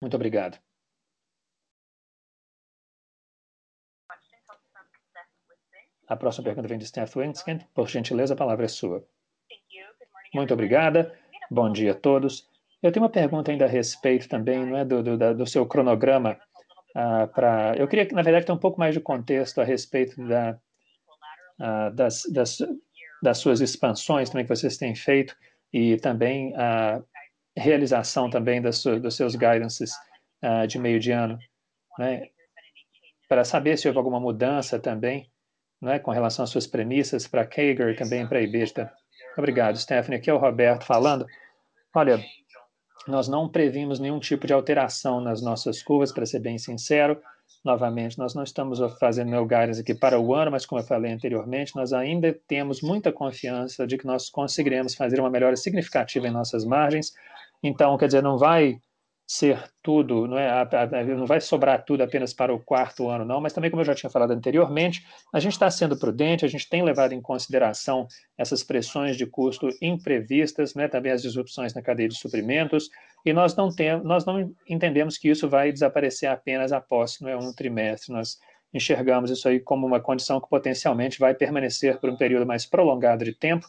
Muito 0.00 0.14
obrigado. 0.16 0.69
A 6.10 6.16
próxima 6.16 6.44
pergunta 6.44 6.66
vem 6.66 6.76
de 6.76 6.86
Steph 6.86 7.16
Winskin. 7.16 7.60
Por 7.72 7.88
gentileza, 7.88 8.34
a 8.34 8.36
palavra 8.36 8.64
é 8.64 8.68
sua. 8.68 9.06
Muito 10.34 10.52
obrigada. 10.52 11.16
Bom 11.48 11.70
dia 11.72 11.92
a 11.92 11.94
todos. 11.94 12.48
Eu 12.82 12.90
tenho 12.90 13.04
uma 13.04 13.10
pergunta 13.10 13.52
ainda 13.52 13.64
a 13.64 13.68
respeito 13.68 14.28
também, 14.28 14.66
não 14.66 14.76
é, 14.76 14.84
do, 14.84 15.02
do, 15.02 15.34
do 15.36 15.46
seu 15.46 15.64
cronograma. 15.64 16.36
Uh, 16.96 17.28
pra... 17.32 17.74
Eu 17.76 17.86
queria, 17.86 18.08
na 18.12 18.22
verdade, 18.22 18.44
ter 18.44 18.52
um 18.52 18.58
pouco 18.58 18.80
mais 18.80 18.92
de 18.92 19.00
contexto 19.00 19.60
a 19.60 19.64
respeito 19.64 20.20
da, 20.26 20.58
uh, 21.60 21.94
das, 21.94 22.24
das 22.32 22.58
das 23.22 23.38
suas 23.38 23.60
expansões 23.60 24.30
também 24.30 24.44
que 24.44 24.54
vocês 24.54 24.76
têm 24.76 24.94
feito 24.94 25.36
e 25.72 25.96
também 25.98 26.54
a 26.56 27.02
realização 27.56 28.30
também 28.30 28.60
das, 28.62 28.82
dos 28.82 29.14
seus 29.14 29.34
guidances 29.34 29.92
uh, 30.42 30.66
de 30.66 30.78
meio 30.78 30.98
de 30.98 31.12
ano, 31.12 31.38
né? 31.98 32.28
para 33.28 33.44
saber 33.44 33.76
se 33.76 33.86
houve 33.86 33.98
alguma 33.98 34.18
mudança 34.18 34.78
também 34.78 35.29
né, 35.80 35.98
com 35.98 36.10
relação 36.10 36.42
às 36.42 36.50
suas 36.50 36.66
premissas 36.66 37.26
para 37.26 37.46
Kager 37.46 37.90
e 37.90 37.96
também 37.96 38.26
para 38.26 38.38
a 38.38 38.42
IBESTA. 38.42 38.92
Obrigado, 39.36 39.78
Stephanie. 39.78 40.18
Aqui 40.18 40.28
é 40.28 40.34
o 40.34 40.38
Roberto 40.38 40.84
falando. 40.84 41.26
Olha, 41.94 42.20
nós 43.06 43.28
não 43.28 43.48
previmos 43.48 43.98
nenhum 43.98 44.18
tipo 44.18 44.46
de 44.46 44.52
alteração 44.52 45.20
nas 45.20 45.40
nossas 45.40 45.82
curvas, 45.82 46.12
para 46.12 46.26
ser 46.26 46.40
bem 46.40 46.58
sincero. 46.58 47.20
Novamente, 47.64 48.18
nós 48.18 48.34
não 48.34 48.42
estamos 48.42 48.78
fazendo 48.98 49.30
meu 49.30 49.44
guidance 49.44 49.80
aqui 49.80 49.94
para 49.94 50.18
o 50.18 50.34
ano, 50.34 50.50
mas 50.50 50.64
como 50.64 50.80
eu 50.80 50.86
falei 50.86 51.12
anteriormente, 51.12 51.76
nós 51.76 51.92
ainda 51.92 52.32
temos 52.46 52.80
muita 52.80 53.12
confiança 53.12 53.86
de 53.86 53.98
que 53.98 54.06
nós 54.06 54.30
conseguiremos 54.30 54.94
fazer 54.94 55.20
uma 55.20 55.30
melhora 55.30 55.56
significativa 55.56 56.26
em 56.26 56.30
nossas 56.30 56.64
margens. 56.64 57.12
Então, 57.62 57.96
quer 57.98 58.06
dizer, 58.06 58.22
não 58.22 58.38
vai 58.38 58.80
ser 59.32 59.62
tudo, 59.80 60.26
não, 60.26 60.36
é, 60.36 60.66
não 61.04 61.24
vai 61.24 61.40
sobrar 61.40 61.84
tudo 61.84 62.02
apenas 62.02 62.34
para 62.34 62.52
o 62.52 62.58
quarto 62.58 63.08
ano, 63.08 63.24
não, 63.24 63.40
mas 63.40 63.52
também, 63.52 63.70
como 63.70 63.80
eu 63.80 63.86
já 63.86 63.94
tinha 63.94 64.10
falado 64.10 64.32
anteriormente, 64.32 65.06
a 65.32 65.38
gente 65.38 65.52
está 65.52 65.70
sendo 65.70 65.96
prudente, 65.96 66.44
a 66.44 66.48
gente 66.48 66.68
tem 66.68 66.82
levado 66.82 67.12
em 67.12 67.22
consideração 67.22 68.08
essas 68.36 68.64
pressões 68.64 69.16
de 69.16 69.24
custo 69.26 69.68
imprevistas, 69.80 70.74
né, 70.74 70.88
também 70.88 71.12
as 71.12 71.22
disrupções 71.22 71.72
na 71.72 71.80
cadeia 71.80 72.08
de 72.08 72.18
suprimentos, 72.18 72.90
e 73.24 73.32
nós 73.32 73.54
não, 73.54 73.72
tem, 73.72 74.02
nós 74.02 74.26
não 74.26 74.52
entendemos 74.68 75.16
que 75.16 75.28
isso 75.28 75.48
vai 75.48 75.70
desaparecer 75.70 76.28
apenas 76.28 76.72
após 76.72 77.20
não 77.20 77.28
é, 77.28 77.36
um 77.36 77.52
trimestre, 77.52 78.12
nós 78.12 78.36
enxergamos 78.74 79.30
isso 79.30 79.48
aí 79.48 79.60
como 79.60 79.86
uma 79.86 80.00
condição 80.00 80.40
que 80.40 80.48
potencialmente 80.48 81.20
vai 81.20 81.34
permanecer 81.34 82.00
por 82.00 82.10
um 82.10 82.16
período 82.16 82.44
mais 82.44 82.66
prolongado 82.66 83.24
de 83.24 83.32
tempo, 83.32 83.64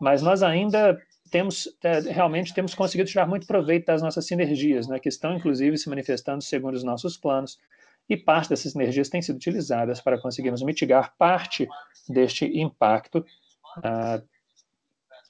mas 0.00 0.22
nós 0.22 0.42
ainda 0.42 0.98
temos 1.34 1.68
é, 1.82 1.98
realmente 1.98 2.54
temos 2.54 2.76
conseguido 2.76 3.10
tirar 3.10 3.26
muito 3.26 3.44
proveito 3.44 3.86
das 3.86 4.00
nossas 4.00 4.24
sinergias, 4.24 4.86
né, 4.86 5.00
que 5.00 5.08
estão 5.08 5.34
inclusive 5.34 5.76
se 5.76 5.88
manifestando 5.88 6.44
segundo 6.44 6.74
os 6.74 6.84
nossos 6.84 7.16
planos, 7.16 7.58
e 8.08 8.16
parte 8.16 8.50
dessas 8.50 8.70
sinergias 8.70 9.08
têm 9.08 9.20
sido 9.20 9.34
utilizadas 9.34 10.00
para 10.00 10.16
conseguirmos 10.16 10.62
mitigar 10.62 11.12
parte 11.18 11.66
deste 12.08 12.44
impacto. 12.44 13.26
Ah, 13.82 14.22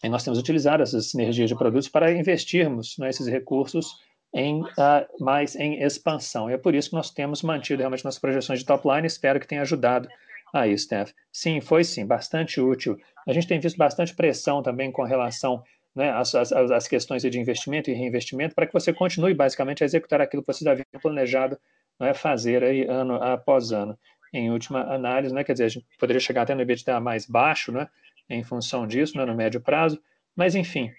e 0.02 0.08
nós 0.10 0.22
temos 0.22 0.38
utilizado 0.38 0.82
essas 0.82 1.06
sinergias 1.06 1.48
de 1.48 1.56
produtos 1.56 1.88
para 1.88 2.12
investirmos 2.12 2.98
nesses 2.98 3.26
recursos 3.26 3.96
em 4.34 4.62
ah, 4.76 5.06
mais 5.18 5.56
em 5.56 5.82
expansão. 5.82 6.50
E 6.50 6.52
é 6.52 6.58
por 6.58 6.74
isso 6.74 6.90
que 6.90 6.96
nós 6.96 7.08
temos 7.08 7.42
mantido 7.42 7.80
realmente 7.80 8.04
nossas 8.04 8.20
projeções 8.20 8.58
de 8.58 8.66
top 8.66 8.86
line. 8.86 9.06
Espero 9.06 9.40
que 9.40 9.46
tenha 9.46 9.62
ajudado 9.62 10.06
aí, 10.52 10.76
Steph. 10.76 11.12
Sim, 11.32 11.62
foi 11.62 11.82
sim, 11.82 12.04
bastante 12.04 12.60
útil. 12.60 12.98
A 13.26 13.32
gente 13.32 13.46
tem 13.46 13.58
visto 13.58 13.78
bastante 13.78 14.14
pressão 14.14 14.62
também 14.62 14.92
com 14.92 15.02
relação 15.02 15.64
né, 15.94 16.10
as, 16.10 16.34
as, 16.34 16.52
as, 16.52 16.88
questões 16.88 17.22
de 17.22 17.38
investimento 17.38 17.90
e 17.90 17.94
reinvestimento 17.94 18.54
para 18.54 18.66
que 18.66 18.72
você 18.72 18.92
continue 18.92 19.32
basicamente 19.32 19.82
a 19.82 19.86
executar 19.86 20.20
aquilo 20.20 20.42
que 20.42 20.52
você 20.52 20.68
havia 20.68 20.84
planejado 21.00 21.58
né, 22.00 22.12
fazer 22.12 22.64
aí 22.64 22.86
ano 22.86 23.14
após 23.14 23.72
ano. 23.72 23.98
Em 24.32 24.50
última 24.50 24.82
análise, 24.92 25.32
né, 25.32 25.44
quer 25.44 25.52
dizer, 25.52 25.64
a 25.64 25.68
gente 25.68 25.86
poderia 25.98 26.20
chegar 26.20 26.42
até 26.42 26.54
no 26.54 26.62
EBITDA 26.62 26.98
mais 26.98 27.26
baixo, 27.26 27.70
né, 27.70 27.88
em 28.28 28.42
função 28.42 28.86
disso, 28.86 29.16
né, 29.16 29.24
no 29.24 29.34
médio 29.34 29.60
prazo, 29.60 30.00
mas 30.34 30.56
enfim, 30.56 30.90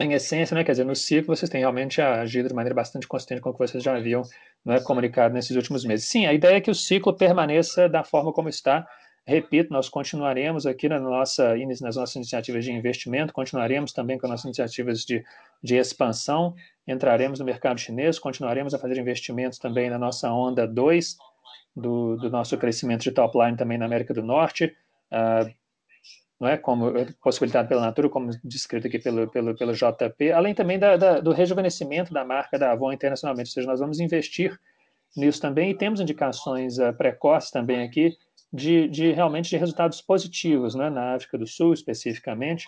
em 0.00 0.12
essência, 0.12 0.54
né, 0.54 0.64
quer 0.64 0.72
dizer, 0.72 0.84
no 0.84 0.96
ciclo 0.96 1.36
vocês 1.36 1.48
têm 1.48 1.60
realmente 1.60 2.00
agido 2.00 2.48
de 2.48 2.54
maneira 2.54 2.74
bastante 2.74 3.06
consistente 3.06 3.40
com 3.40 3.50
o 3.50 3.52
que 3.52 3.58
vocês 3.58 3.82
já 3.82 3.96
haviam 3.96 4.22
né, 4.64 4.80
comunicado 4.80 5.34
nesses 5.34 5.54
últimos 5.54 5.84
meses. 5.84 6.08
Sim, 6.08 6.26
a 6.26 6.32
ideia 6.32 6.56
é 6.56 6.60
que 6.60 6.70
o 6.70 6.74
ciclo 6.74 7.14
permaneça 7.14 7.88
da 7.88 8.02
forma 8.02 8.32
como 8.32 8.48
está, 8.48 8.86
Repito, 9.26 9.72
nós 9.72 9.88
continuaremos 9.88 10.66
aqui 10.66 10.86
na 10.86 11.00
nossa, 11.00 11.56
nas 11.56 11.96
nossas 11.96 12.14
iniciativas 12.16 12.62
de 12.62 12.72
investimento, 12.72 13.32
continuaremos 13.32 13.90
também 13.90 14.18
com 14.18 14.26
as 14.26 14.30
nossas 14.30 14.44
iniciativas 14.44 15.00
de, 15.00 15.24
de 15.62 15.76
expansão, 15.76 16.54
entraremos 16.86 17.38
no 17.38 17.44
mercado 17.44 17.80
chinês, 17.80 18.18
continuaremos 18.18 18.74
a 18.74 18.78
fazer 18.78 18.98
investimentos 18.98 19.58
também 19.58 19.88
na 19.88 19.98
nossa 19.98 20.30
onda 20.30 20.66
2 20.66 21.16
do, 21.74 22.16
do 22.16 22.28
nosso 22.28 22.58
crescimento 22.58 23.02
de 23.02 23.12
top 23.12 23.38
line 23.38 23.56
também 23.56 23.78
na 23.78 23.86
América 23.86 24.12
do 24.12 24.22
Norte, 24.22 24.76
uh, 25.10 25.50
não 26.38 26.48
é? 26.48 26.58
Como 26.58 26.92
possibilitado 27.22 27.66
pela 27.66 27.80
Natura, 27.80 28.10
como 28.10 28.30
descrito 28.44 28.88
aqui 28.88 28.98
pelo, 28.98 29.26
pelo, 29.30 29.56
pelo 29.56 29.72
JP, 29.72 30.32
além 30.32 30.54
também 30.54 30.78
da, 30.78 30.98
da, 30.98 31.20
do 31.20 31.32
rejuvenescimento 31.32 32.12
da 32.12 32.26
marca 32.26 32.58
da 32.58 32.72
Avon 32.72 32.92
internacionalmente, 32.92 33.48
ou 33.48 33.54
seja, 33.54 33.66
nós 33.66 33.80
vamos 33.80 34.00
investir 34.00 34.60
nisso 35.16 35.40
também 35.40 35.70
e 35.70 35.74
temos 35.74 35.98
indicações 35.98 36.76
uh, 36.76 36.92
precoces 36.92 37.50
também 37.50 37.82
aqui 37.82 38.14
de, 38.54 38.88
de 38.88 39.10
realmente 39.10 39.50
de 39.50 39.56
resultados 39.56 40.00
positivos, 40.00 40.76
né, 40.76 40.88
na 40.88 41.14
África 41.14 41.36
do 41.36 41.46
Sul 41.46 41.74
especificamente, 41.74 42.66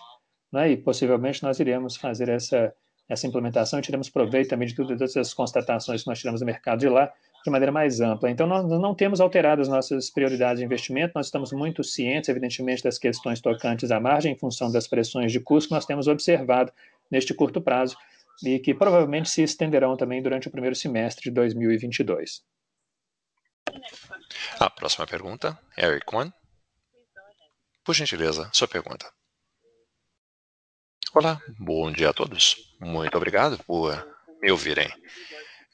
né, 0.51 0.71
e 0.71 0.77
possivelmente 0.77 1.41
nós 1.41 1.61
iremos 1.61 1.95
fazer 1.95 2.27
essa, 2.27 2.73
essa 3.07 3.25
implementação 3.25 3.79
e 3.79 3.81
tiramos 3.81 4.09
proveito 4.09 4.49
também 4.49 4.67
de 4.67 4.75
todas 4.75 5.01
essas 5.01 5.33
constatações 5.33 6.03
que 6.03 6.09
nós 6.09 6.19
tiramos 6.19 6.41
do 6.41 6.45
mercado 6.45 6.79
de 6.79 6.89
lá 6.89 7.09
de 7.45 7.49
maneira 7.49 7.71
mais 7.71 8.01
ampla. 8.01 8.29
Então, 8.29 8.45
nós 8.45 8.67
não 8.67 8.93
temos 8.93 9.21
alterado 9.21 9.61
as 9.61 9.69
nossas 9.69 10.09
prioridades 10.09 10.59
de 10.59 10.65
investimento, 10.65 11.13
nós 11.15 11.27
estamos 11.27 11.53
muito 11.53 11.81
cientes, 11.81 12.27
evidentemente, 12.27 12.83
das 12.83 12.97
questões 12.97 13.39
tocantes 13.39 13.89
à 13.89 13.99
margem, 14.01 14.33
em 14.33 14.37
função 14.37 14.69
das 14.69 14.85
pressões 14.87 15.31
de 15.31 15.39
custo 15.39 15.69
que 15.69 15.75
nós 15.75 15.85
temos 15.85 16.07
observado 16.07 16.73
neste 17.09 17.33
curto 17.33 17.61
prazo 17.61 17.95
e 18.43 18.59
que 18.59 18.73
provavelmente 18.73 19.29
se 19.29 19.41
estenderão 19.41 19.95
também 19.95 20.21
durante 20.21 20.49
o 20.49 20.51
primeiro 20.51 20.75
semestre 20.75 21.23
de 21.23 21.31
2022. 21.31 22.43
A 24.59 24.69
próxima 24.69 25.05
pergunta, 25.05 25.59
Eric 25.77 26.05
One. 26.13 26.33
Por 27.83 27.93
gentileza, 27.93 28.49
sua 28.53 28.67
pergunta. 28.67 29.11
Olá, 31.13 31.41
bom 31.59 31.91
dia 31.91 32.09
a 32.09 32.13
todos. 32.13 32.55
Muito 32.79 33.15
obrigado 33.15 33.57
por 33.63 33.91
me 34.41 34.51
ouvirem. 34.51 34.89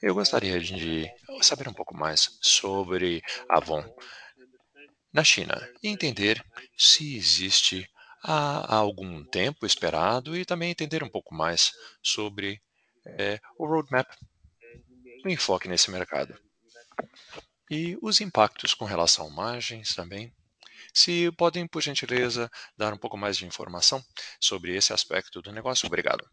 Eu 0.00 0.14
gostaria 0.14 0.60
de 0.60 1.10
saber 1.40 1.68
um 1.68 1.72
pouco 1.72 1.96
mais 1.96 2.38
sobre 2.42 3.22
Avon 3.48 3.84
na 5.12 5.24
China 5.24 5.56
e 5.82 5.88
entender 5.88 6.44
se 6.76 7.16
existe 7.16 7.88
há 8.22 8.76
algum 8.76 9.24
tempo 9.24 9.66
esperado 9.66 10.36
e 10.36 10.44
também 10.44 10.70
entender 10.70 11.02
um 11.02 11.08
pouco 11.08 11.34
mais 11.34 11.72
sobre 12.02 12.60
é, 13.06 13.40
o 13.58 13.66
roadmap, 13.66 14.08
o 15.24 15.28
enfoque 15.28 15.68
nesse 15.68 15.90
mercado. 15.90 16.43
E 17.70 17.98
os 18.02 18.20
impactos 18.20 18.74
com 18.74 18.84
relação 18.84 19.26
a 19.26 19.30
margens 19.30 19.94
também. 19.94 20.32
Se 20.92 21.32
podem, 21.32 21.66
por 21.66 21.82
gentileza, 21.82 22.50
dar 22.76 22.92
um 22.92 22.98
pouco 22.98 23.16
mais 23.16 23.36
de 23.36 23.46
informação 23.46 24.04
sobre 24.38 24.76
esse 24.76 24.92
aspecto 24.92 25.40
do 25.40 25.50
negócio. 25.50 25.86
Obrigado. 25.86 26.28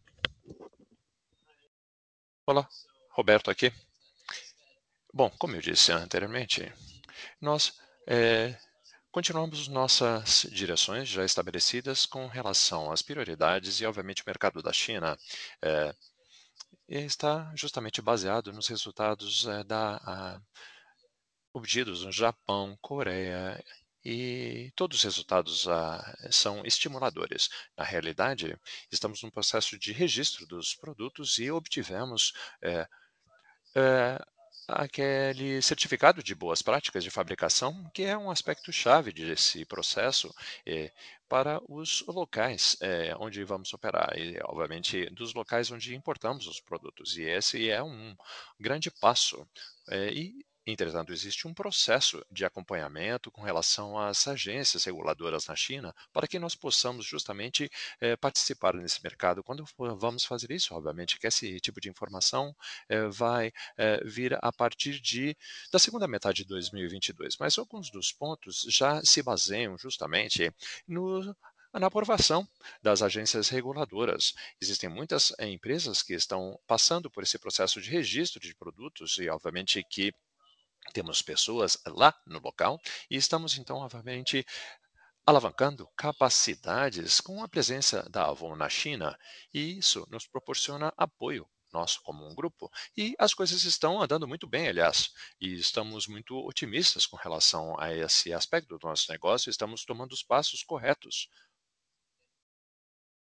Olá, 2.46 2.68
Roberto 3.12 3.50
aqui. 3.50 3.72
Bom, 5.14 5.30
como 5.40 5.56
eu 5.56 5.62
disse 5.62 5.92
anteriormente, 5.92 6.72
nós 7.40 7.80
é, 8.06 8.58
continuamos 9.12 9.68
nossas 9.68 10.48
direções 10.52 11.08
já 11.08 11.24
estabelecidas 11.24 12.06
com 12.06 12.28
relação 12.28 12.92
às 12.92 13.02
prioridades 13.02 13.80
e, 13.80 13.86
obviamente, 13.86 14.22
o 14.22 14.26
mercado 14.28 14.62
da 14.62 14.74
China 14.74 15.18
é, 15.62 15.96
está 16.88 17.52
justamente 17.56 18.02
baseado 18.02 18.52
nos 18.52 18.68
resultados 18.68 19.48
é, 19.48 19.64
da 19.64 20.42
obtidos 21.54 22.04
no 22.04 22.12
Japão, 22.12 22.78
Coreia 22.82 23.64
e 24.04 24.72
todos 24.76 24.98
os 24.98 25.04
resultados 25.04 25.68
ah, 25.68 26.18
são 26.32 26.66
estimuladores. 26.66 27.50
Na 27.78 27.84
realidade, 27.84 28.58
estamos 28.92 29.22
num 29.22 29.30
processo 29.30 29.78
de 29.78 29.92
registro 29.92 30.48
dos 30.48 30.74
produtos 30.76 31.38
e 31.38 31.52
obtivemos 31.52 32.34
é, 32.64 32.88
é, 33.76 34.20
aquele 34.68 35.62
certificado 35.62 36.24
de 36.24 36.34
boas 36.34 36.62
práticas 36.62 37.04
de 37.04 37.12
fabricação, 37.12 37.90
que 37.94 38.04
é 38.04 38.18
um 38.18 38.32
aspecto 38.32 38.72
chave 38.74 39.12
desse 39.12 39.66
processo 39.66 40.34
é, 40.66 40.92
para 41.30 41.62
os 41.70 42.04
locais 42.08 42.78
onde 43.20 43.44
vamos 43.46 43.72
operar 43.74 44.18
e, 44.18 44.38
obviamente, 44.44 45.10
dos 45.12 45.34
locais 45.34 45.72
onde 45.72 45.96
importamos 45.96 46.46
os 46.48 46.60
produtos. 46.60 47.18
E 47.18 47.24
esse 47.24 47.70
é 47.70 47.82
um 47.82 48.16
grande 48.60 48.92
passo. 48.92 49.48
e 50.14 50.44
Entretanto, 50.66 51.12
existe 51.12 51.48
um 51.48 51.54
processo 51.56 52.24
de 52.30 52.46
acompanhamento 52.46 53.32
com 53.32 53.42
relação 53.42 53.98
às 53.98 54.28
agências 54.28 54.84
reguladoras 54.84 55.48
na 55.48 55.56
China 55.56 55.94
para 56.14 56.28
que 56.28 56.38
nós 56.38 56.54
possamos 56.54 57.04
justamente 57.04 57.70
eh, 58.00 58.16
participar 58.16 58.76
nesse 58.76 59.02
mercado. 59.04 59.44
Quando 59.44 59.66
vamos 59.98 60.24
fazer 60.24 60.52
isso, 60.52 60.76
obviamente 60.76 61.18
que 61.18 61.26
esse 61.26 61.60
tipo 61.60 61.82
de 61.82 61.90
informação 61.90 62.56
eh, 62.88 63.08
vai 63.08 63.52
eh, 63.76 64.04
vir 64.06 64.38
a 64.40 64.52
partir 64.52 65.00
de, 65.00 65.36
da 65.72 65.80
segunda 65.80 66.08
metade 66.08 66.44
de 66.44 66.50
2022, 66.50 67.38
mas 67.40 67.58
alguns 67.58 67.90
dos 67.90 68.12
pontos 68.12 68.64
já 68.70 69.04
se 69.04 69.24
baseiam 69.24 69.76
justamente 69.80 70.54
no 70.88 71.36
na 71.74 71.88
aprovação 71.88 72.46
das 72.82 73.02
agências 73.02 73.48
reguladoras. 73.48 74.34
Existem 74.62 74.90
muitas 74.90 75.34
empresas 75.40 76.04
que 76.04 76.14
estão 76.14 76.60
passando 76.68 77.10
por 77.10 77.24
esse 77.24 77.40
processo 77.40 77.82
de 77.82 77.90
registro 77.90 78.42
de 78.42 78.54
produtos 78.54 79.18
e, 79.18 79.30
obviamente, 79.30 79.82
que 79.90 80.14
temos 80.92 81.22
pessoas 81.22 81.78
lá 81.86 82.14
no 82.26 82.40
local 82.40 82.80
e 83.10 83.16
estamos 83.16 83.58
então, 83.58 83.78
obviamente, 83.78 84.46
alavancando 85.26 85.88
capacidades 85.96 87.22
com 87.22 87.44
a 87.44 87.48
presença 87.48 88.08
da 88.10 88.26
Avon 88.26 88.56
na 88.56 88.70
China, 88.70 89.18
e 89.54 89.78
isso 89.78 90.06
nos 90.10 90.28
proporciona 90.28 90.94
apoio 90.98 91.48
nosso 91.72 92.02
como 92.04 92.28
um 92.28 92.36
grupo, 92.36 92.70
e 92.98 93.16
as 93.18 93.34
coisas 93.34 93.64
estão 93.64 94.02
andando 94.02 94.28
muito 94.28 94.46
bem, 94.46 94.68
aliás, 94.68 95.10
e 95.40 95.54
estamos 95.54 96.06
muito 96.06 96.36
otimistas 96.46 97.06
com 97.06 97.16
relação 97.16 97.80
a 97.80 97.94
esse 97.94 98.34
aspecto 98.34 98.78
do 98.78 98.88
nosso 98.88 99.10
negócio, 99.10 99.50
estamos 99.50 99.86
tomando 99.86 100.12
os 100.12 100.22
passos 100.22 100.64
corretos 100.64 101.30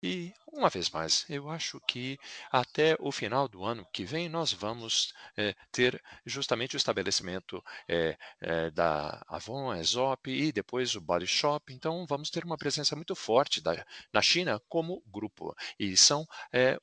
e, 0.04 0.34
uma 0.48 0.70
vez 0.70 0.90
mais, 0.90 1.26
eu 1.30 1.50
acho 1.50 1.80
que 1.82 2.20
até 2.52 2.96
o 3.00 3.12
final 3.12 3.48
do 3.48 3.64
ano 3.64 3.88
que 3.92 4.04
vem 4.06 4.30
nós 4.30 4.52
vamos 4.52 5.14
é, 5.38 5.56
ter 5.72 6.02
justamente 6.26 6.76
o 6.76 6.78
estabelecimento 6.78 7.64
é, 7.88 8.18
é, 8.40 8.72
da 8.72 9.24
Avon, 9.28 9.72
Aesop 9.72 10.30
e 10.30 10.52
depois 10.52 10.96
o 10.96 11.02
Body 11.02 11.26
Shop. 11.26 11.74
Então, 11.74 12.06
vamos 12.08 12.30
ter 12.30 12.46
uma 12.46 12.58
presença 12.58 12.96
muito 12.96 13.16
forte 13.16 13.62
da, 13.62 13.86
na 14.14 14.22
China 14.22 14.62
como 14.70 15.02
grupo. 15.08 15.56
E 15.80 15.96
são 15.98 16.26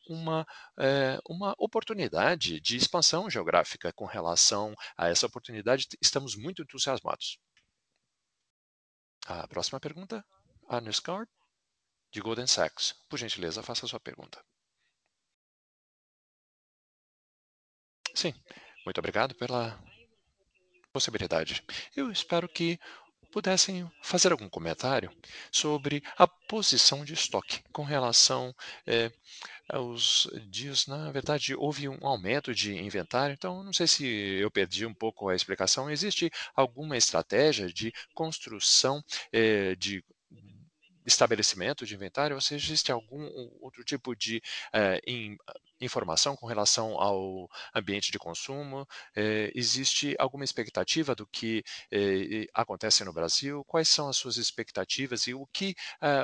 uma, 0.08 0.46
uma 1.28 1.54
oportunidade 1.58 2.60
de 2.60 2.76
expansão 2.76 3.30
geográfica 3.30 3.92
com 3.92 4.04
relação 4.04 4.74
a 4.96 5.08
essa 5.08 5.26
oportunidade. 5.26 5.86
Estamos 6.00 6.34
muito 6.36 6.62
entusiasmados. 6.62 7.38
A 9.26 9.46
próxima 9.46 9.78
pergunta, 9.78 10.24
Arne 10.68 10.92
Scott 10.92 11.30
de 12.12 12.20
Golden 12.20 12.46
Sachs. 12.46 12.94
Por 13.08 13.18
gentileza, 13.18 13.62
faça 13.62 13.86
a 13.86 13.88
sua 13.88 13.98
pergunta. 13.98 14.40
Sim, 18.14 18.34
muito 18.84 18.98
obrigado 18.98 19.34
pela 19.34 19.82
possibilidade. 20.92 21.64
Eu 21.96 22.10
espero 22.12 22.48
que 22.48 22.78
pudessem 23.32 23.90
fazer 24.02 24.30
algum 24.30 24.48
comentário 24.48 25.10
sobre 25.50 26.02
a 26.18 26.28
posição 26.28 27.02
de 27.02 27.14
estoque 27.14 27.62
com 27.72 27.82
relação 27.82 28.54
é, 28.86 29.10
aos 29.70 30.28
dias. 30.50 30.86
Na 30.86 31.10
verdade, 31.10 31.54
houve 31.54 31.88
um 31.88 32.06
aumento 32.06 32.54
de 32.54 32.76
inventário, 32.76 33.32
então 33.32 33.64
não 33.64 33.72
sei 33.72 33.86
se 33.86 34.04
eu 34.06 34.50
perdi 34.50 34.84
um 34.84 34.94
pouco 34.94 35.30
a 35.30 35.34
explicação. 35.34 35.90
Existe 35.90 36.30
alguma 36.54 36.96
estratégia 36.96 37.68
de 37.72 37.90
construção 38.14 39.02
é, 39.32 39.74
de 39.76 40.04
estabelecimento 41.04 41.86
de 41.86 41.94
inventário, 41.94 42.34
ou 42.36 42.40
seja, 42.40 42.64
existe 42.66 42.92
algum 42.92 43.28
outro 43.60 43.84
tipo 43.84 44.14
de 44.14 44.42
eh, 44.72 45.00
in, 45.06 45.36
informação 45.80 46.36
com 46.36 46.46
relação 46.46 46.98
ao 47.00 47.48
ambiente 47.74 48.12
de 48.12 48.18
consumo? 48.18 48.86
Eh, 49.16 49.50
existe 49.54 50.14
alguma 50.18 50.44
expectativa 50.44 51.14
do 51.14 51.26
que 51.26 51.62
eh, 51.90 52.46
acontece 52.54 53.04
no 53.04 53.12
Brasil? 53.12 53.64
Quais 53.64 53.88
são 53.88 54.08
as 54.08 54.16
suas 54.16 54.36
expectativas 54.36 55.26
e 55.26 55.34
o 55.34 55.46
que 55.52 55.74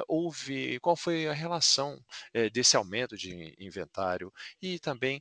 houve? 0.07 0.79
Qual 0.81 0.97
foi 0.97 1.27
a 1.29 1.33
relação 1.33 1.99
desse 2.53 2.77
aumento 2.77 3.17
de 3.17 3.55
inventário 3.59 4.33
e 4.61 4.79
também 4.79 5.21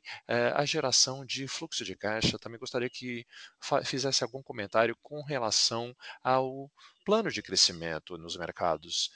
a 0.54 0.64
geração 0.64 1.24
de 1.24 1.46
fluxo 1.48 1.84
de 1.84 1.96
caixa? 1.96 2.38
Também 2.38 2.58
gostaria 2.58 2.90
que 2.90 3.26
fizesse 3.84 4.22
algum 4.24 4.42
comentário 4.42 4.96
com 5.02 5.22
relação 5.22 5.94
ao 6.22 6.70
plano 7.04 7.30
de 7.30 7.42
crescimento 7.42 8.18
nos 8.18 8.36
mercados 8.36 9.10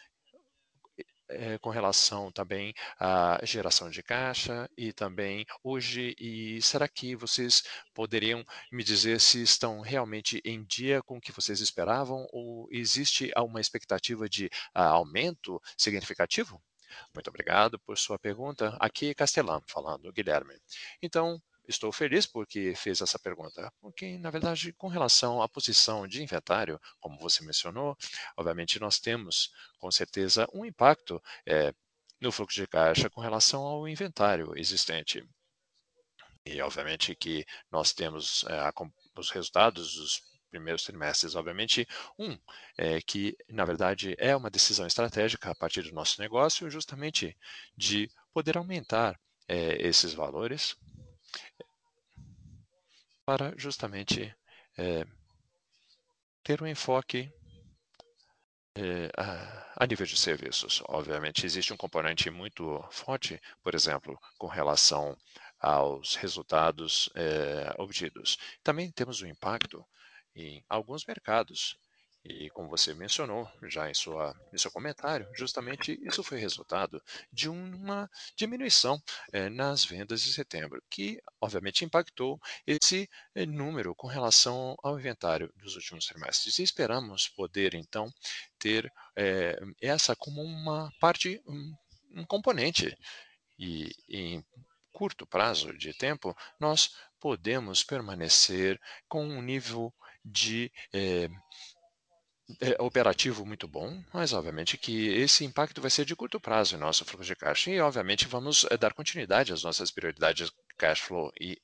é, 1.33 1.59
com 1.59 1.71
relação 1.71 2.31
também 2.31 2.75
à 2.99 3.39
geração 3.45 3.91
de 3.91 4.03
caixa 4.03 4.69
e 4.77 4.93
também 4.93 5.45
hoje, 5.63 6.15
e 6.19 6.61
será 6.63 6.89
que 6.89 7.17
vocês 7.17 7.63
poderiam 7.95 8.45
me 8.71 8.85
dizer 8.85 9.21
se 9.21 9.43
estão 9.43 9.81
realmente 9.81 10.41
em 10.45 10.65
dia 10.65 11.03
com 11.03 11.17
o 11.17 11.21
que 11.21 11.33
vocês 11.33 11.61
esperavam 11.61 12.27
ou 12.33 12.69
existe 12.71 13.31
uma 13.37 13.61
expectativa 13.61 14.29
de 14.29 14.47
uh, 14.47 14.81
aumento 14.81 15.61
significativo? 15.77 16.63
Muito 17.15 17.29
obrigado 17.29 17.79
por 17.81 17.97
sua 17.99 18.19
pergunta. 18.19 18.77
Aqui 18.79 19.15
Castelão 19.15 19.63
falando, 19.67 20.13
Guilherme. 20.13 20.55
Então, 21.03 21.41
Estou 21.69 21.93
feliz 21.93 22.27
porque 22.27 22.75
fez 22.75 23.01
essa 23.01 23.19
pergunta, 23.19 23.73
porque, 23.81 24.19
na 24.19 24.31
verdade, 24.31 24.73
com 24.73 24.89
relação 24.89 25.41
à 25.41 25.49
posição 25.49 26.09
de 26.09 26.23
inventário, 26.23 26.81
como 27.01 27.19
você 27.19 27.45
mencionou, 27.45 27.97
obviamente 28.37 28.81
nós 28.81 28.99
temos, 28.99 29.53
com 29.79 29.91
certeza, 29.91 30.49
um 30.53 30.65
impacto 30.65 31.23
é, 31.47 31.73
no 32.21 32.33
fluxo 32.33 32.61
de 32.61 32.67
caixa 32.67 33.09
com 33.09 33.21
relação 33.21 33.63
ao 33.63 33.89
inventário 33.89 34.53
existente. 34.57 35.25
E, 36.45 36.61
obviamente, 36.61 37.15
que 37.15 37.45
nós 37.71 37.93
temos 37.93 38.45
é, 38.49 38.59
os 39.17 39.31
resultados 39.31 39.95
dos 39.95 40.23
primeiros 40.51 40.83
trimestres, 40.83 41.35
obviamente, 41.35 41.87
um, 42.19 42.37
é, 42.77 43.01
que, 43.01 43.37
na 43.49 43.65
verdade, 43.65 44.15
é 44.19 44.37
uma 44.37 44.51
decisão 44.51 44.87
estratégica 44.87 45.51
a 45.51 45.55
partir 45.55 45.83
do 45.83 45.95
nosso 45.95 46.21
negócio, 46.21 46.69
justamente 46.69 47.37
de 47.77 48.11
poder 48.35 48.59
aumentar 48.59 49.19
é, 49.49 49.81
esses 49.81 50.13
valores 50.13 50.77
para 53.25 53.55
justamente 53.57 54.35
é, 54.77 55.05
ter 56.43 56.63
um 56.63 56.67
enfoque 56.67 57.33
é, 58.75 59.11
a, 59.17 59.85
a, 59.85 59.87
nível 59.87 60.07
de 60.07 60.17
serviços. 60.17 60.83
Obviamente, 60.89 61.45
existe 61.45 61.73
um 61.73 61.77
componente 61.77 62.31
muito 62.31 62.83
forte, 62.91 63.41
por 63.63 63.75
exemplo, 63.75 64.19
com 64.39 64.47
relação 64.47 65.17
aos 65.61 66.17
resultados 66.17 67.09
é, 67.15 67.73
obtidos. 67.79 68.39
Também 68.63 68.91
temos 68.91 69.23
um 69.23 69.27
impacto 69.27 69.85
em 70.35 70.65
alguns 70.69 71.05
mercados 71.07 71.79
e 72.25 72.49
como 72.51 72.69
você 72.69 72.95
mencionou 72.95 73.51
já 73.65 73.91
em, 73.91 73.95
sua, 73.95 74.35
em 74.53 74.59
seu 74.59 74.71
comentário, 74.71 75.29
justamente 75.35 75.99
isso 76.03 76.23
foi 76.23 76.39
resultado 76.39 77.03
de 77.33 77.49
uma 77.49 78.09
diminuição 78.37 79.03
eh, 79.33 79.49
nas 79.49 79.85
vendas 79.85 80.23
de 80.23 80.33
setembro, 80.33 80.83
que 80.89 81.21
obviamente 81.41 81.85
impactou 81.85 82.41
esse 82.67 83.09
eh, 83.35 83.45
número 83.45 83.95
com 83.95 84.07
relação 84.07 84.77
ao 84.83 84.99
inventário 84.99 85.53
dos 85.57 85.75
últimos 85.75 86.07
trimestres. 86.07 86.59
E 86.59 86.63
esperamos 86.63 87.29
poder 87.29 87.75
então 87.75 88.09
ter 88.59 88.93
eh, 89.17 89.59
essa 89.81 90.15
como 90.15 90.43
uma 90.43 90.93
parte, 91.01 91.43
um, 91.47 91.75
um 92.15 92.25
componente. 92.25 92.97
E 93.59 93.91
em 94.09 94.45
curto 94.93 95.27
prazo 95.27 95.77
de 95.77 95.93
tempo, 95.93 96.37
nós 96.61 96.91
podemos 97.19 97.83
permanecer 97.83 98.81
com 99.09 99.25
um 99.25 99.43
nível 99.43 99.93
de 100.25 100.71
é, 102.61 102.81
operativo 102.83 103.45
muito 103.45 103.67
bom, 103.69 104.03
mas 104.13 104.33
obviamente 104.33 104.77
que 104.79 105.09
esse 105.09 105.45
impacto 105.45 105.81
vai 105.81 105.91
ser 105.91 106.05
de 106.05 106.17
curto 106.17 106.41
prazo 106.41 106.75
em 106.75 106.79
nosso 106.79 107.05
fluxo 107.05 107.27
de 107.27 107.37
caixa 107.37 107.71
e 107.71 107.81
obviamente 107.81 108.27
vamos 108.27 108.65
é, 108.71 108.77
dar 108.77 108.93
continuidade 108.95 109.53
às 109.53 109.63
nossas 109.63 109.91
prioridades 109.91 110.51
de 110.51 110.57
cash 110.77 111.01
flow 111.01 111.33
e 111.41 111.61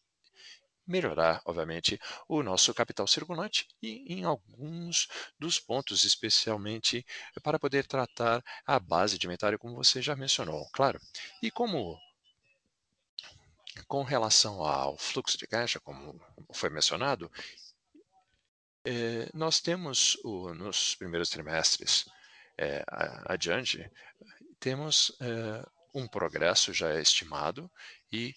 melhorar, 0.86 1.43
obviamente, 1.45 2.01
o 2.26 2.43
nosso 2.43 2.72
capital 2.72 3.07
circulante 3.07 3.68
e 3.82 4.12
em 4.12 4.24
alguns 4.24 5.07
dos 5.39 5.61
pontos, 5.61 6.03
especialmente 6.03 7.05
para 7.43 7.59
poder 7.59 7.86
tratar 7.86 8.43
a 8.66 8.80
base 8.80 9.18
de 9.18 9.26
inventário, 9.26 9.59
como 9.59 9.76
você 9.76 10.01
já 10.01 10.16
mencionou, 10.16 10.66
claro. 10.72 10.99
E 11.43 11.51
como 11.51 11.99
com 13.86 14.03
relação 14.03 14.62
ao 14.64 14.97
fluxo 14.97 15.39
de 15.39 15.47
caixa, 15.47 15.78
como 15.78 16.18
foi 16.53 16.70
mencionado, 16.70 17.30
é, 18.89 19.28
nós 19.34 19.61
temos, 19.61 20.16
o, 20.24 20.55
nos 20.55 20.95
primeiros 20.95 21.28
trimestres 21.28 22.07
é, 22.57 22.82
adiante, 23.26 23.91
temos 24.59 25.12
é, 25.20 25.62
um 25.95 26.09
progresso 26.09 26.72
já 26.72 26.99
estimado 26.99 27.70
e 28.11 28.34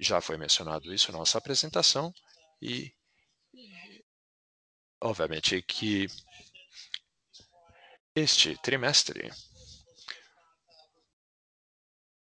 já 0.00 0.20
foi 0.20 0.36
mencionado 0.36 0.92
isso 0.92 1.12
na 1.12 1.18
nossa 1.18 1.38
apresentação 1.38 2.12
e 2.60 2.92
obviamente 5.00 5.62
que 5.62 6.08
este 8.16 8.60
trimestre 8.62 9.30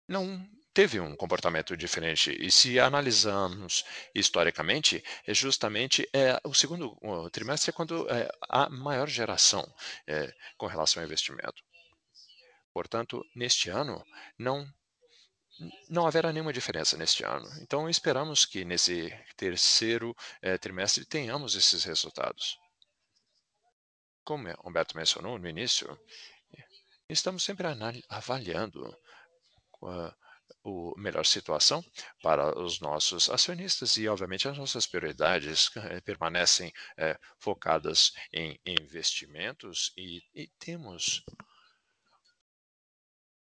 não 0.07 0.49
teve 0.79 1.01
um 1.01 1.17
comportamento 1.17 1.77
diferente. 1.77 2.31
E 2.39 2.53
se 2.53 2.79
analisarmos 2.79 3.85
historicamente, 4.15 5.03
é 5.27 5.35
justamente 5.35 6.09
é, 6.13 6.41
o 6.45 6.55
segundo 6.55 6.97
o 7.03 7.29
trimestre 7.29 7.71
é 7.71 7.73
quando 7.73 8.09
é, 8.09 8.31
há 8.49 8.71
maior 8.71 9.09
geração 9.09 9.67
é, 10.07 10.33
com 10.57 10.67
relação 10.67 11.03
ao 11.03 11.07
investimento. 11.09 11.65
Portanto, 12.73 13.27
neste 13.35 13.69
ano, 13.69 14.07
não 14.39 14.65
não 15.89 16.07
haverá 16.07 16.33
nenhuma 16.33 16.53
diferença 16.53 16.97
neste 16.97 17.25
ano. 17.25 17.49
Então, 17.61 17.91
esperamos 17.91 18.47
que 18.47 18.65
nesse 18.65 19.13
terceiro 19.37 20.15
é, 20.41 20.57
trimestre 20.57 21.05
tenhamos 21.05 21.57
esses 21.57 21.83
resultados. 21.83 22.57
Como 24.23 24.49
Humberto 24.65 24.97
mencionou 24.97 25.41
no 25.41 25.49
início, 25.49 25.99
estamos 27.09 27.43
sempre 27.43 27.67
avaliando 28.09 28.97
uh, 29.83 30.15
o 30.69 30.95
melhor 30.99 31.25
situação 31.25 31.85
para 32.23 32.59
os 32.59 32.81
nossos 32.81 33.31
acionistas 33.31 33.97
e, 33.97 34.07
obviamente, 34.09 34.49
as 34.49 34.59
nossas 34.59 34.87
prioridades 34.87 35.71
eh, 35.77 36.01
permanecem 36.01 36.73
eh, 36.97 37.19
focadas 37.39 38.13
em 38.33 38.61
investimentos 38.67 39.93
e, 39.97 40.23
e 40.35 40.49
temos 40.59 41.25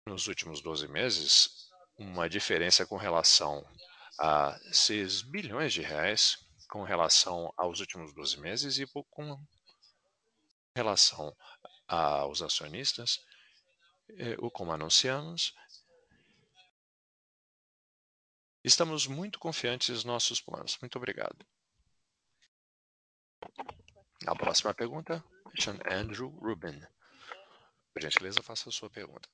nos 0.05 0.27
últimos 0.27 0.61
12 0.61 0.87
meses 0.87 1.69
uma 1.97 2.27
diferença 2.27 2.85
com 2.85 2.97
relação 2.97 3.65
a 4.19 4.59
6 4.71 5.21
bilhões 5.21 5.73
de 5.73 5.81
reais 5.81 6.37
com 6.67 6.83
relação 6.83 7.53
aos 7.55 7.79
últimos 7.79 8.13
12 8.13 8.39
meses 8.39 8.79
e 8.79 8.87
com 8.87 9.39
relação 10.75 11.35
aos 11.87 12.41
acionistas, 12.41 13.19
eh, 14.17 14.35
o 14.39 14.49
como 14.49 14.71
anunciamos, 14.71 15.53
Estamos 18.63 19.07
muito 19.07 19.39
confiantes 19.39 19.89
nos 19.89 20.05
nossos 20.05 20.39
planos. 20.39 20.77
Muito 20.79 20.95
obrigado. 20.95 21.35
A 24.25 24.33
próxima 24.35 24.73
pergunta, 24.73 25.21
Sean 25.59 25.77
Andrew 25.85 26.29
Rubin. 26.29 26.81
Por 27.93 28.01
gentileza, 28.01 28.41
faça 28.41 28.69
a 28.69 28.71
sua 28.71 28.89
pergunta. 28.89 29.27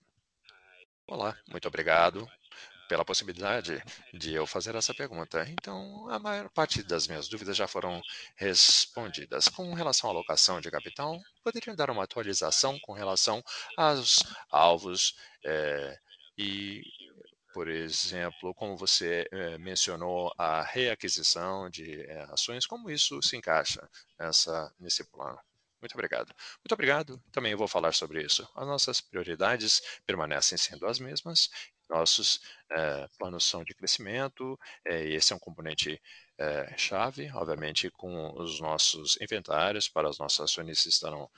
Olá, 1.06 1.38
muito 1.48 1.68
obrigado 1.68 2.28
pela 2.88 3.06
possibilidade 3.06 3.84
de 4.16 4.34
eu 4.34 4.48
fazer 4.48 4.74
essa 4.74 4.96
pergunta. 4.96 5.48
Então, 5.48 6.10
a 6.10 6.18
maior 6.18 6.50
parte 6.50 6.82
das 6.82 7.08
minhas 7.08 7.28
dúvidas 7.28 7.56
já 7.56 7.68
foram 7.68 8.02
respondidas. 8.36 9.48
Com 9.48 9.76
relação 9.76 10.10
à 10.10 10.14
alocação 10.14 10.60
de 10.60 10.72
capital, 10.72 11.22
poderiam 11.44 11.76
dar 11.76 11.92
uma 11.92 12.04
atualização 12.04 12.80
com 12.80 12.94
relação 12.94 13.44
aos 13.78 14.24
alvos 14.50 15.16
é, 15.46 16.00
e 16.36 16.82
por 17.54 17.68
exemplo, 17.68 18.54
como 18.54 18.78
você 18.78 19.28
eh, 19.32 19.58
mencionou, 19.58 20.32
a 20.38 20.62
reaquisição 20.62 21.70
de 21.70 22.02
eh, 22.02 22.28
ações, 22.30 22.66
como 22.66 22.92
isso 22.92 23.22
se 23.24 23.36
encaixa 23.38 23.90
nessa, 24.20 24.74
nesse 24.80 25.04
plano? 25.04 25.40
Muito 25.82 25.94
obrigado. 25.94 26.28
Muito 26.64 26.74
obrigado. 26.74 27.24
Também 27.32 27.56
vou 27.56 27.68
falar 27.68 27.94
sobre 27.94 28.22
isso. 28.24 28.48
As 28.56 28.68
nossas 28.68 29.02
prioridades 29.02 29.82
permanecem 30.06 30.58
sendo 30.58 30.86
as 30.86 31.00
mesmas. 31.00 31.50
Nossos 31.90 32.40
eh, 32.72 33.08
planos 33.18 33.46
são 33.46 33.64
de 33.64 33.74
crescimento, 33.74 34.60
e 34.86 35.16
esse 35.16 35.34
é 35.34 35.36
um 35.36 35.40
componente 35.40 36.00
chave, 36.78 37.30
obviamente, 37.34 37.90
com 37.90 38.32
os 38.40 38.62
nossos 38.62 39.18
inventários 39.20 39.90
para 39.90 40.08
os 40.10 40.18
nossos 40.18 40.40
acionistas 40.40 40.94
estarão 40.94 41.30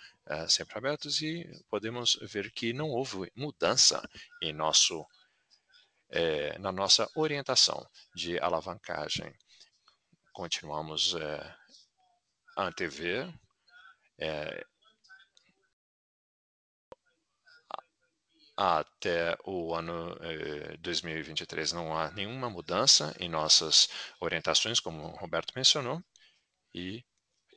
sempre 0.48 0.78
abertos 0.78 1.22
e 1.22 1.44
podemos 1.72 2.20
ver 2.22 2.52
que 2.52 2.72
não 2.72 2.90
houve 2.90 3.32
mudança 3.36 4.08
em 4.44 4.54
nosso 4.54 5.04
é, 6.12 6.58
na 6.60 6.72
nossa 6.72 7.10
orientação 7.16 7.86
de 8.16 8.40
alavancagem. 8.40 9.34
Continuamos 10.34 11.16
é, 11.16 11.56
a 12.58 12.64
antever 12.68 13.34
é, 14.20 14.64
até 18.62 19.36
o 19.46 19.74
ano 19.74 20.16
eh, 20.22 20.78
2023 20.78 21.72
não 21.72 21.98
há 21.98 22.12
nenhuma 22.12 22.50
mudança 22.50 23.16
em 23.20 23.28
nossas 23.30 23.90
orientações, 24.20 24.80
como 24.80 25.04
o 25.04 25.16
Roberto 25.18 25.54
mencionou, 25.56 26.04
e 26.74 27.04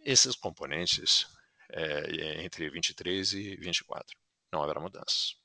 esses 0.04 0.36
componentes 0.36 1.26
eh, 1.72 2.42
entre 2.44 2.70
23 2.70 3.32
e 3.34 3.56
24 3.56 4.16
não 4.52 4.62
haverá 4.62 4.80
mudanças. 4.80 5.43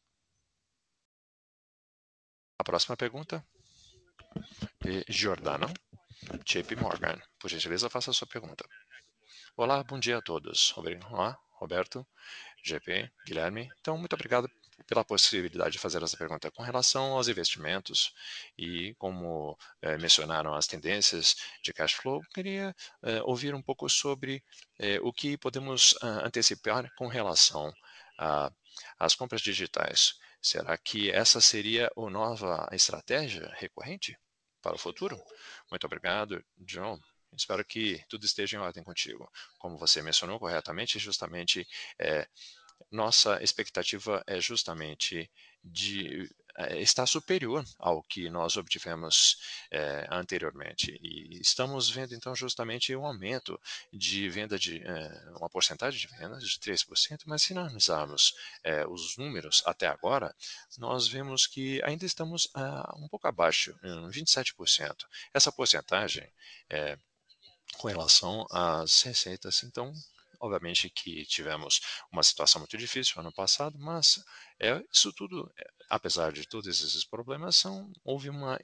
A 2.60 2.64
próxima 2.64 2.98
pergunta 2.98 3.42
de 4.82 5.06
Giordano, 5.08 5.72
JP 6.44 6.76
Morgan. 6.76 7.18
Por 7.40 7.50
gentileza, 7.50 7.90
faça 7.90 8.12
a 8.12 8.14
sua 8.14 8.28
pergunta. 8.28 8.66
Olá, 9.56 9.82
bom 9.82 9.98
dia 9.98 10.18
a 10.18 10.22
todos. 10.22 10.74
Olá, 11.10 11.40
Roberto, 11.54 12.06
GP, 12.62 13.10
Guilherme. 13.26 13.72
Então, 13.80 13.98
muito 13.98 14.14
obrigado 14.14 14.52
pela 14.86 15.06
possibilidade 15.06 15.72
de 15.72 15.80
fazer 15.80 16.04
essa 16.04 16.18
pergunta 16.18 16.52
com 16.52 16.62
relação 16.62 17.14
aos 17.14 17.30
investimentos 17.30 18.14
e 18.58 18.94
como 18.96 19.58
eh, 19.82 19.98
mencionaram 19.98 20.54
as 20.54 20.68
tendências 20.68 21.38
de 21.64 21.72
cash 21.72 21.94
flow, 21.94 22.22
queria 22.34 22.76
eh, 23.04 23.22
ouvir 23.24 23.56
um 23.56 23.62
pouco 23.62 23.88
sobre 23.88 24.44
eh, 24.78 25.00
o 25.02 25.14
que 25.14 25.38
podemos 25.38 25.96
ah, 26.02 26.28
antecipar 26.28 26.94
com 26.98 27.08
relação 27.08 27.74
às 28.98 29.16
compras 29.16 29.42
digitais. 29.42 30.20
Será 30.42 30.78
que 30.78 31.12
essa 31.12 31.42
seria 31.42 31.92
a 31.96 32.10
nova 32.10 32.68
estratégia 32.72 33.52
recorrente 33.58 34.18
para 34.62 34.76
o 34.76 34.80
futuro? 34.80 35.22
Muito 35.70 35.86
obrigado, 35.86 36.44
John. 36.58 37.00
Espero 37.36 37.64
que 37.64 38.04
tudo 38.10 38.26
esteja 38.26 38.58
em 38.58 38.60
ordem 38.60 38.84
contigo. 38.84 39.30
Como 39.58 39.78
você 39.78 40.02
mencionou 40.02 40.40
corretamente, 40.40 40.98
justamente 40.98 41.68
é, 42.00 42.28
nossa 42.92 43.42
expectativa 43.44 44.24
é 44.26 44.40
justamente 44.40 45.30
de 45.64 46.30
está 46.78 47.06
superior 47.06 47.64
ao 47.78 48.04
que 48.04 48.30
nós 48.30 48.58
obtivemos 48.58 49.38
é, 49.72 50.08
anteriormente. 50.12 51.00
E 51.02 51.40
estamos 51.40 51.90
vendo, 51.90 52.14
então, 52.14 52.36
justamente 52.36 52.96
um 52.96 53.06
aumento 53.06 53.60
de 53.94 54.30
venda 54.30 54.60
de 54.60 54.82
é, 54.82 55.32
uma 55.38 55.50
porcentagem 55.50 56.00
de 56.00 56.18
vendas 56.18 56.44
de 56.44 56.60
3%, 56.60 57.22
mas 57.26 57.44
se 57.44 57.54
analisarmos 57.54 58.34
os 58.90 59.18
números 59.18 59.64
até 59.66 59.88
agora, 59.88 60.36
nós 60.78 61.08
vemos 61.08 61.48
que 61.48 61.82
ainda 61.84 62.06
estamos 62.06 62.50
ah, 62.54 62.94
um 62.98 63.08
pouco 63.08 63.28
abaixo, 63.28 63.78
em 63.84 64.10
27%. 64.10 65.06
Essa 65.34 65.52
porcentagem 65.52 66.28
com 67.78 67.88
relação 67.88 68.46
às 68.52 69.02
receitas, 69.02 69.64
então, 69.64 69.94
Obviamente 70.42 70.90
que 70.90 71.26
tivemos 71.26 71.82
uma 72.10 72.24
situação 72.24 72.62
muito 72.62 72.78
difícil 72.78 73.20
ano 73.20 73.32
passado, 73.32 73.78
mas 73.78 74.24
é, 74.58 74.82
isso 74.92 75.12
tudo, 75.12 75.52
apesar 75.90 76.32
de 76.32 76.48
todos 76.48 76.68
esses 76.68 77.06
problemas, 77.06 77.56
são, 77.56 77.92
houve 78.04 78.30
uma, 78.30 78.60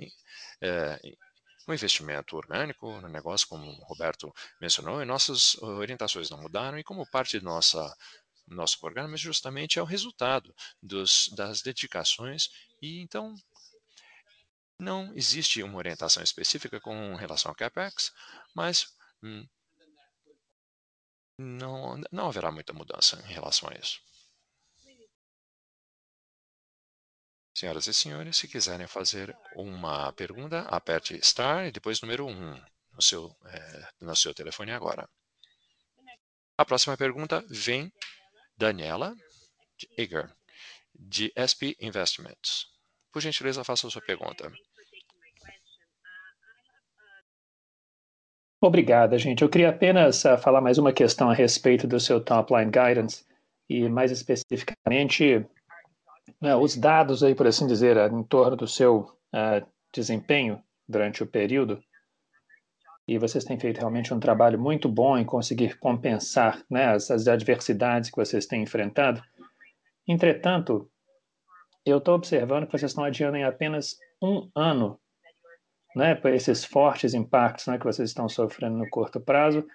é, 0.62 1.00
um 1.68 1.74
investimento 1.74 2.38
orgânico 2.38 3.02
no 3.02 3.08
negócio, 3.08 3.48
como 3.48 3.70
o 3.70 3.86
Roberto 3.86 4.32
mencionou, 4.62 5.02
e 5.02 5.06
nossas 5.06 5.56
orientações 5.56 6.30
não 6.30 6.42
mudaram, 6.42 6.78
e 6.78 6.84
como 6.84 7.10
parte 7.10 7.40
do 7.40 7.46
nosso 7.46 8.80
programa 8.80 9.18
justamente 9.18 9.80
é 9.80 9.82
o 9.82 9.86
resultado 9.86 10.54
dos, 10.82 11.30
das 11.36 11.62
dedicações, 11.62 12.50
e 12.82 13.02
então 13.02 13.34
não 14.80 15.12
existe 15.16 15.64
uma 15.64 15.78
orientação 15.78 16.22
específica 16.22 16.80
com 16.80 17.16
relação 17.16 17.50
ao 17.50 17.56
CAPEX, 17.56 18.12
mas 18.54 18.86
hum, 19.24 19.48
não, 21.38 22.00
não 22.12 22.28
haverá 22.28 22.52
muita 22.52 22.74
mudança 22.74 23.22
em 23.28 23.34
relação 23.34 23.70
a 23.70 23.74
isso. 23.76 24.00
Senhoras 27.56 27.88
e 27.88 27.94
senhores, 27.94 28.36
se 28.36 28.50
quiserem 28.50 28.86
fazer 28.86 29.34
uma 29.56 30.12
pergunta, 30.12 30.64
aperte 30.64 31.18
Star 31.26 31.66
e 31.66 31.72
depois 31.72 32.02
número 32.02 32.28
1 32.28 32.62
no 32.94 33.02
seu, 33.02 33.34
é, 33.46 33.88
no 34.02 34.14
seu 34.14 34.34
telefone 34.34 34.74
agora. 34.74 35.08
A 36.58 36.66
próxima 36.66 36.98
pergunta 36.98 37.46
vem 37.50 37.90
Daniela 38.58 39.16
Eger, 39.98 40.30
de 40.94 41.32
SP 41.36 41.78
Investments. 41.80 42.68
Por 43.10 43.22
gentileza, 43.22 43.64
faça 43.64 43.88
a 43.88 43.90
sua 43.90 44.02
pergunta. 44.02 44.52
Obrigada, 48.62 49.18
gente. 49.18 49.44
Eu 49.44 49.50
queria 49.50 49.70
apenas 49.70 50.26
uh, 50.26 50.38
falar 50.38 50.60
mais 50.60 50.78
uma 50.78 50.92
questão 50.92 51.30
a 51.30 51.34
respeito 51.34 51.88
do 51.88 52.02
seu 52.02 52.20
top 52.20 52.54
line 52.54 52.72
guidance 52.72 53.26
e 53.70 53.88
mais 53.88 54.12
especificamente 54.12 55.46
uh, 56.42 56.58
os 56.58 56.76
dados 56.76 57.24
aí, 57.24 57.36
por 57.36 57.48
assim 57.48 57.68
dizer, 57.68 57.98
uh, 57.98 58.16
em 58.16 58.24
torno 58.24 58.56
do 58.56 58.68
seu 58.68 59.12
uh, 59.34 59.66
desempenho 59.94 60.62
durante 60.88 61.24
o 61.24 61.28
período. 61.28 61.82
E 63.08 63.18
vocês 63.20 63.44
têm 63.44 63.60
feito 63.60 63.78
realmente 63.78 64.14
um 64.14 64.20
trabalho 64.20 64.60
muito 64.60 64.90
bom 64.90 65.18
em 65.18 65.24
conseguir 65.24 65.78
compensar 65.78 66.64
né, 66.70 66.88
as, 66.88 67.12
as 67.12 67.28
adversidades 67.28 68.10
que 68.10 68.18
vocês 68.18 68.48
têm 68.48 68.64
enfrentado. 68.64 69.22
Entretanto, 70.08 70.90
eu 71.86 72.00
estou 72.00 72.16
observando 72.16 72.66
que 72.66 72.72
vocês 72.72 72.92
estão 72.92 73.04
adiando 73.04 73.38
em 73.38 73.44
apenas 73.44 73.96
um 74.22 74.50
ano 74.56 75.00
né, 75.96 76.20
esses 76.26 76.66
fortes 76.66 77.14
impactos 77.14 77.68
né, 77.68 77.78
que 77.78 77.86
vocês 77.86 78.10
estão 78.10 78.28
sofrendo 78.28 78.78
no 78.78 78.90
curto 78.90 79.20
prazo. 79.20 79.66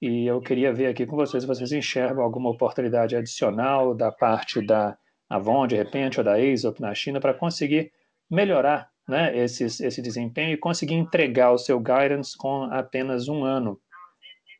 E 0.00 0.26
eu 0.26 0.40
queria 0.40 0.72
ver 0.72 0.86
aqui 0.86 1.06
com 1.06 1.14
vocês 1.14 1.44
se 1.44 1.46
vocês 1.46 1.70
enxergam 1.70 2.24
alguma 2.24 2.50
oportunidade 2.50 3.14
adicional 3.14 3.94
da 3.94 4.10
parte 4.10 4.60
da 4.60 4.98
Avon, 5.32 5.66
de 5.66 5.76
repente, 5.76 6.20
ou 6.20 6.24
da 6.24 6.34
Aesop 6.34 6.78
na 6.80 6.94
China, 6.94 7.18
para 7.18 7.32
conseguir 7.32 7.90
melhorar 8.30 8.90
né, 9.08 9.34
esses, 9.36 9.80
esse 9.80 10.02
desempenho 10.02 10.52
e 10.52 10.58
conseguir 10.58 10.94
entregar 10.94 11.52
o 11.52 11.58
seu 11.58 11.80
guidance 11.80 12.36
com 12.36 12.64
apenas 12.64 13.28
um 13.28 13.42
ano, 13.42 13.80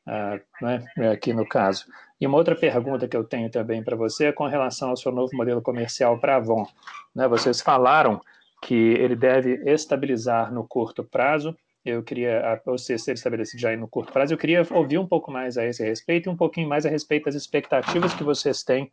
uh, 0.07 0.65
né, 0.65 1.13
aqui 1.13 1.35
no 1.35 1.47
caso. 1.47 1.85
E 2.19 2.27
uma 2.27 2.39
outra 2.39 2.57
pergunta 2.57 3.07
que 3.07 3.17
eu 3.17 3.23
tenho 3.23 3.51
também 3.51 3.83
para 3.83 3.97
você 3.97 4.27
é 4.27 4.33
com 4.33 4.47
relação 4.47 4.91
ao 4.91 4.97
seu 4.97 5.13
novo 5.13 5.37
modelo 5.37 5.61
comercial 5.61 6.19
para 6.19 6.37
Avon. 6.37 6.67
Né, 7.15 7.29
vocês 7.29 7.61
falaram 7.61 8.19
que 8.63 8.75
ele 8.75 9.15
deve 9.15 9.61
estabilizar 9.71 10.53
no 10.53 10.67
curto 10.67 11.05
prazo. 11.05 11.55
Eu 11.85 12.03
queria, 12.03 12.63
ou 12.65 12.79
seja, 12.79 13.05
ser 13.05 13.13
estabelecido 13.13 13.61
já 13.61 13.77
no 13.77 13.89
curto 13.89 14.11
prazo, 14.11 14.33
eu 14.33 14.39
queria 14.39 14.67
ouvir 14.71 14.99
um 14.99 15.07
pouco 15.07 15.31
mais 15.31 15.59
a 15.59 15.67
esse 15.67 15.85
respeito 15.85 16.29
e 16.29 16.33
um 16.33 16.37
pouquinho 16.37 16.69
mais 16.69 16.87
a 16.87 16.89
respeito 16.89 17.25
das 17.25 17.35
expectativas 17.35 18.15
que 18.15 18.23
vocês 18.23 18.63
têm 18.63 18.85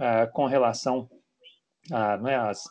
uh, 0.00 0.32
com 0.32 0.46
relação 0.46 1.08
a, 1.90 2.16
não 2.16 2.28
é, 2.28 2.36
as, 2.36 2.64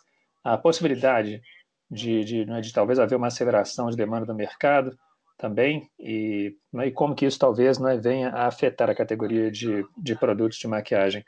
a 0.44 0.58
possibilidade 0.58 1.42
de, 1.90 2.24
de, 2.24 2.52
é, 2.52 2.62
de, 2.62 2.74
talvez 2.74 3.00
haver 3.00 3.16
uma 3.16 3.28
aceleração 3.28 3.90
de 3.90 3.98
demanda 3.98 4.26
do 4.26 4.36
mercado 4.36 4.98
também 5.38 5.90
e, 6.00 6.56
é, 6.76 6.88
e 6.88 6.92
como 6.92 7.16
que 7.16 7.26
isso 7.26 7.40
talvez 7.40 7.78
não 7.80 7.90
é, 7.90 7.98
venha 7.98 8.30
a 8.30 8.48
afetar 8.48 8.90
a 8.90 8.96
categoria 8.96 9.50
de, 9.50 9.86
de 9.98 10.16
produtos 10.16 10.58
de 10.58 10.68
maquiagem. 10.68 11.26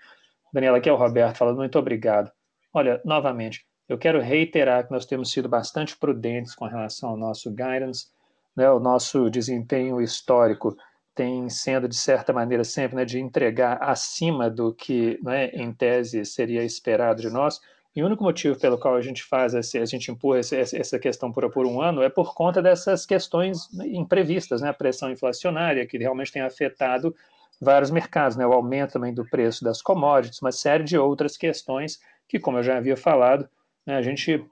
Daniela, 0.53 0.77
aqui 0.77 0.89
é 0.89 0.93
o 0.93 0.97
Roberto 0.97 1.37
falando, 1.37 1.57
muito 1.57 1.79
obrigado. 1.79 2.31
Olha, 2.73 3.01
novamente, 3.05 3.65
eu 3.87 3.97
quero 3.97 4.21
reiterar 4.21 4.85
que 4.85 4.91
nós 4.91 5.05
temos 5.05 5.31
sido 5.31 5.49
bastante 5.49 5.97
prudentes 5.97 6.53
com 6.55 6.65
relação 6.65 7.09
ao 7.09 7.17
nosso 7.17 7.49
guidance, 7.49 8.07
né, 8.55 8.69
o 8.69 8.79
nosso 8.79 9.29
desempenho 9.29 10.01
histórico 10.01 10.75
tem 11.13 11.49
sendo, 11.49 11.87
de 11.87 11.95
certa 11.95 12.31
maneira, 12.31 12.63
sempre 12.63 12.95
né, 12.95 13.05
de 13.05 13.19
entregar 13.19 13.77
acima 13.81 14.49
do 14.49 14.73
que, 14.73 15.19
né, 15.21 15.47
em 15.49 15.71
tese, 15.73 16.25
seria 16.25 16.63
esperado 16.63 17.21
de 17.21 17.29
nós. 17.29 17.59
E 17.93 18.01
o 18.01 18.05
único 18.05 18.23
motivo 18.23 18.57
pelo 18.57 18.77
qual 18.77 18.95
a 18.95 19.01
gente 19.01 19.23
faz, 19.23 19.53
esse, 19.53 19.77
a 19.77 19.85
gente 19.85 20.09
empurra 20.09 20.39
esse, 20.39 20.55
essa 20.55 20.97
questão 20.97 21.31
por, 21.31 21.49
por 21.51 21.65
um 21.65 21.81
ano 21.81 22.01
é 22.01 22.09
por 22.09 22.33
conta 22.33 22.61
dessas 22.61 23.05
questões 23.05 23.67
imprevistas, 23.83 24.61
né, 24.61 24.69
a 24.69 24.73
pressão 24.73 25.11
inflacionária, 25.11 25.85
que 25.85 25.97
realmente 25.97 26.31
tem 26.31 26.41
afetado 26.41 27.13
vários 27.59 27.91
mercados, 27.91 28.37
né, 28.37 28.47
o 28.47 28.53
aumento 28.53 28.93
também 28.93 29.13
do 29.13 29.25
preço 29.25 29.63
das 29.63 29.81
commodities, 29.81 30.41
uma 30.41 30.51
série 30.51 30.85
de 30.85 30.97
outras 30.97 31.35
questões 31.35 31.99
que, 32.27 32.39
como 32.39 32.59
eu 32.59 32.63
já 32.63 32.77
havia 32.77 32.95
falado, 32.95 33.49
né, 33.85 33.97
a 33.97 34.01
gente 34.01 34.45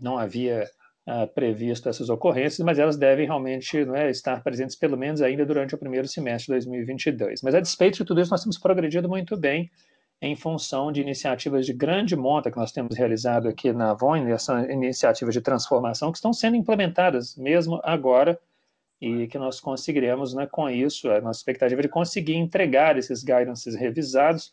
não 0.00 0.16
havia 0.16 0.70
uh, 1.06 1.26
previsto 1.34 1.88
essas 1.88 2.08
ocorrências, 2.08 2.64
mas 2.64 2.78
elas 2.78 2.96
devem 2.96 3.26
realmente 3.26 3.84
né, 3.84 4.10
estar 4.10 4.42
presentes 4.42 4.76
pelo 4.76 4.96
menos 4.96 5.20
ainda 5.20 5.44
durante 5.44 5.74
o 5.74 5.78
primeiro 5.78 6.08
semestre 6.08 6.46
de 6.46 6.66
2022. 6.66 7.42
Mas 7.42 7.54
a 7.54 7.60
despeito 7.60 7.98
de 7.98 8.04
tudo 8.04 8.20
isso, 8.20 8.30
nós 8.30 8.42
temos 8.42 8.58
progredido 8.58 9.08
muito 9.08 9.36
bem 9.36 9.70
em 10.20 10.36
função 10.36 10.92
de 10.92 11.00
iniciativas 11.00 11.66
de 11.66 11.72
grande 11.72 12.14
monta 12.14 12.50
que 12.50 12.56
nós 12.56 12.70
temos 12.70 12.96
realizado 12.96 13.48
aqui 13.48 13.72
na 13.72 13.90
Avon, 13.90 14.16
iniciativas 14.70 15.34
de 15.34 15.40
transformação 15.40 16.12
que 16.12 16.18
estão 16.18 16.32
sendo 16.32 16.56
implementadas 16.56 17.36
mesmo 17.36 17.80
agora 17.82 18.38
e 19.00 19.26
que 19.26 19.36
nós 19.36 19.58
conseguiremos, 19.58 20.32
né, 20.32 20.46
com 20.46 20.70
isso, 20.70 21.10
a 21.10 21.20
nossa 21.20 21.40
expectativa 21.40 21.80
é 21.80 21.82
de 21.82 21.88
conseguir 21.88 22.36
entregar 22.36 22.96
esses 22.96 23.24
guidances 23.24 23.74
revisados 23.74 24.52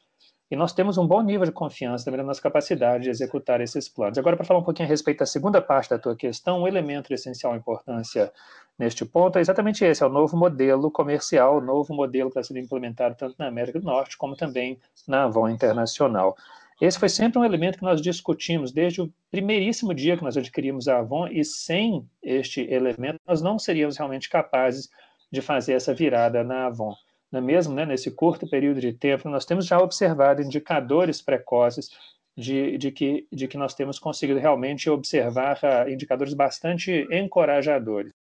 e 0.52 0.56
nós 0.56 0.74
temos 0.74 0.98
um 0.98 1.06
bom 1.06 1.22
nível 1.22 1.46
de 1.46 1.52
confiança 1.52 2.06
também 2.06 2.18
na 2.18 2.24
nossa 2.24 2.42
capacidade 2.42 3.04
de 3.04 3.10
executar 3.10 3.62
esses 3.62 3.88
planos. 3.88 4.18
Agora, 4.18 4.36
para 4.36 4.46
falar 4.46 4.60
um 4.60 4.64
pouquinho 4.64 4.88
a 4.88 4.90
respeito 4.90 5.20
da 5.20 5.26
segunda 5.26 5.62
parte 5.62 5.92
da 5.92 6.00
tua 6.00 6.16
questão, 6.16 6.62
um 6.62 6.68
elemento 6.68 7.08
de 7.08 7.14
essencial 7.14 7.56
importância 7.56 8.32
neste 8.78 9.06
ponto 9.06 9.38
é 9.38 9.42
exatamente 9.42 9.86
esse, 9.86 10.02
é 10.02 10.06
o 10.06 10.10
novo 10.10 10.36
modelo 10.36 10.90
comercial, 10.90 11.58
o 11.58 11.62
novo 11.62 11.94
modelo 11.94 12.32
que 12.32 12.40
está 12.40 12.48
sendo 12.48 12.64
implementado 12.64 13.16
tanto 13.16 13.36
na 13.38 13.48
América 13.48 13.80
do 13.80 13.86
Norte 13.86 14.18
como 14.18 14.36
também 14.36 14.80
na 15.08 15.26
Avon 15.26 15.50
Internacional. 15.50 16.36
Esse 16.82 16.98
foi 16.98 17.10
sempre 17.10 17.38
um 17.38 17.44
elemento 17.44 17.78
que 17.78 17.84
nós 17.84 18.02
discutimos 18.02 18.72
desde 18.72 19.02
o 19.02 19.14
primeiríssimo 19.30 19.94
dia 19.94 20.18
que 20.18 20.24
nós 20.24 20.38
adquirimos 20.38 20.88
a 20.88 21.00
Avon, 21.00 21.28
e 21.28 21.44
sem 21.44 22.08
este 22.24 22.62
elemento 22.72 23.20
nós 23.28 23.42
não 23.42 23.60
seríamos 23.60 23.98
realmente 23.98 24.30
capazes 24.30 24.90
de 25.30 25.42
fazer 25.42 25.74
essa 25.74 25.94
virada 25.94 26.44
na 26.44 26.68
Avon 26.68 26.96
é 27.32 27.42
mesmo 27.42 27.74
né, 27.74 27.86
nesse 27.86 28.10
curto 28.12 28.50
período 28.50 28.82
de 28.82 28.94
tempo, 28.94 29.30
nós 29.30 29.46
temos 29.46 29.66
já 29.66 29.80
observado 29.80 30.42
indicadores 30.42 31.22
precoces 31.22 31.90
de, 32.36 32.78
de, 32.78 32.92
que, 32.92 33.28
de 33.32 33.48
que 33.48 33.58
nós 33.58 33.74
temos 33.74 34.00
conseguido 34.00 34.40
realmente 34.40 34.90
observar 34.90 35.60
uh, 35.64 35.90
indicadores 35.90 36.34
bastante 36.34 37.08
encorajadores. 37.12 38.14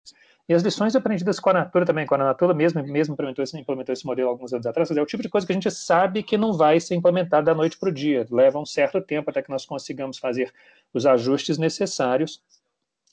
E 0.47 0.53
as 0.53 0.63
lições 0.63 0.95
aprendidas 0.95 1.39
com 1.39 1.51
a 1.51 1.53
Natura 1.53 1.85
também, 1.85 2.07
com 2.07 2.15
a 2.15 2.17
Natura 2.17 2.55
mesmo, 2.55 2.81
mesmo 2.83 3.13
implementou, 3.13 3.43
esse, 3.43 3.57
implementou 3.57 3.93
esse 3.93 4.05
modelo 4.05 4.29
alguns 4.29 4.51
anos 4.51 4.65
atrás, 4.65 4.89
é 4.89 5.01
o 5.01 5.05
tipo 5.05 5.21
de 5.21 5.29
coisa 5.29 5.45
que 5.45 5.53
a 5.53 5.55
gente 5.55 5.69
sabe 5.69 6.23
que 6.23 6.37
não 6.37 6.53
vai 6.53 6.79
ser 6.79 6.95
implementado 6.95 7.45
da 7.45 7.53
noite 7.53 7.77
para 7.77 7.89
o 7.89 7.93
dia. 7.93 8.25
Leva 8.31 8.59
um 8.59 8.65
certo 8.65 8.99
tempo 8.99 9.29
até 9.29 9.43
que 9.43 9.49
nós 9.51 9.63
consigamos 9.63 10.17
fazer 10.17 10.51
os 10.91 11.05
ajustes 11.05 11.59
necessários. 11.59 12.41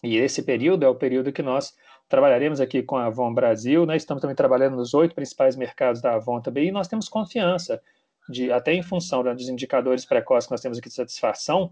E 0.02 0.16
esse 0.16 0.42
período 0.42 0.84
é 0.84 0.88
o 0.88 0.94
período 0.94 1.30
que 1.30 1.42
nós 1.42 1.74
trabalharemos 2.08 2.60
aqui 2.60 2.82
com 2.82 2.96
a 2.96 3.06
Avon 3.06 3.32
Brasil, 3.32 3.84
né? 3.84 3.96
estamos 3.96 4.20
também 4.20 4.36
trabalhando 4.36 4.76
nos 4.76 4.94
oito 4.94 5.14
principais 5.14 5.56
mercados 5.56 6.00
da 6.00 6.14
Avon 6.14 6.40
também, 6.40 6.68
e 6.68 6.72
nós 6.72 6.88
temos 6.88 7.08
confiança, 7.08 7.82
de, 8.28 8.50
até 8.50 8.72
em 8.72 8.82
função 8.82 9.22
né, 9.22 9.34
dos 9.34 9.48
indicadores 9.48 10.04
precoces 10.04 10.46
que 10.46 10.52
nós 10.52 10.60
temos 10.60 10.78
aqui 10.78 10.88
de 10.88 10.94
satisfação, 10.94 11.70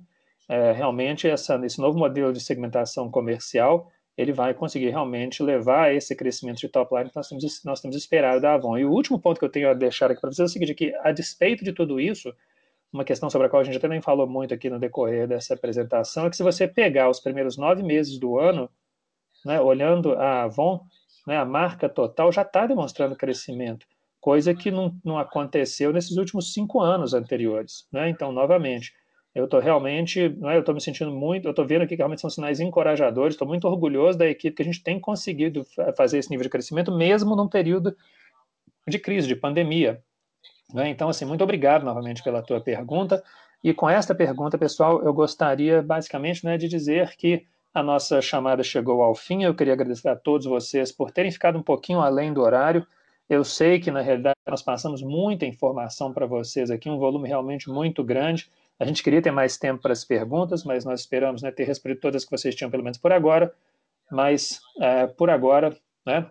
é, 0.49 0.73
realmente 0.73 1.29
essa, 1.29 1.57
esse 1.65 1.81
novo 1.81 1.99
modelo 1.99 2.33
de 2.33 2.41
segmentação 2.41 3.11
comercial, 3.11 3.91
ele 4.17 4.33
vai 4.33 4.55
conseguir 4.55 4.91
realmente 4.91 5.43
levar 5.43 5.93
esse 5.93 6.15
crescimento 6.15 6.59
de 6.59 6.69
top 6.69 6.95
line 6.95 7.11
que 7.11 7.17
nós 7.17 7.29
temos, 7.29 7.65
nós 7.65 7.81
temos 7.81 7.97
esperado 7.97 8.41
da 8.41 8.55
Avon. 8.55 8.79
E 8.79 8.85
o 8.85 8.93
último 8.93 9.19
ponto 9.19 9.39
que 9.39 9.45
eu 9.45 9.49
tenho 9.49 9.69
a 9.69 9.75
deixar 9.75 10.11
aqui 10.11 10.21
para 10.21 10.31
vocês 10.31 10.49
é 10.49 10.51
o 10.51 10.53
seguinte, 10.53 10.75
que 10.75 10.95
a 11.03 11.11
despeito 11.11 11.65
de 11.65 11.73
tudo 11.73 11.99
isso, 11.99 12.33
uma 12.93 13.05
questão 13.05 13.29
sobre 13.29 13.49
a 13.49 13.51
qual 13.51 13.61
a 13.61 13.65
gente 13.65 13.81
também 13.81 14.01
falou 14.01 14.27
muito 14.27 14.55
aqui 14.55 14.71
no 14.71 14.79
decorrer 14.79 15.27
dessa 15.27 15.55
apresentação, 15.55 16.27
é 16.27 16.31
que 16.31 16.37
se 16.37 16.45
você 16.45 16.69
pegar 16.69 17.11
os 17.11 17.19
primeiros 17.19 17.57
nove 17.57 17.83
meses 17.83 18.19
do 18.19 18.39
ano, 18.39 18.71
né, 19.45 19.61
olhando 19.61 20.13
a 20.15 20.45
Avon, 20.45 20.81
né, 21.27 21.37
a 21.37 21.45
marca 21.45 21.89
total 21.89 22.33
já 22.33 22.43
está 22.43 22.67
demonstrando 22.67 23.17
crescimento, 23.17 23.87
coisa 24.21 24.55
que 24.55 24.71
não, 24.71 24.95
não 25.05 25.19
aconteceu 25.19 25.93
nesses 25.93 26.17
últimos 26.17 26.53
cinco 26.53 26.81
anos 26.81 27.15
anteriores. 27.15 27.87
Né? 27.93 28.09
Então, 28.09 28.33
novamente, 28.33 28.93
eu 29.35 29.45
estou 29.45 29.61
realmente, 29.61 30.29
não 30.39 30.49
é, 30.49 30.57
eu 30.57 30.61
estou 30.61 30.75
me 30.75 30.81
sentindo 30.81 31.11
muito, 31.11 31.47
eu 31.47 31.51
estou 31.51 31.67
vendo 31.67 31.83
aqui 31.83 31.91
que 31.91 31.97
realmente 31.97 32.21
são 32.21 32.31
sinais 32.31 32.61
encorajadores, 32.61 33.35
estou 33.35 33.49
muito 33.49 33.67
orgulhoso 33.67 34.17
da 34.17 34.27
equipe 34.27 34.57
que 34.57 34.63
a 34.63 34.65
gente 34.65 34.83
tem 34.83 35.01
conseguido 35.01 35.65
fazer 35.97 36.19
esse 36.19 36.31
nível 36.31 36.45
de 36.45 36.51
crescimento, 36.51 36.97
mesmo 36.97 37.35
num 37.35 37.49
período 37.49 37.97
de 38.87 38.99
crise, 38.99 39.27
de 39.27 39.35
pandemia. 39.35 40.03
Né? 40.73 40.89
Então, 40.89 41.09
assim, 41.09 41.25
muito 41.25 41.43
obrigado 41.43 41.85
novamente 41.85 42.23
pela 42.23 42.43
tua 42.43 42.61
pergunta. 42.61 43.23
E 43.63 43.73
com 43.75 43.89
esta 43.89 44.15
pergunta, 44.15 44.57
pessoal, 44.57 45.03
eu 45.03 45.13
gostaria 45.13 45.83
basicamente 45.83 46.45
né, 46.45 46.57
de 46.57 46.69
dizer 46.69 47.17
que 47.17 47.47
a 47.75 47.83
nossa 47.83 48.23
chamada 48.23 48.63
chegou 48.63 49.03
ao 49.03 49.17
fim. 49.17 49.43
Eu 49.43 49.55
queria 49.55 49.73
agradecer 49.73 50.09
a 50.09 50.15
todos 50.15 50.47
vocês 50.47 50.93
por 50.93 51.11
terem 51.11 51.33
ficado 51.33 51.59
um 51.59 51.63
pouquinho 51.63 52.01
além 52.01 52.33
do 52.33 52.41
horário. 52.41 52.87
Eu 53.29 53.43
sei 53.43 53.81
que, 53.81 53.91
na 53.91 54.01
realidade, 54.01 54.37
nós 54.47 54.63
passamos 54.63 55.03
muita 55.03 55.45
informação 55.45 56.13
para 56.13 56.25
vocês 56.25 56.71
aqui, 56.71 56.89
um 56.89 56.99
volume 56.99 57.27
realmente 57.27 57.69
muito 57.69 58.05
grande. 58.05 58.49
A 58.79 58.85
gente 58.85 59.03
queria 59.03 59.21
ter 59.21 59.33
mais 59.33 59.57
tempo 59.57 59.83
para 59.83 59.93
as 59.93 60.05
perguntas, 60.05 60.63
mas 60.63 60.85
nós 60.85 61.01
esperamos 61.01 61.43
né, 61.43 61.51
ter 61.51 61.65
respondido 61.65 62.01
todas 62.01 62.25
que 62.25 62.31
vocês 62.31 62.55
tinham, 62.55 62.71
pelo 62.71 62.85
menos 62.85 62.99
por 62.99 63.13
agora. 63.13 63.53
Mas, 64.11 64.61
é, 64.81 65.07
por 65.07 65.31
agora, 65.31 65.77
né, 66.07 66.27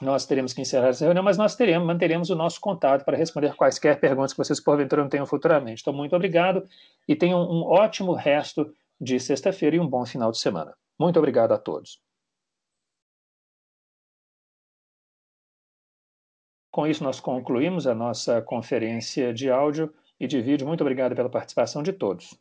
nós 0.00 0.26
teremos 0.26 0.52
que 0.52 0.60
encerrar 0.60 0.88
essa 0.88 1.04
reunião, 1.04 1.24
mas 1.24 1.38
nós 1.38 1.56
teremos, 1.56 1.86
manteremos 1.86 2.30
o 2.30 2.34
nosso 2.36 2.60
contato 2.60 3.04
para 3.04 3.16
responder 3.16 3.54
quaisquer 3.54 3.98
perguntas 3.98 4.32
que 4.32 4.38
vocês, 4.38 4.60
porventura, 4.60 5.02
não 5.02 5.08
tenham 5.08 5.26
futuramente. 5.26 5.80
Então, 5.80 5.92
muito 5.92 6.14
obrigado 6.14 6.68
e 7.08 7.16
tenham 7.16 7.40
um 7.40 7.62
ótimo 7.62 8.12
resto 8.12 8.72
de 9.00 9.18
sexta-feira 9.20 9.76
e 9.76 9.80
um 9.80 9.88
bom 9.88 10.04
final 10.06 10.30
de 10.30 10.38
semana. 10.38 10.76
Muito 10.98 11.18
obrigado 11.18 11.52
a 11.52 11.58
todos. 11.58 12.00
Com 16.70 16.86
isso, 16.86 17.04
nós 17.04 17.20
concluímos 17.20 17.86
a 17.86 17.94
nossa 17.94 18.42
conferência 18.42 19.32
de 19.32 19.48
áudio 19.50 19.94
e 20.18 20.26
de 20.26 20.40
vídeo. 20.42 20.66
Muito 20.66 20.80
obrigado 20.80 21.14
pela 21.14 21.30
participação 21.30 21.82
de 21.82 21.92
todos. 21.92 22.36